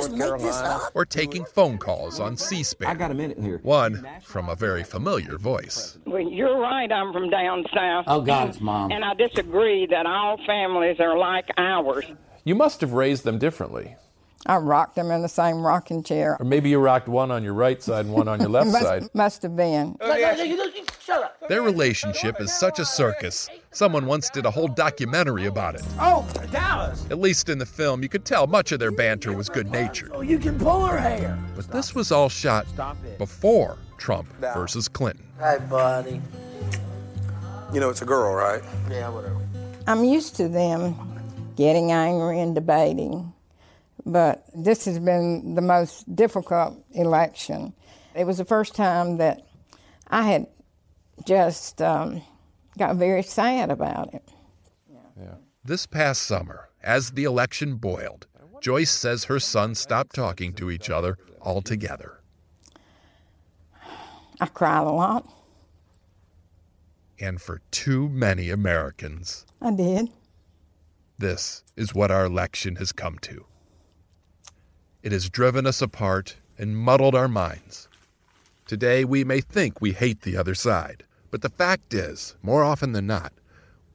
or 0.94 1.04
taking 1.04 1.44
phone 1.44 1.76
calls 1.76 2.18
on 2.18 2.38
C 2.38 2.62
SPAN. 2.62 2.88
I 2.88 2.94
got 2.94 3.10
a 3.10 3.14
minute 3.14 3.38
here. 3.38 3.58
One 3.62 4.08
from 4.22 4.48
a 4.48 4.54
very 4.54 4.84
familiar 4.84 5.36
voice. 5.36 5.98
Well, 6.06 6.22
you're 6.22 6.58
right. 6.58 6.90
I'm 6.90 7.12
from 7.12 7.28
down 7.28 7.66
south. 7.74 8.04
Oh, 8.06 8.22
God, 8.22 8.53
it's 8.54 8.62
Mom. 8.62 8.92
And 8.92 9.04
I 9.04 9.14
disagree 9.14 9.86
that 9.86 10.06
all 10.06 10.38
families 10.46 11.00
are 11.00 11.16
like 11.18 11.48
ours. 11.56 12.04
You 12.44 12.54
must 12.54 12.80
have 12.80 12.92
raised 12.92 13.24
them 13.24 13.38
differently. 13.38 13.96
I 14.46 14.58
rocked 14.58 14.96
them 14.96 15.10
in 15.10 15.22
the 15.22 15.28
same 15.28 15.62
rocking 15.62 16.02
chair. 16.02 16.36
Or 16.38 16.44
maybe 16.44 16.68
you 16.68 16.78
rocked 16.78 17.08
one 17.08 17.30
on 17.30 17.42
your 17.42 17.54
right 17.54 17.82
side 17.82 18.04
and 18.04 18.14
one 18.14 18.28
on 18.28 18.40
your 18.40 18.50
left 18.50 18.66
must, 18.72 18.82
side. 18.82 19.08
Must 19.14 19.42
have 19.42 19.56
been. 19.56 19.96
Shut 21.00 21.22
up. 21.22 21.48
Their 21.48 21.62
relationship 21.62 22.40
is 22.40 22.52
such 22.52 22.78
a 22.78 22.84
circus. 22.84 23.48
Someone 23.72 24.06
once 24.06 24.30
did 24.30 24.46
a 24.46 24.50
whole 24.50 24.68
documentary 24.68 25.46
about 25.46 25.74
it. 25.74 25.82
Oh, 25.98 26.26
Dallas. 26.50 27.04
At 27.10 27.18
least 27.18 27.48
in 27.48 27.58
the 27.58 27.66
film, 27.66 28.02
you 28.02 28.08
could 28.08 28.24
tell 28.24 28.46
much 28.46 28.72
of 28.72 28.80
their 28.80 28.90
banter 28.90 29.32
was 29.34 29.48
good 29.48 29.70
natured. 29.70 30.12
Oh, 30.14 30.22
you 30.22 30.38
can 30.38 30.58
pull 30.58 30.86
her 30.86 30.96
hair. 30.98 31.38
But 31.56 31.70
this 31.70 31.94
was 31.94 32.12
all 32.12 32.28
shot 32.28 32.66
before 33.18 33.76
Trump 33.98 34.28
versus 34.40 34.88
Clinton. 34.88 35.26
Hi, 35.40 35.58
buddy. 35.58 36.22
You 37.72 37.80
know, 37.80 37.90
it's 37.90 38.02
a 38.02 38.04
girl, 38.04 38.34
right? 38.34 38.62
Yeah, 38.90 39.08
whatever. 39.08 39.40
I'm 39.86 40.04
used 40.04 40.36
to 40.36 40.48
them 40.48 40.94
getting 41.56 41.92
angry 41.92 42.40
and 42.40 42.54
debating, 42.54 43.32
but 44.06 44.44
this 44.54 44.84
has 44.84 44.98
been 44.98 45.54
the 45.54 45.62
most 45.62 46.14
difficult 46.14 46.82
election. 46.92 47.72
It 48.14 48.24
was 48.24 48.38
the 48.38 48.44
first 48.44 48.74
time 48.74 49.16
that 49.18 49.46
I 50.08 50.22
had 50.22 50.46
just 51.26 51.82
um, 51.82 52.22
got 52.78 52.96
very 52.96 53.22
sad 53.22 53.70
about 53.70 54.14
it. 54.14 54.22
This 55.66 55.86
past 55.86 56.24
summer, 56.24 56.68
as 56.82 57.12
the 57.12 57.24
election 57.24 57.76
boiled, 57.76 58.26
Joyce 58.60 58.90
says 58.90 59.24
her 59.24 59.40
sons 59.40 59.78
stopped 59.78 60.14
talking 60.14 60.52
to 60.56 60.70
each 60.70 60.90
other 60.90 61.16
altogether. 61.40 62.20
I 64.38 64.44
cried 64.52 64.86
a 64.86 64.90
lot. 64.90 65.26
And 67.24 67.40
for 67.40 67.62
too 67.70 68.10
many 68.10 68.50
Americans, 68.50 69.46
I 69.62 69.70
did. 69.70 70.10
this 71.18 71.64
is 71.74 71.94
what 71.94 72.10
our 72.10 72.26
election 72.26 72.76
has 72.76 72.92
come 72.92 73.16
to. 73.20 73.46
It 75.02 75.10
has 75.10 75.30
driven 75.30 75.66
us 75.66 75.80
apart 75.80 76.36
and 76.58 76.76
muddled 76.76 77.14
our 77.14 77.26
minds. 77.26 77.88
Today, 78.66 79.06
we 79.06 79.24
may 79.24 79.40
think 79.40 79.80
we 79.80 79.92
hate 79.92 80.20
the 80.20 80.36
other 80.36 80.54
side, 80.54 81.04
but 81.30 81.40
the 81.40 81.48
fact 81.48 81.94
is, 81.94 82.36
more 82.42 82.62
often 82.62 82.92
than 82.92 83.06
not, 83.06 83.32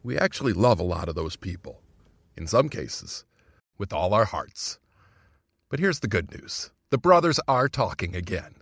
we 0.01 0.17
actually 0.17 0.53
love 0.53 0.79
a 0.79 0.91
lot 0.95 1.07
of 1.07 1.13
those 1.13 1.35
people. 1.35 1.83
In 2.35 2.47
some 2.47 2.67
cases, 2.67 3.25
with 3.77 3.93
all 3.93 4.15
our 4.15 4.25
hearts. 4.25 4.79
But 5.69 5.79
here's 5.79 5.99
the 5.99 6.07
good 6.07 6.31
news 6.31 6.71
the 6.89 6.97
brothers 6.97 7.39
are 7.47 7.69
talking 7.69 8.15
again. 8.15 8.55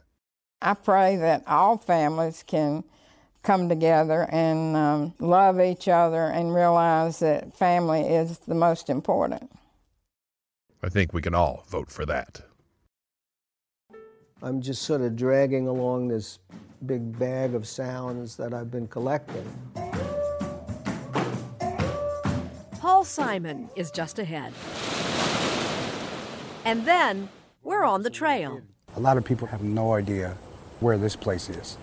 I 0.61 0.74
pray 0.74 1.15
that 1.15 1.43
all 1.47 1.78
families 1.78 2.43
can 2.45 2.84
come 3.44 3.70
together 3.70 4.28
and 4.32 4.76
um, 4.76 5.14
love 5.20 5.60
each 5.62 5.88
other 5.88 6.26
and 6.26 6.54
realize 6.54 7.20
that 7.20 7.54
family 7.56 8.02
is 8.02 8.40
the 8.40 8.56
most 8.56 8.90
important. 8.90 9.52
I 10.84 10.90
think 10.90 11.14
we 11.14 11.22
can 11.22 11.34
all 11.34 11.66
vote 11.70 11.90
for 11.90 12.06
that. 12.06 12.42
I'm 14.42 14.62
just 14.62 14.84
sort 14.84 15.02
of 15.02 15.16
dragging 15.16 15.68
along 15.68 16.10
this 16.10 16.40
big 16.86 17.18
bag 17.18 17.56
of 17.56 17.68
sounds 17.68 18.36
that 18.38 18.54
I've 18.54 18.70
been 18.70 18.88
collecting. 18.88 19.46
Paul 22.80 23.04
Simon 23.04 23.70
is 23.76 23.90
just 23.90 24.20
ahead. 24.20 24.54
And 26.66 26.86
then 26.86 27.30
we're 27.64 27.84
on 27.84 28.04
the 28.04 28.10
trail. 28.10 28.62
A 28.96 29.00
lot 29.00 29.18
of 29.18 29.26
people 29.26 29.48
have 29.48 29.64
no 29.64 29.94
idea 29.94 30.36
where 30.80 30.98
this 30.98 31.16
place 31.16 31.50
is. 31.50 31.78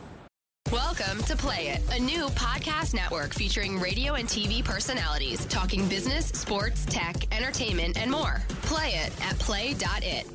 Welcome 0.72 1.22
to 1.24 1.36
Play 1.36 1.68
It, 1.68 1.82
a 1.94 2.00
new 2.00 2.24
podcast 2.28 2.94
network 2.94 3.34
featuring 3.34 3.78
radio 3.78 4.14
and 4.14 4.26
TV 4.26 4.64
personalities 4.64 5.44
talking 5.44 5.86
business, 5.90 6.28
sports, 6.28 6.86
tech, 6.86 7.16
entertainment, 7.36 7.98
and 8.00 8.10
more. 8.10 8.42
Play 8.62 8.94
it 8.94 9.12
at 9.22 9.38
play.it. 9.38 10.26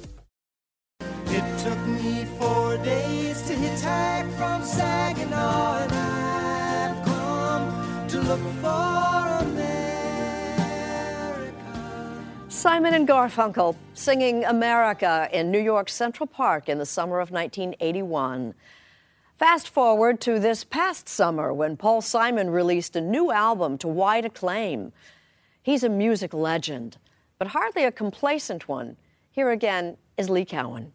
It 1.02 1.60
took 1.64 1.80
me 1.88 2.26
four 2.38 2.78
days 2.78 3.42
to 3.48 3.54
hitchhike 3.56 4.32
from 4.38 4.64
Saginaw, 4.64 5.80
and 5.80 5.92
I've 5.94 7.06
come 7.06 8.08
to 8.10 8.22
look 8.22 8.40
for 8.62 9.46
America. 9.46 9.84
Simon 12.50 12.94
and 12.94 13.08
Garfunkel 13.08 13.76
singing 13.96 14.46
America 14.46 15.28
in 15.34 15.50
New 15.50 15.60
York 15.60 15.90
Central 15.90 16.28
Park 16.28 16.70
in 16.70 16.78
the 16.78 16.86
summer 16.86 17.20
of 17.20 17.32
1981. 17.32 18.54
Fast 19.40 19.70
forward 19.70 20.20
to 20.20 20.38
this 20.38 20.66
past 20.66 21.08
summer 21.08 21.54
when 21.54 21.78
Paul 21.78 22.02
Simon 22.02 22.50
released 22.50 22.98
a 22.98 23.02
new 23.02 23.32
album 23.32 23.78
to 23.78 23.88
wide 23.88 24.26
acclaim. 24.26 24.92
He's 25.64 25.82
a 25.82 25.88
music 25.88 26.34
legend, 26.34 26.98
but 27.38 27.48
hardly 27.48 27.86
a 27.86 27.92
complacent 27.94 28.68
one. 28.68 28.98
Here 29.32 29.50
again 29.50 29.96
is 30.18 30.30
Lee 30.30 30.44
Cowan. 30.44 30.92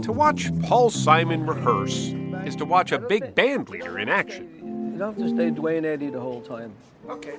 To 0.00 0.12
watch 0.14 0.50
Paul 0.62 0.88
Simon 0.88 1.44
rehearse 1.44 2.14
is 2.46 2.56
to 2.56 2.64
watch 2.64 2.90
a 2.90 2.98
big 2.98 3.34
band 3.34 3.68
leader 3.68 3.98
in 3.98 4.08
action. 4.08 4.48
You 4.94 4.98
don't 4.98 5.18
have 5.18 5.28
to 5.28 5.28
stay 5.28 5.50
Duane 5.50 5.84
Eddy 5.84 6.08
the 6.08 6.20
whole 6.20 6.40
time. 6.40 6.72
Okay. 7.10 7.34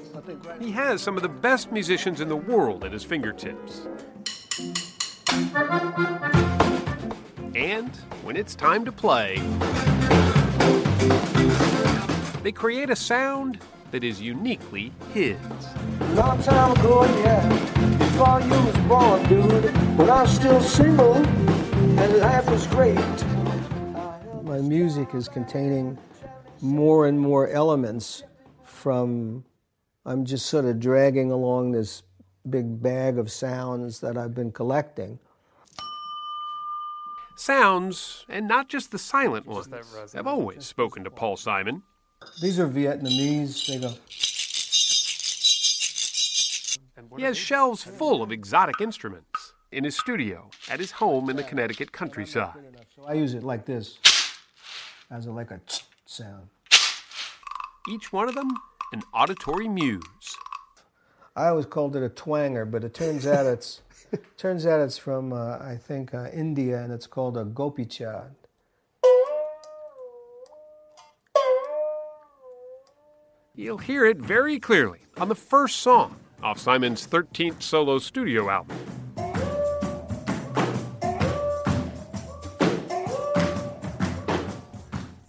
He 0.59 0.69
has 0.73 1.01
some 1.01 1.17
of 1.17 1.23
the 1.23 1.30
best 1.30 1.71
musicians 1.71 2.21
in 2.21 2.30
the 2.30 2.36
world 2.36 2.84
at 2.84 2.91
his 2.91 3.03
fingertips. 3.03 3.88
And 7.56 7.95
when 8.24 8.36
it's 8.36 8.53
time 8.53 8.84
to 8.84 8.91
play, 8.91 9.38
they 12.43 12.51
create 12.51 12.89
a 12.89 12.97
sound 12.97 13.60
that 13.91 14.03
is 14.03 14.20
uniquely 14.20 14.91
his. 15.14 15.38
Long 16.16 16.43
time 16.43 16.74
ago, 16.74 17.06
yeah, 17.24 17.47
before 17.97 18.41
you 18.41 18.49
was 18.49 18.78
born, 18.89 19.24
dude, 19.30 19.97
when 19.97 20.10
I 20.10 20.24
was 20.24 20.36
still 20.36 20.60
single 20.60 21.16
and 21.16 22.18
life 22.18 22.49
was 22.49 22.68
great. 22.68 23.24
My 24.43 24.60
music 24.60 25.16
is 25.16 25.30
containing 25.30 25.97
more 26.60 27.08
and 27.08 27.18
more 27.18 27.47
elements 27.47 28.24
from, 28.66 29.45
I'm 30.06 30.26
just 30.26 30.47
sort 30.47 30.66
of 30.66 30.82
dragging 30.82 31.32
along 31.32 31.72
this 31.72 32.03
big 32.49 32.84
bag 32.84 33.18
of 33.18 33.32
sounds 33.32 34.01
that 34.01 34.18
I've 34.18 34.36
been 34.36 34.51
collecting. 34.51 35.20
Sounds, 37.36 38.25
and 38.29 38.47
not 38.47 38.69
just 38.69 38.91
the 38.91 38.99
silent 38.99 39.45
ones, 39.45 39.67
have 40.13 40.27
always 40.27 40.65
spoken 40.65 41.03
to 41.03 41.11
Paul 41.11 41.38
Simon. 41.38 41.83
These 42.41 42.59
are 42.59 42.67
Vietnamese. 42.67 43.67
They 43.67 43.79
go. 43.79 43.93
He 47.17 47.23
has 47.23 47.38
shelves 47.38 47.83
full 47.83 48.21
of 48.23 48.31
exotic 48.31 48.81
instruments 48.81 49.53
in 49.71 49.83
his 49.83 49.97
studio 49.97 50.49
at 50.69 50.79
his 50.79 50.91
home 50.91 51.29
in 51.29 51.36
the 51.36 51.43
Connecticut 51.43 51.91
countryside. 51.91 52.55
So 52.95 53.03
I 53.05 53.13
use 53.13 53.33
it 53.33 53.43
like 53.43 53.65
this, 53.65 53.97
as 55.11 55.25
a, 55.27 55.31
like 55.31 55.51
a 55.51 55.59
sound. 56.05 56.47
Each 57.88 58.11
one 58.11 58.27
of 58.27 58.36
them 58.36 58.49
an 58.93 59.03
auditory 59.13 59.67
muse. 59.67 60.38
I 61.36 61.47
always 61.47 61.65
called 61.65 61.95
it 61.95 62.03
a 62.03 62.09
twanger, 62.09 62.69
but 62.69 62.83
it 62.83 62.93
turns 62.93 63.27
out 63.27 63.45
it's 63.45 63.81
turns 64.38 64.66
out 64.66 64.80
it's 64.82 64.97
from 64.97 65.34
uh, 65.34 65.58
I 65.58 65.78
think 65.82 66.14
uh, 66.14 66.30
India, 66.34 66.82
and 66.82 66.91
it's 66.91 67.08
called 67.08 67.38
a 67.38 67.45
gopichand. 67.45 68.36
You'll 73.58 73.78
hear 73.78 74.06
it 74.06 74.18
very 74.18 74.60
clearly 74.60 74.99
on 75.18 75.30
the 75.30 75.36
first 75.36 75.78
song 75.78 76.18
off 76.43 76.60
Simon's 76.60 77.08
13th 77.08 77.62
solo 77.62 77.97
studio 77.99 78.49
album. 78.49 78.78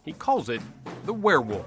He 0.04 0.12
calls 0.12 0.48
it 0.48 0.60
the 1.04 1.12
werewolf. 1.12 1.66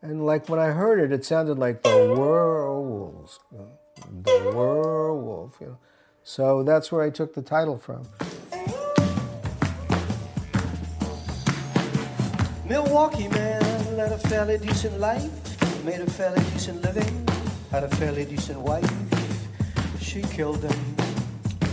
And 0.00 0.24
like 0.26 0.48
when 0.48 0.58
I 0.58 0.68
heard 0.68 0.98
it, 0.98 1.12
it 1.12 1.24
sounded 1.24 1.58
like 1.58 1.82
the 1.82 2.14
werewolves, 2.16 3.38
you 3.52 3.58
know, 3.58 3.78
the 4.22 4.52
werewolf. 4.56 5.58
You 5.60 5.66
know. 5.68 5.78
So 6.24 6.62
that's 6.62 6.92
where 6.92 7.02
I 7.02 7.10
took 7.10 7.34
the 7.34 7.42
title 7.42 7.76
from. 7.76 8.06
Milwaukee 12.68 13.28
man 13.28 13.96
led 13.96 14.12
a 14.12 14.18
fairly 14.18 14.56
decent 14.56 14.98
life, 14.98 15.84
made 15.84 16.00
a 16.00 16.10
fairly 16.10 16.42
decent 16.52 16.80
living, 16.82 17.28
had 17.70 17.84
a 17.84 17.88
fairly 17.96 18.24
decent 18.24 18.58
wife. 18.60 18.90
She 20.00 20.22
killed 20.22 20.62
him, 20.62 20.96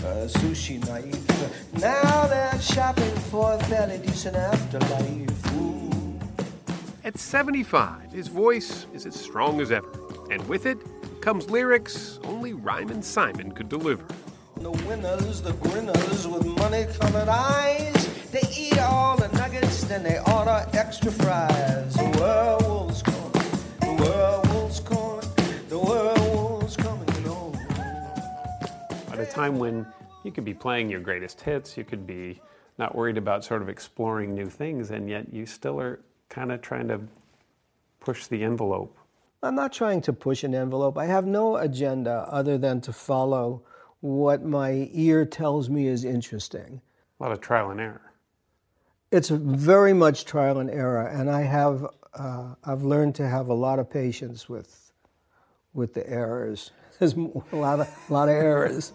a 0.04 0.28
sushi 0.28 0.86
knife. 0.88 1.82
Now 1.82 2.28
they're 2.28 2.60
shopping 2.60 3.16
for 3.32 3.54
a 3.54 3.64
fairly 3.66 4.00
decent 4.00 4.36
afterlife. 4.36 5.54
Ooh. 5.54 6.20
At 7.04 7.18
75, 7.18 8.12
his 8.12 8.28
voice 8.28 8.88
is 8.94 9.06
as 9.06 9.16
strong 9.16 9.62
as 9.62 9.72
ever, 9.72 9.90
and 10.32 10.46
with 10.50 10.66
it 10.66 10.80
comes 11.22 11.50
lyrics 11.50 12.20
only 12.24 12.54
Rhymin' 12.54 13.04
Simon 13.04 13.52
could 13.52 13.70
deliver. 13.70 14.06
The 14.60 14.72
winners, 14.72 15.42
the 15.42 15.54
grinners 15.54 16.28
with 16.28 16.46
money 16.46 16.86
colored 17.00 17.30
eyes, 17.30 18.30
they 18.30 18.42
eat 18.56 18.78
all 18.78 19.16
the 19.16 19.30
nuggets, 19.30 19.86
then 19.86 20.04
they 20.04 20.20
order 20.20 20.66
extra 20.74 21.14
fries. 21.14 21.94
The 21.94 22.18
werewolves 22.20 23.02
coming, 23.02 23.32
the 23.80 23.96
werewolves 24.04 24.82
coming, 24.82 25.70
the 25.70 25.80
werewolves 25.80 26.76
coming 26.76 27.28
on. 27.28 27.56
At 29.14 29.20
a 29.20 29.26
time 29.26 29.60
when 29.60 29.88
you 30.26 30.32
could 30.34 30.44
be 30.44 30.54
playing 30.54 30.90
your 30.90 31.00
greatest 31.00 31.40
hits, 31.40 31.78
you 31.78 31.86
could 31.86 32.06
be 32.06 32.42
not 32.78 32.94
worried 32.94 33.18
about 33.18 33.46
sort 33.46 33.62
of 33.62 33.70
exploring 33.70 34.36
new 34.36 34.50
things, 34.50 34.92
and 34.92 35.10
yet 35.10 35.34
you 35.34 35.46
still 35.46 35.80
are 35.80 36.02
kind 36.28 36.52
of 36.52 36.62
trying 36.62 36.90
to 36.90 37.00
push 38.02 38.28
the 38.28 38.44
envelope. 38.44 38.98
I'm 39.42 39.56
not 39.56 39.72
trying 39.72 40.02
to 40.02 40.12
push 40.12 40.44
an 40.44 40.54
envelope. 40.54 40.98
I 40.98 41.06
have 41.06 41.26
no 41.26 41.56
agenda 41.56 42.28
other 42.30 42.58
than 42.58 42.82
to 42.82 42.92
follow 42.92 43.64
what 44.02 44.44
my 44.44 44.90
ear 44.92 45.26
tells 45.26 45.70
me 45.70 45.88
is 45.88 46.06
interesting. 46.06 46.82
A 47.20 47.24
lot 47.24 47.32
of 47.32 47.42
trial 47.42 47.72
and 47.72 47.82
error. 47.82 48.14
It's 49.12 49.30
very 49.30 49.94
much 49.94 50.26
trial 50.26 50.60
and 50.60 50.70
error, 50.70 51.08
and 51.08 51.30
I 51.30 51.42
have 51.42 51.86
uh, 52.14 52.54
I've 52.64 52.84
learned 52.84 53.16
to 53.16 53.28
have 53.28 53.48
a 53.48 53.54
lot 53.54 53.80
of 53.80 53.90
patience 53.90 54.48
with 54.48 54.92
with 55.74 55.94
the 55.94 56.08
errors. 56.10 56.72
There's 57.00 57.14
a 57.14 57.32
lot 57.56 57.80
of 57.80 57.90
a 58.10 58.14
lot 58.14 58.30
of 58.30 58.36
errors. 58.36 58.94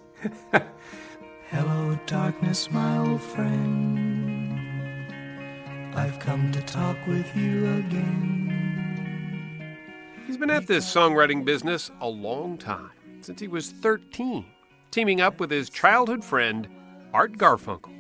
Hello, 1.51 1.99
darkness, 2.07 2.71
my 2.71 2.99
old 2.99 3.21
friend. 3.23 4.25
I've 5.95 6.19
come 6.19 6.51
to 6.53 6.61
talk 6.63 6.97
with 7.07 7.37
you 7.37 7.67
again. 7.77 8.41
He's 10.27 10.37
been 10.37 10.51
at 10.51 10.67
this 10.67 10.85
songwriting 10.93 11.45
business 11.45 11.93
a 12.01 12.09
long 12.09 12.59
time, 12.59 12.91
since 13.21 13.41
he 13.41 13.47
was 13.47 13.71
13, 13.71 14.45
teaming 14.95 15.21
up 15.21 15.41
with 15.41 15.51
his 15.51 15.69
childhood 15.69 16.23
friend, 16.23 16.69
Art 17.13 17.37
Garfunkel. 17.37 17.93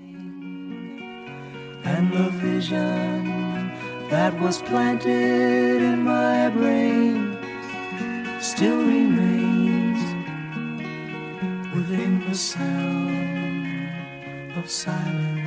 And 1.84 2.12
the 2.12 2.30
vision 2.30 3.72
that 4.10 4.40
was 4.40 4.62
planted 4.62 5.82
in 5.82 6.02
my 6.02 6.50
brain 6.50 7.36
still 8.40 8.76
remains 8.76 9.98
within 11.74 12.24
the 12.28 12.34
sound 12.36 13.88
of 14.56 14.70
silence. 14.70 15.40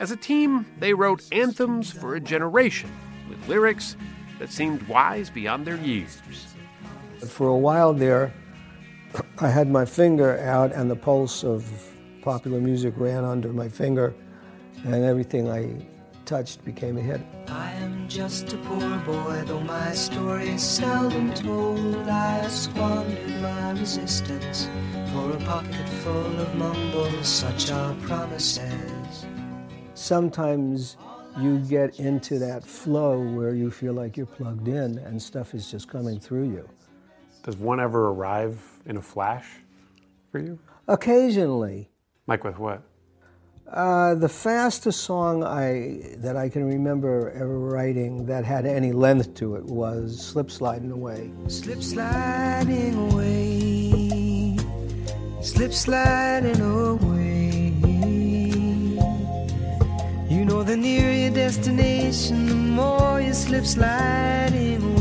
As 0.00 0.10
a 0.10 0.16
team, 0.16 0.66
they 0.80 0.94
wrote 0.94 1.22
anthems 1.30 1.92
for 1.92 2.16
a 2.16 2.20
generation 2.20 2.90
with 3.28 3.46
lyrics 3.46 3.96
that 4.40 4.50
seemed 4.50 4.82
wise 4.88 5.30
beyond 5.30 5.64
their 5.64 5.76
years. 5.76 6.20
For 7.24 7.46
a 7.46 7.56
while 7.56 7.92
there, 7.92 8.32
I 9.40 9.48
had 9.48 9.70
my 9.70 9.84
finger 9.84 10.38
out, 10.40 10.72
and 10.72 10.90
the 10.90 10.96
pulse 10.96 11.44
of 11.44 11.64
popular 12.22 12.60
music 12.60 12.94
ran 12.96 13.24
under 13.24 13.52
my 13.52 13.68
finger, 13.68 14.14
and 14.84 15.04
everything 15.04 15.48
I 15.48 15.86
touched 16.24 16.64
became 16.64 16.98
a 16.98 17.00
hit. 17.00 17.20
I 17.48 17.72
am 17.72 18.06
just 18.08 18.52
a 18.52 18.58
poor 18.58 18.98
boy, 18.98 19.42
though 19.46 19.60
my 19.60 19.92
story 19.92 20.50
is 20.50 20.62
seldom 20.62 21.32
told. 21.32 22.08
I 22.08 22.46
squandered 22.48 23.40
my 23.40 23.70
resistance 23.72 24.68
for 25.12 25.30
a 25.30 25.38
pocket 25.44 25.88
full 26.04 26.40
of 26.40 26.54
mumbles, 26.54 27.26
such 27.26 27.70
are 27.70 27.94
promises. 28.02 29.26
Sometimes 29.94 30.96
you 31.40 31.60
get 31.60 31.98
into 31.98 32.38
that 32.40 32.64
flow 32.64 33.20
where 33.20 33.54
you 33.54 33.70
feel 33.70 33.94
like 33.94 34.16
you're 34.16 34.26
plugged 34.26 34.68
in 34.68 34.98
and 34.98 35.20
stuff 35.20 35.54
is 35.54 35.70
just 35.70 35.88
coming 35.88 36.20
through 36.20 36.50
you. 36.50 36.68
Does 37.42 37.56
one 37.56 37.80
ever 37.80 38.08
arrive 38.08 38.60
in 38.86 38.96
a 38.96 39.02
flash 39.02 39.46
for 40.30 40.38
you? 40.38 40.58
Occasionally. 40.86 41.90
Like 42.26 42.44
with 42.44 42.58
what? 42.58 42.82
Uh, 43.70 44.14
the 44.14 44.28
fastest 44.28 45.02
song 45.02 45.44
I 45.44 46.00
that 46.16 46.36
I 46.36 46.48
can 46.48 46.64
remember 46.64 47.30
ever 47.32 47.58
writing 47.58 48.24
that 48.24 48.44
had 48.44 48.64
any 48.64 48.92
length 48.92 49.34
to 49.34 49.56
it 49.56 49.64
was 49.64 50.18
"Slip 50.18 50.50
Sliding 50.50 50.90
Away." 50.90 51.30
Slip 51.48 51.82
sliding 51.82 52.94
away, 53.10 54.56
slip 55.42 55.74
sliding 55.74 56.60
away. 56.62 57.74
You 60.30 60.44
know, 60.46 60.62
the 60.62 60.76
nearer 60.76 61.12
your 61.12 61.30
destination, 61.30 62.46
the 62.46 62.54
more 62.54 63.20
you 63.20 63.34
slip 63.34 63.66
sliding 63.66 64.82
away. 64.82 64.97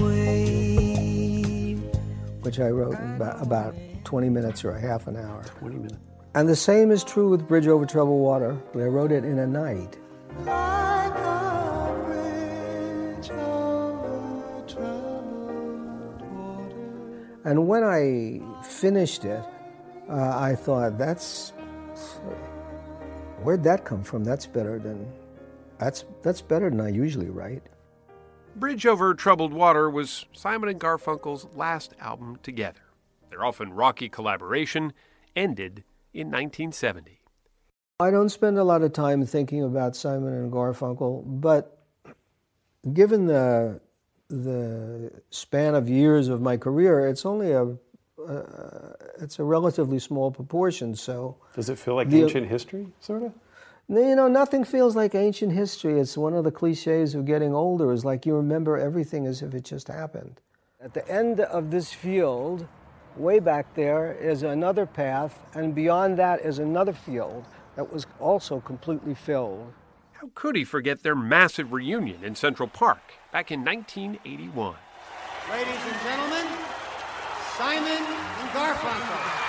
Which 2.47 2.61
I 2.61 2.69
wrote 2.69 2.97
in 2.97 3.15
about, 3.15 3.41
about 3.45 3.75
20 4.05 4.29
minutes 4.29 4.63
or 4.63 4.71
a 4.71 4.79
half 4.79 5.07
an 5.07 5.17
hour. 5.17 5.43
20 5.59 5.75
minutes. 5.75 5.97
And 6.33 6.47
the 6.47 6.55
same 6.55 6.91
is 6.91 7.03
true 7.03 7.29
with 7.29 7.45
Bridge 7.45 7.67
Over 7.67 7.85
Troubled 7.85 8.21
Water. 8.21 8.57
I 8.73 8.83
wrote 8.83 9.11
it 9.11 9.25
in 9.25 9.39
a 9.39 9.45
night. 9.45 9.97
And 17.43 17.67
when 17.67 17.83
I 17.83 18.39
finished 18.63 19.25
it, 19.25 19.43
uh, 20.09 20.39
I 20.39 20.55
thought, 20.55 20.97
that's 20.97 21.49
where'd 23.43 23.63
that 23.63 23.83
come 23.83 24.03
from? 24.03 24.23
That's 24.23 24.45
better 24.45 24.79
than 24.79 25.05
that's 25.79 26.05
that's 26.23 26.41
better 26.41 26.69
than 26.69 26.79
I 26.79 26.89
usually 26.89 27.29
write. 27.29 27.63
Bridge 28.59 28.85
Over 28.85 29.13
Troubled 29.13 29.53
Water 29.53 29.89
was 29.89 30.25
Simon 30.33 30.69
and 30.69 30.79
Garfunkel's 30.79 31.45
last 31.55 31.93
album 31.99 32.39
together. 32.41 32.79
Their 33.29 33.45
often 33.45 33.71
rocky 33.73 34.09
collaboration 34.09 34.93
ended 35.35 35.83
in 36.13 36.27
1970. 36.27 37.19
I 37.99 38.09
don't 38.11 38.29
spend 38.29 38.57
a 38.57 38.63
lot 38.63 38.81
of 38.81 38.93
time 38.93 39.25
thinking 39.25 39.63
about 39.63 39.95
Simon 39.95 40.33
and 40.33 40.51
Garfunkel, 40.51 41.23
but 41.41 41.83
given 42.93 43.25
the 43.27 43.79
the 44.29 45.09
span 45.29 45.73
of 45.73 45.87
years 45.87 46.27
of 46.27 46.41
my 46.41 46.57
career, 46.57 47.07
it's 47.07 47.25
only 47.25 47.51
a 47.51 47.63
uh, 47.63 48.93
it's 49.19 49.39
a 49.39 49.43
relatively 49.43 49.99
small 49.99 50.31
proportion. 50.31 50.95
So 50.95 51.37
Does 51.55 51.69
it 51.69 51.77
feel 51.77 51.95
like 51.95 52.09
The- 52.09 52.23
ancient 52.23 52.47
history, 52.47 52.87
sort 52.99 53.23
of? 53.23 53.33
You 53.89 54.15
know, 54.15 54.27
nothing 54.27 54.63
feels 54.63 54.95
like 54.95 55.15
ancient 55.15 55.53
history. 55.53 55.99
It's 55.99 56.17
one 56.17 56.33
of 56.33 56.43
the 56.43 56.51
cliches 56.51 57.15
of 57.15 57.25
getting 57.25 57.53
older. 57.53 57.91
Is 57.91 58.03
like 58.03 58.25
you 58.25 58.35
remember 58.35 58.77
everything 58.77 59.25
as 59.25 59.41
if 59.41 59.53
it 59.53 59.63
just 59.63 59.87
happened. 59.87 60.41
At 60.81 60.93
the 60.93 61.07
end 61.09 61.39
of 61.39 61.71
this 61.71 61.93
field, 61.93 62.67
way 63.15 63.39
back 63.39 63.73
there, 63.75 64.13
is 64.13 64.43
another 64.43 64.85
path, 64.85 65.39
and 65.55 65.73
beyond 65.73 66.17
that 66.17 66.41
is 66.41 66.59
another 66.59 66.93
field 66.93 67.45
that 67.75 67.91
was 67.91 68.05
also 68.19 68.59
completely 68.59 69.15
filled. 69.15 69.71
How 70.13 70.29
could 70.35 70.55
he 70.55 70.63
forget 70.63 71.03
their 71.03 71.15
massive 71.15 71.71
reunion 71.71 72.23
in 72.23 72.35
Central 72.35 72.67
Park 72.67 73.13
back 73.31 73.51
in 73.51 73.63
1981? 73.63 74.75
Ladies 75.49 75.67
and 75.67 76.01
gentlemen, 76.03 76.47
Simon 77.55 78.03
and 78.03 78.49
Garfunkel. 78.49 79.43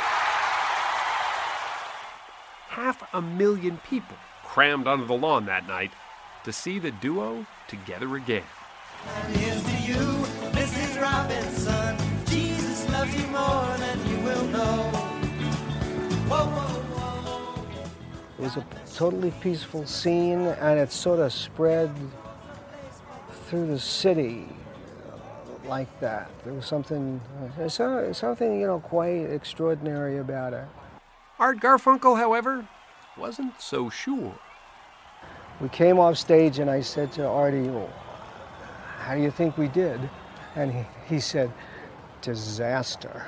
Half 2.68 3.02
a 3.12 3.20
million 3.20 3.78
people 3.78 4.16
crammed 4.58 4.88
onto 4.88 5.06
the 5.06 5.14
lawn 5.14 5.46
that 5.46 5.68
night 5.68 5.92
to 6.42 6.52
see 6.52 6.80
the 6.80 6.90
duo 6.90 7.46
together 7.68 8.16
again. 8.16 8.42
And 9.06 9.36
here's 9.36 9.62
to 9.62 9.76
you, 9.86 10.00
Mrs. 10.50 11.00
Robinson. 11.00 11.96
Jesus 12.26 12.90
loves 12.90 13.14
you 13.14 13.24
more 13.28 13.76
than 13.78 14.10
you 14.10 14.16
will 14.24 14.44
know. 14.46 14.82
Whoa, 16.26 16.44
whoa, 16.46 16.80
whoa. 16.90 17.62
It 18.36 18.42
was 18.42 18.56
a 18.56 18.66
totally 18.96 19.30
peaceful 19.40 19.86
scene, 19.86 20.40
and 20.40 20.80
it 20.80 20.90
sort 20.90 21.20
of 21.20 21.32
spread 21.32 21.94
through 23.46 23.68
the 23.68 23.78
city 23.78 24.48
like 25.68 26.00
that. 26.00 26.32
There 26.42 26.52
was 26.52 26.66
something, 26.66 27.20
there's 27.56 27.74
so- 27.74 28.12
something 28.12 28.60
you 28.60 28.66
know, 28.66 28.80
quite 28.80 29.30
extraordinary 29.30 30.18
about 30.18 30.52
it. 30.52 30.66
Art 31.38 31.60
Garfunkel, 31.60 32.18
however, 32.18 32.66
wasn't 33.16 33.60
so 33.60 33.88
sure. 33.88 34.34
We 35.60 35.68
came 35.68 35.98
off 35.98 36.16
stage, 36.16 36.60
and 36.60 36.70
I 36.70 36.80
said 36.80 37.12
to 37.12 37.26
Artie, 37.26 37.68
well, 37.68 37.92
"How 38.98 39.14
do 39.14 39.20
you 39.20 39.30
think 39.30 39.58
we 39.58 39.68
did?" 39.68 40.00
And 40.54 40.72
he, 40.72 40.84
he 41.08 41.20
said, 41.20 41.52
"Disaster." 42.22 43.26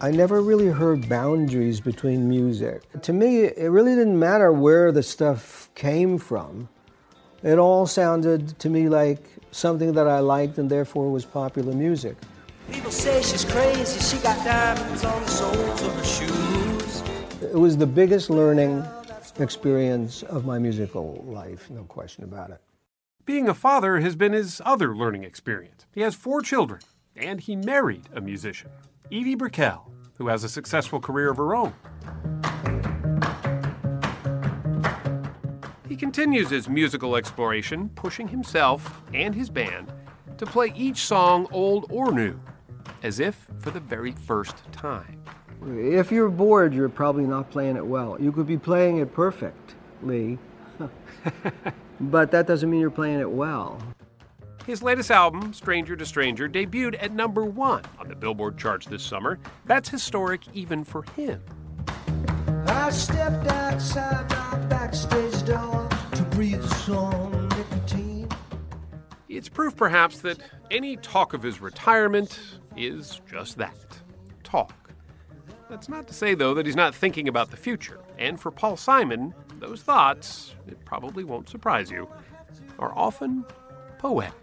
I 0.02 0.12
never 0.12 0.42
really 0.42 0.68
heard 0.68 1.10
boundaries 1.10 1.80
between 1.82 2.30
music. 2.30 2.84
To 3.02 3.12
me, 3.12 3.46
it 3.46 3.70
really 3.72 3.96
didn't 3.96 4.20
matter 4.20 4.52
where 4.52 4.92
the 4.92 5.04
stuff 5.04 5.70
came 5.74 6.20
from. 6.20 6.70
It 7.42 7.58
all 7.58 7.88
sounded 7.88 8.60
to 8.60 8.70
me 8.70 8.88
like 8.88 9.24
something 9.52 9.94
that 9.94 10.08
I 10.08 10.20
liked 10.20 10.58
and 10.58 10.70
therefore 10.70 11.12
was 11.12 11.26
popular 11.26 11.74
music. 11.74 12.16
People 12.72 12.92
say 12.92 13.22
she's 13.22 13.46
crazy, 13.46 14.00
she 14.00 14.22
got 14.22 14.44
diamonds 14.44 15.04
on 15.04 15.22
the 15.22 15.28
soles 15.28 15.82
of 15.82 15.96
her 15.96 16.04
shoes. 16.04 17.04
It 17.42 17.54
was 17.54 17.78
the 17.78 17.88
biggest 17.88 18.30
learning 18.30 18.84
experience 19.40 20.24
of 20.24 20.46
my 20.46 20.58
musical 20.58 21.24
life, 21.28 21.70
no 21.70 21.84
question 21.84 22.24
about 22.24 22.50
it. 22.52 22.62
Being 23.26 23.50
a 23.50 23.54
father 23.54 24.00
has 24.00 24.16
been 24.16 24.34
his 24.34 24.62
other 24.66 24.96
learning 24.96 25.24
experience. 25.24 25.86
He 25.92 26.02
has 26.02 26.16
four 26.16 26.42
children, 26.42 26.82
and 27.16 27.40
he 27.40 27.56
married 27.56 28.10
a 28.14 28.22
musician, 28.22 28.70
Edie 29.12 29.36
Brickell, 29.36 29.92
who 30.18 30.28
has 30.28 30.44
a 30.44 30.50
successful 30.50 31.00
career 31.00 31.30
of 31.32 31.38
her 31.38 31.56
own. 31.56 31.74
He 35.88 35.96
continues 35.96 36.50
his 36.50 36.68
musical 36.68 37.16
exploration, 37.16 37.90
pushing 37.90 38.28
himself 38.28 39.04
and 39.14 39.34
his 39.36 39.50
band 39.50 39.92
to 40.38 40.46
play 40.46 40.74
each 40.76 40.98
song 40.98 41.48
old 41.52 41.86
or 41.90 42.12
new, 42.12 42.40
as 43.06 43.20
if 43.20 43.48
for 43.60 43.70
the 43.70 43.80
very 43.80 44.12
first 44.12 44.58
time. 44.72 45.22
If 45.68 46.12
you're 46.12 46.30
bored, 46.30 46.74
you're 46.74 46.90
probably 46.90 47.26
not 47.26 47.52
playing 47.52 47.78
it 47.78 47.86
well. 47.86 48.20
You 48.20 48.32
could 48.32 48.48
be 48.48 48.58
playing 48.58 48.98
it 48.98 49.14
perfectly, 49.14 50.40
but 52.02 52.32
that 52.32 52.48
doesn't 52.48 52.70
mean 52.70 52.82
you're 52.82 52.90
playing 52.90 53.20
it 53.20 53.30
well. 53.30 53.80
His 54.66 54.82
latest 54.82 55.12
album, 55.12 55.54
Stranger 55.54 55.96
to 55.96 56.06
Stranger, 56.06 56.50
debuted 56.50 57.02
at 57.02 57.12
number 57.12 57.46
one 57.46 57.84
on 58.00 58.08
the 58.08 58.16
Billboard 58.16 58.58
charts 58.58 58.88
this 58.88 59.04
summer. 59.04 59.38
That's 59.66 59.88
historic 59.88 60.42
even 60.56 60.84
for 60.84 61.04
him. 61.16 61.44
I 62.66 62.90
stepped 62.90 63.48
outside 63.48 64.28
my 64.32 64.58
backstage 64.68 65.46
door 65.46 65.88
to 66.14 66.24
breathe 66.32 66.66
some 66.70 67.50
nicotine. 67.50 68.30
It's 69.30 69.48
proof, 69.48 69.76
perhaps, 69.76 70.22
that 70.22 70.40
any 70.72 70.98
talk 70.98 71.34
of 71.34 71.44
his 71.44 71.62
retirement 71.62 72.40
is 72.78 73.22
just 73.30 73.58
that 73.58 73.76
talk. 74.44 74.74
That's 75.70 75.90
not 75.90 76.08
to 76.08 76.14
say, 76.14 76.36
though, 76.36 76.54
that 76.54 76.66
he's 76.66 76.76
not 76.76 76.94
thinking 76.94 77.28
about 77.28 77.52
the 77.52 77.58
future. 77.58 78.00
And 78.18 78.40
for 78.40 78.52
Paul 78.52 78.78
Simon, 78.78 79.34
those 79.60 79.82
thoughts, 79.82 80.56
it 80.68 80.84
probably 80.86 81.24
won't 81.24 81.50
surprise 81.50 81.90
you, 81.90 82.08
are 82.78 82.94
often 82.96 83.46
poetic. 83.98 84.34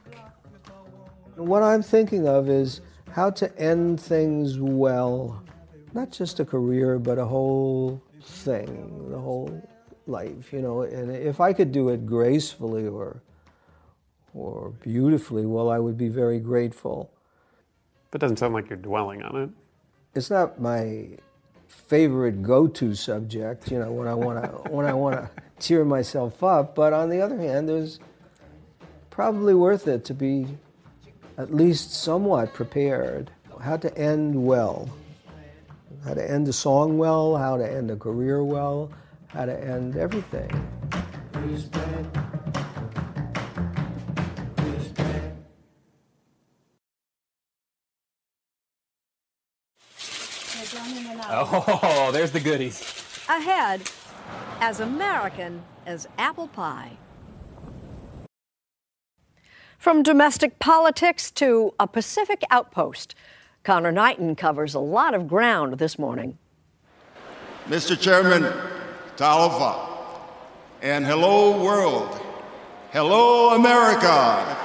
What 1.36 1.62
I'm 1.62 1.82
thinking 1.82 2.26
of 2.26 2.48
is 2.48 2.80
how 3.10 3.30
to 3.30 3.58
end 3.58 4.00
things 4.00 4.58
well. 4.58 5.42
Not 5.94 6.10
just 6.10 6.40
a 6.40 6.44
career, 6.44 6.98
but 6.98 7.18
a 7.18 7.24
whole 7.24 8.02
thing, 8.22 9.10
the 9.10 9.18
whole 9.18 9.62
life, 10.06 10.52
you 10.52 10.60
know. 10.60 10.82
And 10.82 11.10
if 11.10 11.40
I 11.40 11.52
could 11.52 11.72
do 11.72 11.90
it 11.90 12.06
gracefully 12.06 12.86
or 12.86 13.22
or 14.34 14.70
beautifully, 14.80 15.44
well, 15.44 15.70
I 15.70 15.78
would 15.78 15.98
be 15.98 16.08
very 16.08 16.40
grateful. 16.40 17.12
But 18.12 18.18
it 18.18 18.26
doesn't 18.26 18.36
sound 18.36 18.52
like 18.52 18.68
you're 18.68 18.76
dwelling 18.76 19.22
on 19.22 19.42
it. 19.42 19.50
It's 20.14 20.28
not 20.28 20.60
my 20.60 21.08
favorite 21.66 22.42
go-to 22.42 22.94
subject, 22.94 23.70
you 23.70 23.78
know, 23.78 23.90
when 23.90 24.06
I 24.06 24.12
want 24.12 24.44
to 24.44 24.70
when 24.70 24.84
I 24.84 24.92
want 24.92 25.16
to 25.16 25.30
cheer 25.58 25.82
myself 25.82 26.44
up. 26.44 26.74
But 26.74 26.92
on 26.92 27.08
the 27.08 27.22
other 27.22 27.38
hand, 27.38 27.70
there's 27.70 28.00
probably 29.08 29.54
worth 29.54 29.88
it 29.88 30.04
to 30.04 30.14
be 30.14 30.46
at 31.38 31.54
least 31.54 31.94
somewhat 31.94 32.52
prepared. 32.52 33.30
How 33.58 33.78
to 33.78 33.96
end 33.96 34.44
well, 34.44 34.90
how 36.04 36.12
to 36.12 36.30
end 36.30 36.46
a 36.48 36.52
song 36.52 36.98
well, 36.98 37.38
how 37.38 37.56
to 37.56 37.66
end 37.66 37.90
a 37.90 37.96
career 37.96 38.44
well, 38.44 38.90
how 39.28 39.46
to 39.46 39.58
end 39.58 39.96
everything. 39.96 40.50
Oh, 51.30 52.10
there's 52.12 52.30
the 52.32 52.40
goodies. 52.40 52.82
Ahead, 53.28 53.82
as 54.60 54.80
American 54.80 55.62
as 55.86 56.06
apple 56.18 56.48
pie. 56.48 56.96
From 59.78 60.02
domestic 60.02 60.58
politics 60.58 61.30
to 61.32 61.74
a 61.80 61.86
Pacific 61.86 62.42
outpost, 62.50 63.14
Conor 63.64 63.92
Knighton 63.92 64.36
covers 64.36 64.74
a 64.74 64.80
lot 64.80 65.14
of 65.14 65.26
ground 65.26 65.78
this 65.78 65.98
morning. 65.98 66.38
Mr. 67.66 67.98
Chairman, 67.98 68.44
Talofa, 69.16 69.88
and 70.82 71.04
hello 71.06 71.62
world. 71.62 72.20
Hello 72.92 73.54
America. 73.54 74.58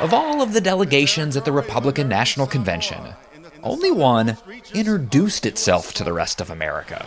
Of 0.00 0.14
all 0.14 0.42
of 0.42 0.52
the 0.52 0.60
delegations 0.60 1.36
at 1.36 1.44
the 1.44 1.52
Republican 1.52 2.08
National 2.08 2.46
Convention, 2.46 3.14
only 3.62 3.90
one 3.90 4.36
introduced 4.74 5.46
itself 5.46 5.92
to 5.94 6.04
the 6.04 6.12
rest 6.12 6.40
of 6.40 6.50
America. 6.50 7.06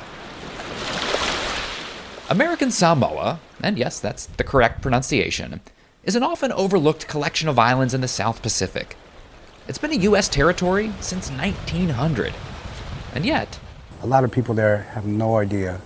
American 2.30 2.72
Samoa, 2.72 3.40
and 3.62 3.78
yes, 3.78 4.00
that's 4.00 4.26
the 4.26 4.44
correct 4.44 4.82
pronunciation, 4.82 5.62
is 6.04 6.16
an 6.16 6.24
often 6.24 6.52
overlooked 6.52 7.08
collection 7.08 7.48
of 7.50 7.60
islands 7.60 7.94
in 7.94 8.02
the 8.02 8.08
South 8.08 8.42
Pacific. 8.42 8.96
It's 9.68 9.78
been 9.78 9.92
a 9.92 10.04
U.S. 10.10 10.30
territory 10.30 10.92
since 11.02 11.30
1900. 11.32 12.34
And 13.14 13.26
yet, 13.26 13.60
A 14.02 14.08
lot 14.08 14.24
of 14.24 14.32
people 14.32 14.54
there 14.54 14.84
have 14.94 15.06
no 15.06 15.38
idea 15.38 15.82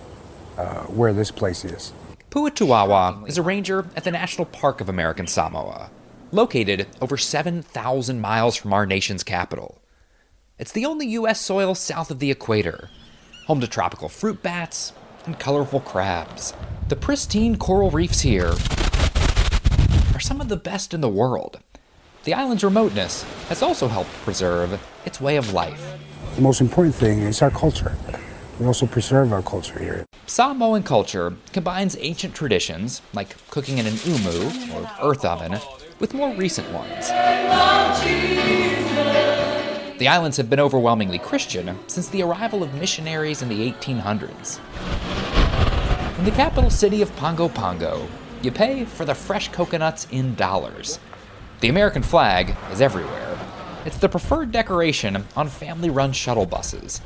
uh, 0.58 0.82
where 0.84 1.12
this 1.12 1.30
place 1.30 1.64
is. 1.64 1.92
Puutuawa 2.30 3.26
is 3.28 3.38
a 3.38 3.42
ranger 3.42 3.86
at 3.96 4.04
the 4.04 4.10
National 4.10 4.44
Park 4.44 4.80
of 4.80 4.88
American 4.88 5.26
Samoa, 5.26 5.90
located 6.32 6.86
over 7.00 7.16
7,000 7.16 8.20
miles 8.20 8.56
from 8.56 8.72
our 8.72 8.86
nation's 8.86 9.24
capital. 9.24 9.79
It's 10.60 10.72
the 10.72 10.84
only 10.84 11.06
U.S. 11.12 11.40
soil 11.40 11.74
south 11.74 12.10
of 12.10 12.18
the 12.18 12.30
equator, 12.30 12.90
home 13.46 13.62
to 13.62 13.66
tropical 13.66 14.10
fruit 14.10 14.42
bats 14.42 14.92
and 15.24 15.38
colorful 15.38 15.80
crabs. 15.80 16.52
The 16.88 16.96
pristine 16.96 17.56
coral 17.56 17.90
reefs 17.90 18.20
here 18.20 18.52
are 20.12 20.20
some 20.20 20.38
of 20.38 20.50
the 20.50 20.58
best 20.62 20.92
in 20.92 21.00
the 21.00 21.08
world. 21.08 21.60
The 22.24 22.34
island's 22.34 22.62
remoteness 22.62 23.22
has 23.48 23.62
also 23.62 23.88
helped 23.88 24.10
preserve 24.22 24.78
its 25.06 25.18
way 25.18 25.36
of 25.36 25.54
life. 25.54 25.98
The 26.34 26.42
most 26.42 26.60
important 26.60 26.94
thing 26.94 27.20
is 27.20 27.40
our 27.40 27.50
culture. 27.50 27.96
We 28.58 28.66
also 28.66 28.84
preserve 28.84 29.32
our 29.32 29.40
culture 29.40 29.78
here. 29.78 30.04
Samoan 30.26 30.82
culture 30.82 31.34
combines 31.54 31.96
ancient 31.98 32.34
traditions, 32.34 33.00
like 33.14 33.34
cooking 33.48 33.78
in 33.78 33.86
an 33.86 33.96
umu, 34.04 34.50
or 34.74 34.90
earth 35.00 35.24
oven, 35.24 35.58
with 36.00 36.12
more 36.12 36.34
recent 36.34 36.70
ones. 36.70 37.08
The 40.00 40.08
islands 40.08 40.38
have 40.38 40.48
been 40.48 40.60
overwhelmingly 40.60 41.18
Christian 41.18 41.78
since 41.86 42.08
the 42.08 42.22
arrival 42.22 42.62
of 42.62 42.72
missionaries 42.72 43.42
in 43.42 43.50
the 43.50 43.70
1800s. 43.70 44.58
In 46.18 46.24
the 46.24 46.30
capital 46.30 46.70
city 46.70 47.02
of 47.02 47.14
Pago 47.16 47.50
Pago, 47.50 48.08
you 48.40 48.50
pay 48.50 48.86
for 48.86 49.04
the 49.04 49.14
fresh 49.14 49.50
coconuts 49.52 50.06
in 50.10 50.34
dollars. 50.36 50.98
The 51.60 51.68
American 51.68 52.02
flag 52.02 52.56
is 52.72 52.80
everywhere. 52.80 53.38
It's 53.84 53.98
the 53.98 54.08
preferred 54.08 54.50
decoration 54.50 55.26
on 55.36 55.48
family 55.48 55.90
run 55.90 56.12
shuttle 56.12 56.46
buses. 56.46 57.02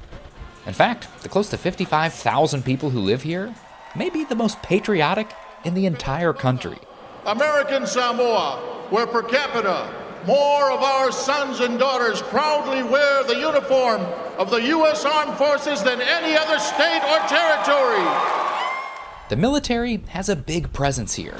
In 0.64 0.72
fact, 0.72 1.08
the 1.24 1.28
close 1.28 1.50
to 1.50 1.58
55,000 1.58 2.64
people 2.64 2.90
who 2.90 3.00
live 3.00 3.24
here 3.24 3.52
may 3.96 4.08
be 4.08 4.22
the 4.22 4.36
most 4.36 4.62
patriotic 4.62 5.32
in 5.64 5.74
the 5.74 5.86
entire 5.86 6.32
country. 6.32 6.78
American 7.26 7.88
Samoa, 7.88 8.86
where 8.90 9.08
per 9.08 9.24
capita 9.24 10.03
more 10.26 10.70
of 10.70 10.82
our 10.82 11.12
sons 11.12 11.60
and 11.60 11.78
daughters 11.78 12.22
proudly 12.22 12.82
wear 12.82 13.24
the 13.24 13.36
uniform 13.36 14.00
of 14.38 14.50
the 14.50 14.62
U.S. 14.62 15.04
Armed 15.04 15.36
Forces 15.36 15.82
than 15.82 16.00
any 16.00 16.36
other 16.36 16.58
state 16.58 17.02
or 17.04 17.18
territory. 17.28 18.04
The 19.28 19.36
military 19.36 19.98
has 20.08 20.28
a 20.28 20.36
big 20.36 20.72
presence 20.72 21.14
here. 21.14 21.36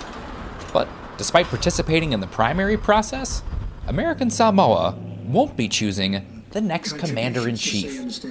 But 0.73 0.89
despite 1.17 1.47
participating 1.47 2.13
in 2.13 2.21
the 2.21 2.27
primary 2.27 2.77
process, 2.77 3.43
American 3.87 4.31
Samoa 4.31 4.97
won't 5.25 5.57
be 5.57 5.69
choosing 5.69 6.45
the 6.51 6.61
next 6.61 6.99
commander 6.99 7.49
in 7.49 7.57
chief. 7.57 8.25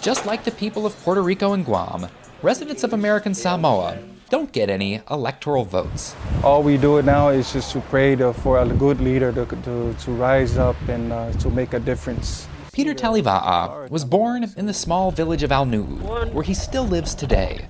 Just 0.00 0.24
like 0.26 0.44
the 0.44 0.50
people 0.50 0.86
of 0.86 0.96
Puerto 1.02 1.22
Rico 1.22 1.52
and 1.52 1.64
Guam, 1.64 2.08
residents 2.42 2.84
of 2.84 2.92
American 2.92 3.34
Samoa 3.34 3.98
don't 4.28 4.52
get 4.52 4.68
any 4.68 5.00
electoral 5.10 5.64
votes. 5.64 6.16
All 6.42 6.62
we 6.62 6.76
do 6.76 7.00
now 7.02 7.28
is 7.28 7.52
just 7.52 7.72
to 7.72 7.80
pray 7.82 8.16
to, 8.16 8.32
for 8.32 8.58
a 8.58 8.66
good 8.66 9.00
leader 9.00 9.32
to, 9.32 9.46
to, 9.46 9.94
to 9.94 10.10
rise 10.10 10.58
up 10.58 10.76
and 10.88 11.12
uh, 11.12 11.32
to 11.34 11.50
make 11.50 11.72
a 11.74 11.80
difference. 11.80 12.48
Peter 12.72 12.94
Taliva'a 12.94 13.88
was 13.88 14.04
born 14.04 14.44
in 14.56 14.66
the 14.66 14.74
small 14.74 15.10
village 15.10 15.42
of 15.42 15.50
Aunu'u, 15.50 16.32
where 16.32 16.44
he 16.44 16.52
still 16.52 16.84
lives 16.84 17.14
today. 17.14 17.68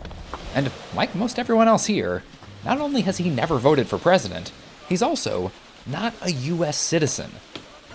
And 0.54 0.72
like 0.94 1.14
most 1.14 1.38
everyone 1.38 1.68
else 1.68 1.86
here, 1.86 2.22
not 2.64 2.80
only 2.80 3.02
has 3.02 3.18
he 3.18 3.30
never 3.30 3.58
voted 3.58 3.86
for 3.86 3.98
president, 3.98 4.50
he's 4.88 5.02
also 5.02 5.52
not 5.86 6.14
a 6.22 6.32
U.S. 6.32 6.76
citizen. 6.76 7.30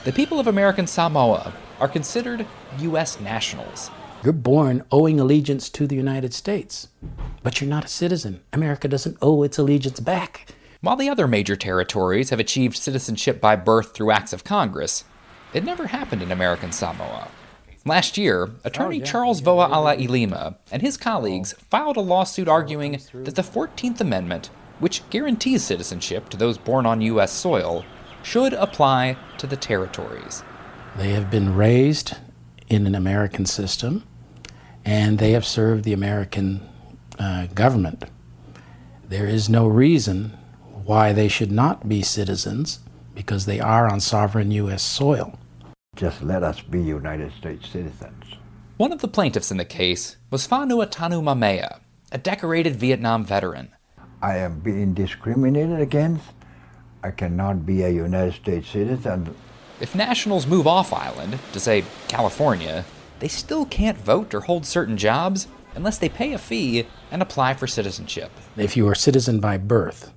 The 0.05 0.13
people 0.13 0.39
of 0.39 0.47
American 0.47 0.87
Samoa 0.87 1.53
are 1.79 1.89
considered 1.89 2.45
U.S. 2.79 3.19
nationals. 3.19 3.91
You're 4.23 4.33
born 4.33 4.83
owing 4.91 5.19
allegiance 5.19 5.67
to 5.69 5.87
the 5.87 5.95
United 5.95 6.31
States, 6.31 6.89
but 7.41 7.59
you're 7.59 7.69
not 7.69 7.85
a 7.85 7.87
citizen. 7.87 8.41
America 8.53 8.87
doesn't 8.87 9.17
owe 9.19 9.41
its 9.41 9.57
allegiance 9.57 9.99
back. 9.99 10.53
While 10.81 10.95
the 10.95 11.09
other 11.09 11.27
major 11.27 11.55
territories 11.55 12.29
have 12.29 12.39
achieved 12.39 12.77
citizenship 12.77 13.41
by 13.41 13.55
birth 13.55 13.95
through 13.95 14.11
acts 14.11 14.31
of 14.31 14.43
Congress, 14.43 15.05
it 15.55 15.63
never 15.63 15.87
happened 15.87 16.21
in 16.21 16.31
American 16.31 16.71
Samoa. 16.71 17.29
Last 17.83 18.15
year, 18.15 18.51
attorney 18.63 18.97
oh, 18.97 18.99
yeah, 18.99 19.05
Charles 19.05 19.39
Voa 19.39 19.65
Ala 19.65 19.97
Ilima 19.97 20.55
and 20.71 20.83
his 20.83 20.97
colleagues 20.97 21.53
filed 21.53 21.97
a 21.97 22.01
lawsuit 22.01 22.47
oh, 22.47 22.51
arguing 22.51 23.01
that 23.13 23.35
the 23.35 23.41
14th 23.41 24.01
Amendment, 24.01 24.51
which 24.77 25.07
guarantees 25.09 25.63
citizenship 25.63 26.29
to 26.29 26.37
those 26.37 26.59
born 26.59 26.85
on 26.85 27.01
U.S. 27.01 27.31
soil, 27.31 27.83
should 28.21 28.53
apply 28.53 29.17
to 29.39 29.47
the 29.47 29.57
territories. 29.57 30.43
They 30.95 31.09
have 31.13 31.31
been 31.31 31.55
raised 31.55 32.17
in 32.69 32.85
an 32.85 32.93
American 32.93 33.47
system, 33.47 34.03
and 34.85 35.19
they 35.19 35.31
have 35.31 35.45
served 35.45 35.83
the 35.83 35.93
American 35.93 36.67
uh, 37.19 37.47
government. 37.47 38.03
There 39.07 39.27
is 39.27 39.49
no 39.49 39.67
reason 39.67 40.37
why 40.85 41.13
they 41.13 41.27
should 41.27 41.51
not 41.51 41.87
be 41.87 42.01
citizens 42.01 42.79
because 43.13 43.45
they 43.45 43.59
are 43.59 43.91
on 43.91 43.99
sovereign 43.99 44.51
U.S. 44.51 44.81
soil. 44.81 45.37
Just 45.95 46.23
let 46.23 46.43
us 46.43 46.61
be 46.61 46.81
United 46.81 47.33
States 47.33 47.69
citizens. 47.69 48.23
One 48.77 48.91
of 48.91 49.01
the 49.01 49.07
plaintiffs 49.07 49.51
in 49.51 49.57
the 49.57 49.65
case 49.65 50.17
was 50.31 50.47
Fanuatanu 50.47 51.21
Mamea, 51.21 51.81
a 52.11 52.17
decorated 52.17 52.77
Vietnam 52.77 53.25
veteran. 53.25 53.69
I 54.21 54.37
am 54.37 54.59
being 54.59 54.93
discriminated 54.93 55.79
against. 55.79 56.25
I 57.03 57.11
cannot 57.11 57.65
be 57.65 57.83
a 57.83 57.89
United 57.89 58.33
States 58.33 58.69
citizen. 58.69 59.35
If 59.79 59.95
nationals 59.95 60.47
move 60.47 60.67
off 60.67 60.93
island 60.93 61.39
to, 61.53 61.59
say, 61.59 61.83
California, 62.07 62.85
they 63.21 63.27
still 63.27 63.65
can't 63.65 63.97
vote 63.97 64.33
or 64.33 64.41
hold 64.41 64.65
certain 64.65 64.97
jobs 64.97 65.47
unless 65.75 65.99
they 65.99 66.09
pay 66.09 66.33
a 66.33 66.37
fee 66.37 66.87
and 67.11 67.21
apply 67.21 67.53
for 67.53 67.67
citizenship. 67.67 68.31
If 68.57 68.75
you 68.75 68.87
are 68.89 68.93
a 68.93 68.95
citizen 68.95 69.39
by 69.39 69.57
birth, 69.57 70.11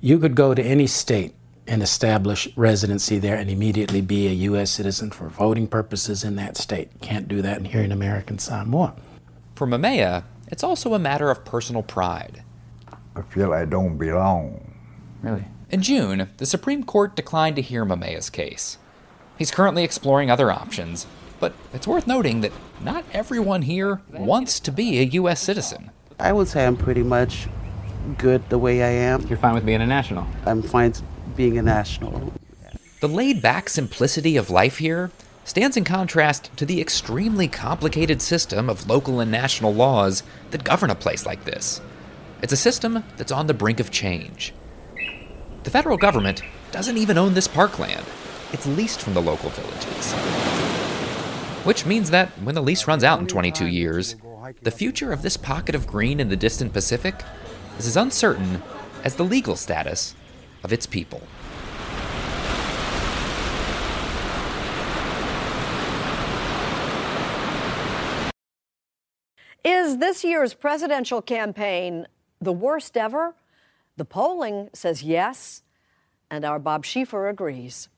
you 0.00 0.18
could 0.18 0.34
go 0.34 0.54
to 0.54 0.62
any 0.62 0.86
state 0.86 1.34
and 1.66 1.82
establish 1.82 2.54
residency 2.54 3.18
there 3.18 3.36
and 3.36 3.48
immediately 3.48 4.02
be 4.02 4.26
a 4.26 4.32
U.S. 4.50 4.70
citizen 4.70 5.10
for 5.10 5.28
voting 5.28 5.66
purposes 5.66 6.22
in 6.22 6.36
that 6.36 6.56
state. 6.56 7.00
Can't 7.00 7.28
do 7.28 7.40
that 7.40 7.58
in 7.58 7.64
here 7.64 7.82
in 7.82 7.92
American 7.92 8.38
Samoa. 8.38 8.94
For 9.54 9.66
Mamea, 9.66 10.24
it's 10.48 10.62
also 10.62 10.92
a 10.92 10.98
matter 10.98 11.30
of 11.30 11.44
personal 11.46 11.82
pride. 11.82 12.42
I 13.16 13.22
feel 13.22 13.54
I 13.54 13.64
don't 13.64 13.96
belong. 13.96 14.74
Really? 15.22 15.44
In 15.70 15.80
June, 15.80 16.28
the 16.36 16.46
Supreme 16.46 16.84
Court 16.84 17.16
declined 17.16 17.56
to 17.56 17.62
hear 17.62 17.86
Mamea's 17.86 18.28
case. 18.28 18.76
He's 19.38 19.50
currently 19.50 19.82
exploring 19.82 20.30
other 20.30 20.50
options, 20.50 21.06
but 21.42 21.52
it's 21.74 21.88
worth 21.88 22.06
noting 22.06 22.40
that 22.42 22.52
not 22.80 23.04
everyone 23.12 23.62
here 23.62 24.00
wants 24.12 24.60
to 24.60 24.70
be 24.70 25.00
a 25.00 25.02
U.S. 25.02 25.40
citizen. 25.40 25.90
I 26.20 26.32
would 26.32 26.46
say 26.46 26.64
I'm 26.64 26.76
pretty 26.76 27.02
much 27.02 27.48
good 28.16 28.48
the 28.48 28.58
way 28.58 28.84
I 28.84 28.90
am. 28.90 29.26
You're 29.26 29.38
fine 29.38 29.54
with 29.54 29.66
being 29.66 29.82
a 29.82 29.86
national? 29.86 30.24
I'm 30.46 30.62
fine 30.62 30.94
being 31.34 31.58
a 31.58 31.62
national. 31.62 32.32
The 33.00 33.08
laid 33.08 33.42
back 33.42 33.68
simplicity 33.68 34.36
of 34.36 34.50
life 34.50 34.78
here 34.78 35.10
stands 35.44 35.76
in 35.76 35.82
contrast 35.82 36.56
to 36.58 36.64
the 36.64 36.80
extremely 36.80 37.48
complicated 37.48 38.22
system 38.22 38.70
of 38.70 38.88
local 38.88 39.18
and 39.18 39.32
national 39.32 39.74
laws 39.74 40.22
that 40.52 40.62
govern 40.62 40.90
a 40.90 40.94
place 40.94 41.26
like 41.26 41.44
this. 41.44 41.80
It's 42.40 42.52
a 42.52 42.56
system 42.56 43.02
that's 43.16 43.32
on 43.32 43.48
the 43.48 43.54
brink 43.54 43.80
of 43.80 43.90
change. 43.90 44.54
The 45.64 45.70
federal 45.70 45.96
government 45.96 46.40
doesn't 46.70 46.98
even 46.98 47.18
own 47.18 47.34
this 47.34 47.48
parkland, 47.48 48.06
it's 48.52 48.68
leased 48.68 49.00
from 49.02 49.14
the 49.14 49.22
local 49.22 49.50
villages. 49.50 50.51
Which 51.64 51.86
means 51.86 52.10
that 52.10 52.28
when 52.42 52.56
the 52.56 52.62
lease 52.62 52.88
runs 52.88 53.04
out 53.04 53.20
in 53.20 53.28
22 53.28 53.66
years, 53.66 54.16
the 54.62 54.72
future 54.72 55.12
of 55.12 55.22
this 55.22 55.36
pocket 55.36 55.76
of 55.76 55.86
green 55.86 56.18
in 56.18 56.28
the 56.28 56.36
distant 56.36 56.72
Pacific 56.72 57.14
is 57.78 57.86
as 57.86 57.96
uncertain 57.96 58.60
as 59.04 59.14
the 59.14 59.22
legal 59.22 59.54
status 59.54 60.16
of 60.64 60.72
its 60.72 60.86
people. 60.86 61.22
Is 69.64 69.98
this 69.98 70.24
year's 70.24 70.54
presidential 70.54 71.22
campaign 71.22 72.08
the 72.40 72.52
worst 72.52 72.96
ever? 72.96 73.36
The 73.96 74.04
polling 74.04 74.68
says 74.72 75.04
yes, 75.04 75.62
and 76.28 76.44
our 76.44 76.58
Bob 76.58 76.84
Schieffer 76.84 77.30
agrees. 77.30 77.88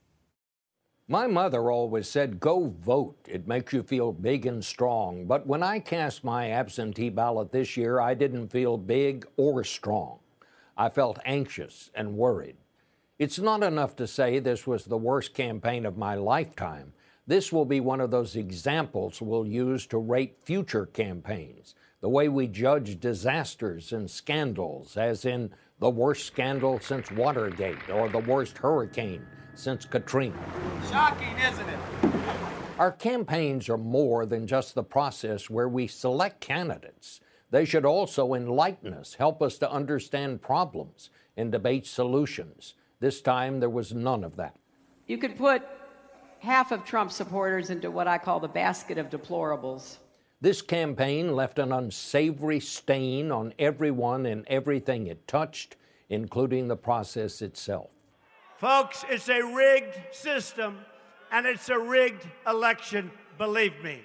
My 1.06 1.26
mother 1.26 1.70
always 1.70 2.08
said, 2.08 2.40
go 2.40 2.74
vote. 2.80 3.18
It 3.28 3.46
makes 3.46 3.74
you 3.74 3.82
feel 3.82 4.10
big 4.10 4.46
and 4.46 4.64
strong. 4.64 5.26
But 5.26 5.46
when 5.46 5.62
I 5.62 5.78
cast 5.78 6.24
my 6.24 6.50
absentee 6.50 7.10
ballot 7.10 7.52
this 7.52 7.76
year, 7.76 8.00
I 8.00 8.14
didn't 8.14 8.48
feel 8.48 8.78
big 8.78 9.26
or 9.36 9.64
strong. 9.64 10.20
I 10.78 10.88
felt 10.88 11.18
anxious 11.26 11.90
and 11.94 12.16
worried. 12.16 12.56
It's 13.18 13.38
not 13.38 13.62
enough 13.62 13.94
to 13.96 14.06
say 14.06 14.38
this 14.38 14.66
was 14.66 14.86
the 14.86 14.96
worst 14.96 15.34
campaign 15.34 15.84
of 15.84 15.98
my 15.98 16.14
lifetime. 16.14 16.94
This 17.26 17.52
will 17.52 17.66
be 17.66 17.80
one 17.80 18.00
of 18.00 18.10
those 18.10 18.34
examples 18.34 19.20
we'll 19.20 19.46
use 19.46 19.86
to 19.88 19.98
rate 19.98 20.38
future 20.42 20.86
campaigns, 20.86 21.74
the 22.00 22.08
way 22.08 22.28
we 22.28 22.46
judge 22.46 22.98
disasters 22.98 23.92
and 23.92 24.10
scandals, 24.10 24.96
as 24.96 25.26
in 25.26 25.52
the 25.80 25.90
worst 25.90 26.26
scandal 26.26 26.80
since 26.80 27.10
Watergate 27.10 27.90
or 27.90 28.08
the 28.08 28.18
worst 28.20 28.56
hurricane 28.56 29.24
since 29.54 29.84
Katrina. 29.84 30.36
Shocking, 30.90 31.36
isn't 31.38 31.68
it? 31.68 31.78
Our 32.78 32.92
campaigns 32.92 33.68
are 33.68 33.78
more 33.78 34.26
than 34.26 34.46
just 34.46 34.74
the 34.74 34.82
process 34.82 35.48
where 35.48 35.68
we 35.68 35.86
select 35.86 36.40
candidates. 36.40 37.20
They 37.50 37.64
should 37.64 37.84
also 37.84 38.34
enlighten 38.34 38.92
us, 38.92 39.14
help 39.14 39.40
us 39.40 39.58
to 39.58 39.70
understand 39.70 40.42
problems, 40.42 41.10
and 41.36 41.52
debate 41.52 41.86
solutions. 41.86 42.74
This 42.98 43.20
time, 43.20 43.60
there 43.60 43.70
was 43.70 43.94
none 43.94 44.24
of 44.24 44.36
that. 44.36 44.56
You 45.06 45.18
could 45.18 45.36
put 45.36 45.62
half 46.40 46.72
of 46.72 46.84
Trump 46.84 47.12
supporters 47.12 47.70
into 47.70 47.90
what 47.90 48.08
I 48.08 48.18
call 48.18 48.40
the 48.40 48.48
basket 48.48 48.98
of 48.98 49.08
deplorables. 49.08 49.98
This 50.40 50.60
campaign 50.60 51.34
left 51.34 51.58
an 51.58 51.72
unsavory 51.72 52.60
stain 52.60 53.30
on 53.30 53.54
everyone 53.58 54.26
and 54.26 54.44
everything 54.48 55.06
it 55.06 55.26
touched, 55.26 55.76
including 56.08 56.68
the 56.68 56.76
process 56.76 57.40
itself. 57.40 57.90
Folks, 58.64 59.04
it's 59.10 59.28
a 59.28 59.42
rigged 59.42 59.94
system 60.10 60.78
and 61.30 61.44
it's 61.44 61.68
a 61.68 61.78
rigged 61.78 62.26
election, 62.46 63.10
believe 63.36 63.74
me. 63.84 64.00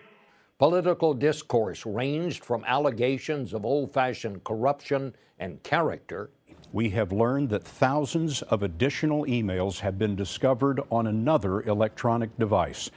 Political 0.58 1.14
discourse 1.14 1.86
ranged 1.86 2.44
from 2.44 2.66
allegations 2.66 3.54
of 3.54 3.66
old 3.66 3.94
fashioned 3.94 4.44
corruption 4.44 5.16
and 5.40 5.64
character. 5.64 6.32
We 6.74 6.90
have 6.90 7.14
learned 7.14 7.52
that 7.52 7.64
thousands 7.64 8.42
of 8.42 8.62
additional 8.62 9.24
emails 9.28 9.80
have 9.80 9.98
been 9.98 10.18
discovered 10.18 10.82
on 10.92 11.08
another 11.08 11.62
electronic 11.62 12.38
device. 12.38 12.92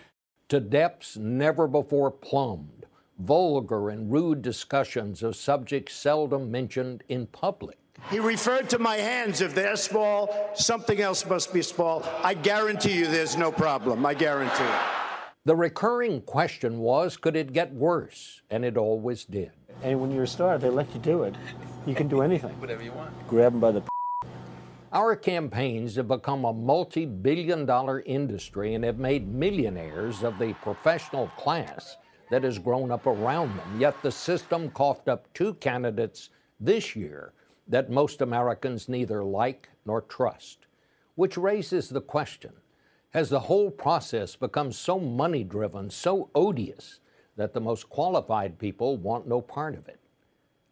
To 0.48 0.58
depths 0.58 1.16
never 1.16 1.68
before 1.68 2.10
plumbed, 2.10 2.86
vulgar 3.20 3.88
and 3.88 4.10
rude 4.10 4.42
discussions 4.42 5.22
of 5.22 5.36
subjects 5.36 5.94
seldom 5.94 6.50
mentioned 6.50 7.04
in 7.08 7.28
public. 7.28 7.78
He 8.10 8.18
referred 8.18 8.68
to 8.70 8.78
my 8.78 8.96
hands. 8.96 9.40
If 9.40 9.54
they're 9.54 9.76
small, 9.76 10.50
something 10.54 11.00
else 11.00 11.24
must 11.26 11.52
be 11.52 11.62
small. 11.62 12.04
I 12.22 12.34
guarantee 12.34 12.98
you 12.98 13.06
there's 13.06 13.36
no 13.36 13.50
problem. 13.50 14.04
I 14.04 14.14
guarantee 14.14 14.64
it. 14.64 14.80
The 15.44 15.56
recurring 15.56 16.20
question 16.22 16.78
was 16.78 17.16
could 17.16 17.36
it 17.36 17.52
get 17.52 17.72
worse? 17.72 18.42
And 18.50 18.64
it 18.64 18.76
always 18.76 19.24
did. 19.24 19.50
And 19.82 20.00
when 20.00 20.10
you're 20.12 20.24
a 20.24 20.28
star, 20.28 20.58
they 20.58 20.68
let 20.68 20.92
you 20.94 21.00
do 21.00 21.24
it. 21.24 21.34
You 21.86 21.94
can 21.94 22.06
do 22.06 22.22
anything. 22.22 22.52
Whatever 22.60 22.82
you 22.82 22.92
want. 22.92 23.10
Grab 23.28 23.52
them 23.52 23.60
by 23.60 23.72
the. 23.72 23.82
Our 24.92 25.16
campaigns 25.16 25.96
have 25.96 26.08
become 26.08 26.44
a 26.44 26.52
multi 26.52 27.06
billion 27.06 27.64
dollar 27.64 28.02
industry 28.02 28.74
and 28.74 28.84
have 28.84 28.98
made 28.98 29.26
millionaires 29.26 30.22
of 30.22 30.38
the 30.38 30.52
professional 30.62 31.28
class 31.28 31.96
that 32.30 32.44
has 32.44 32.58
grown 32.58 32.90
up 32.90 33.06
around 33.06 33.56
them. 33.56 33.80
Yet 33.80 34.00
the 34.02 34.12
system 34.12 34.70
coughed 34.70 35.08
up 35.08 35.32
two 35.32 35.54
candidates 35.54 36.28
this 36.60 36.94
year 36.94 37.32
that 37.72 37.90
most 37.90 38.20
Americans 38.20 38.86
neither 38.86 39.24
like 39.24 39.70
nor 39.86 40.02
trust. 40.02 40.66
Which 41.14 41.38
raises 41.38 41.88
the 41.88 42.02
question 42.02 42.52
Has 43.10 43.30
the 43.30 43.40
whole 43.40 43.70
process 43.70 44.36
become 44.36 44.72
so 44.72 45.00
money 45.00 45.42
driven, 45.42 45.88
so 45.88 46.28
odious, 46.34 47.00
that 47.36 47.54
the 47.54 47.60
most 47.60 47.88
qualified 47.88 48.58
people 48.58 48.98
want 48.98 49.26
no 49.26 49.40
part 49.40 49.74
of 49.74 49.88
it? 49.88 50.00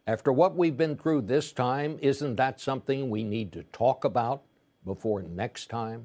After 0.07 0.30
what 0.30 0.57
we've 0.57 0.76
been 0.76 0.96
through 0.96 1.22
this 1.22 1.53
time, 1.53 1.98
isn't 2.03 2.36
that 2.36 2.61
something 2.61 3.09
we 3.09 3.24
need 3.24 3.51
to 3.53 3.62
talk 3.64 4.05
about 4.05 4.42
before 4.84 5.22
next 5.22 5.70
time? 5.70 6.05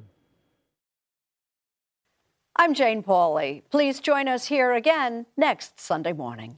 I'm 2.55 2.73
Jane 2.73 3.03
Pauley. 3.03 3.63
Please 3.69 3.99
join 3.99 4.29
us 4.29 4.45
here 4.45 4.71
again 4.71 5.25
next 5.35 5.77
Sunday 5.77 6.13
morning. 6.13 6.55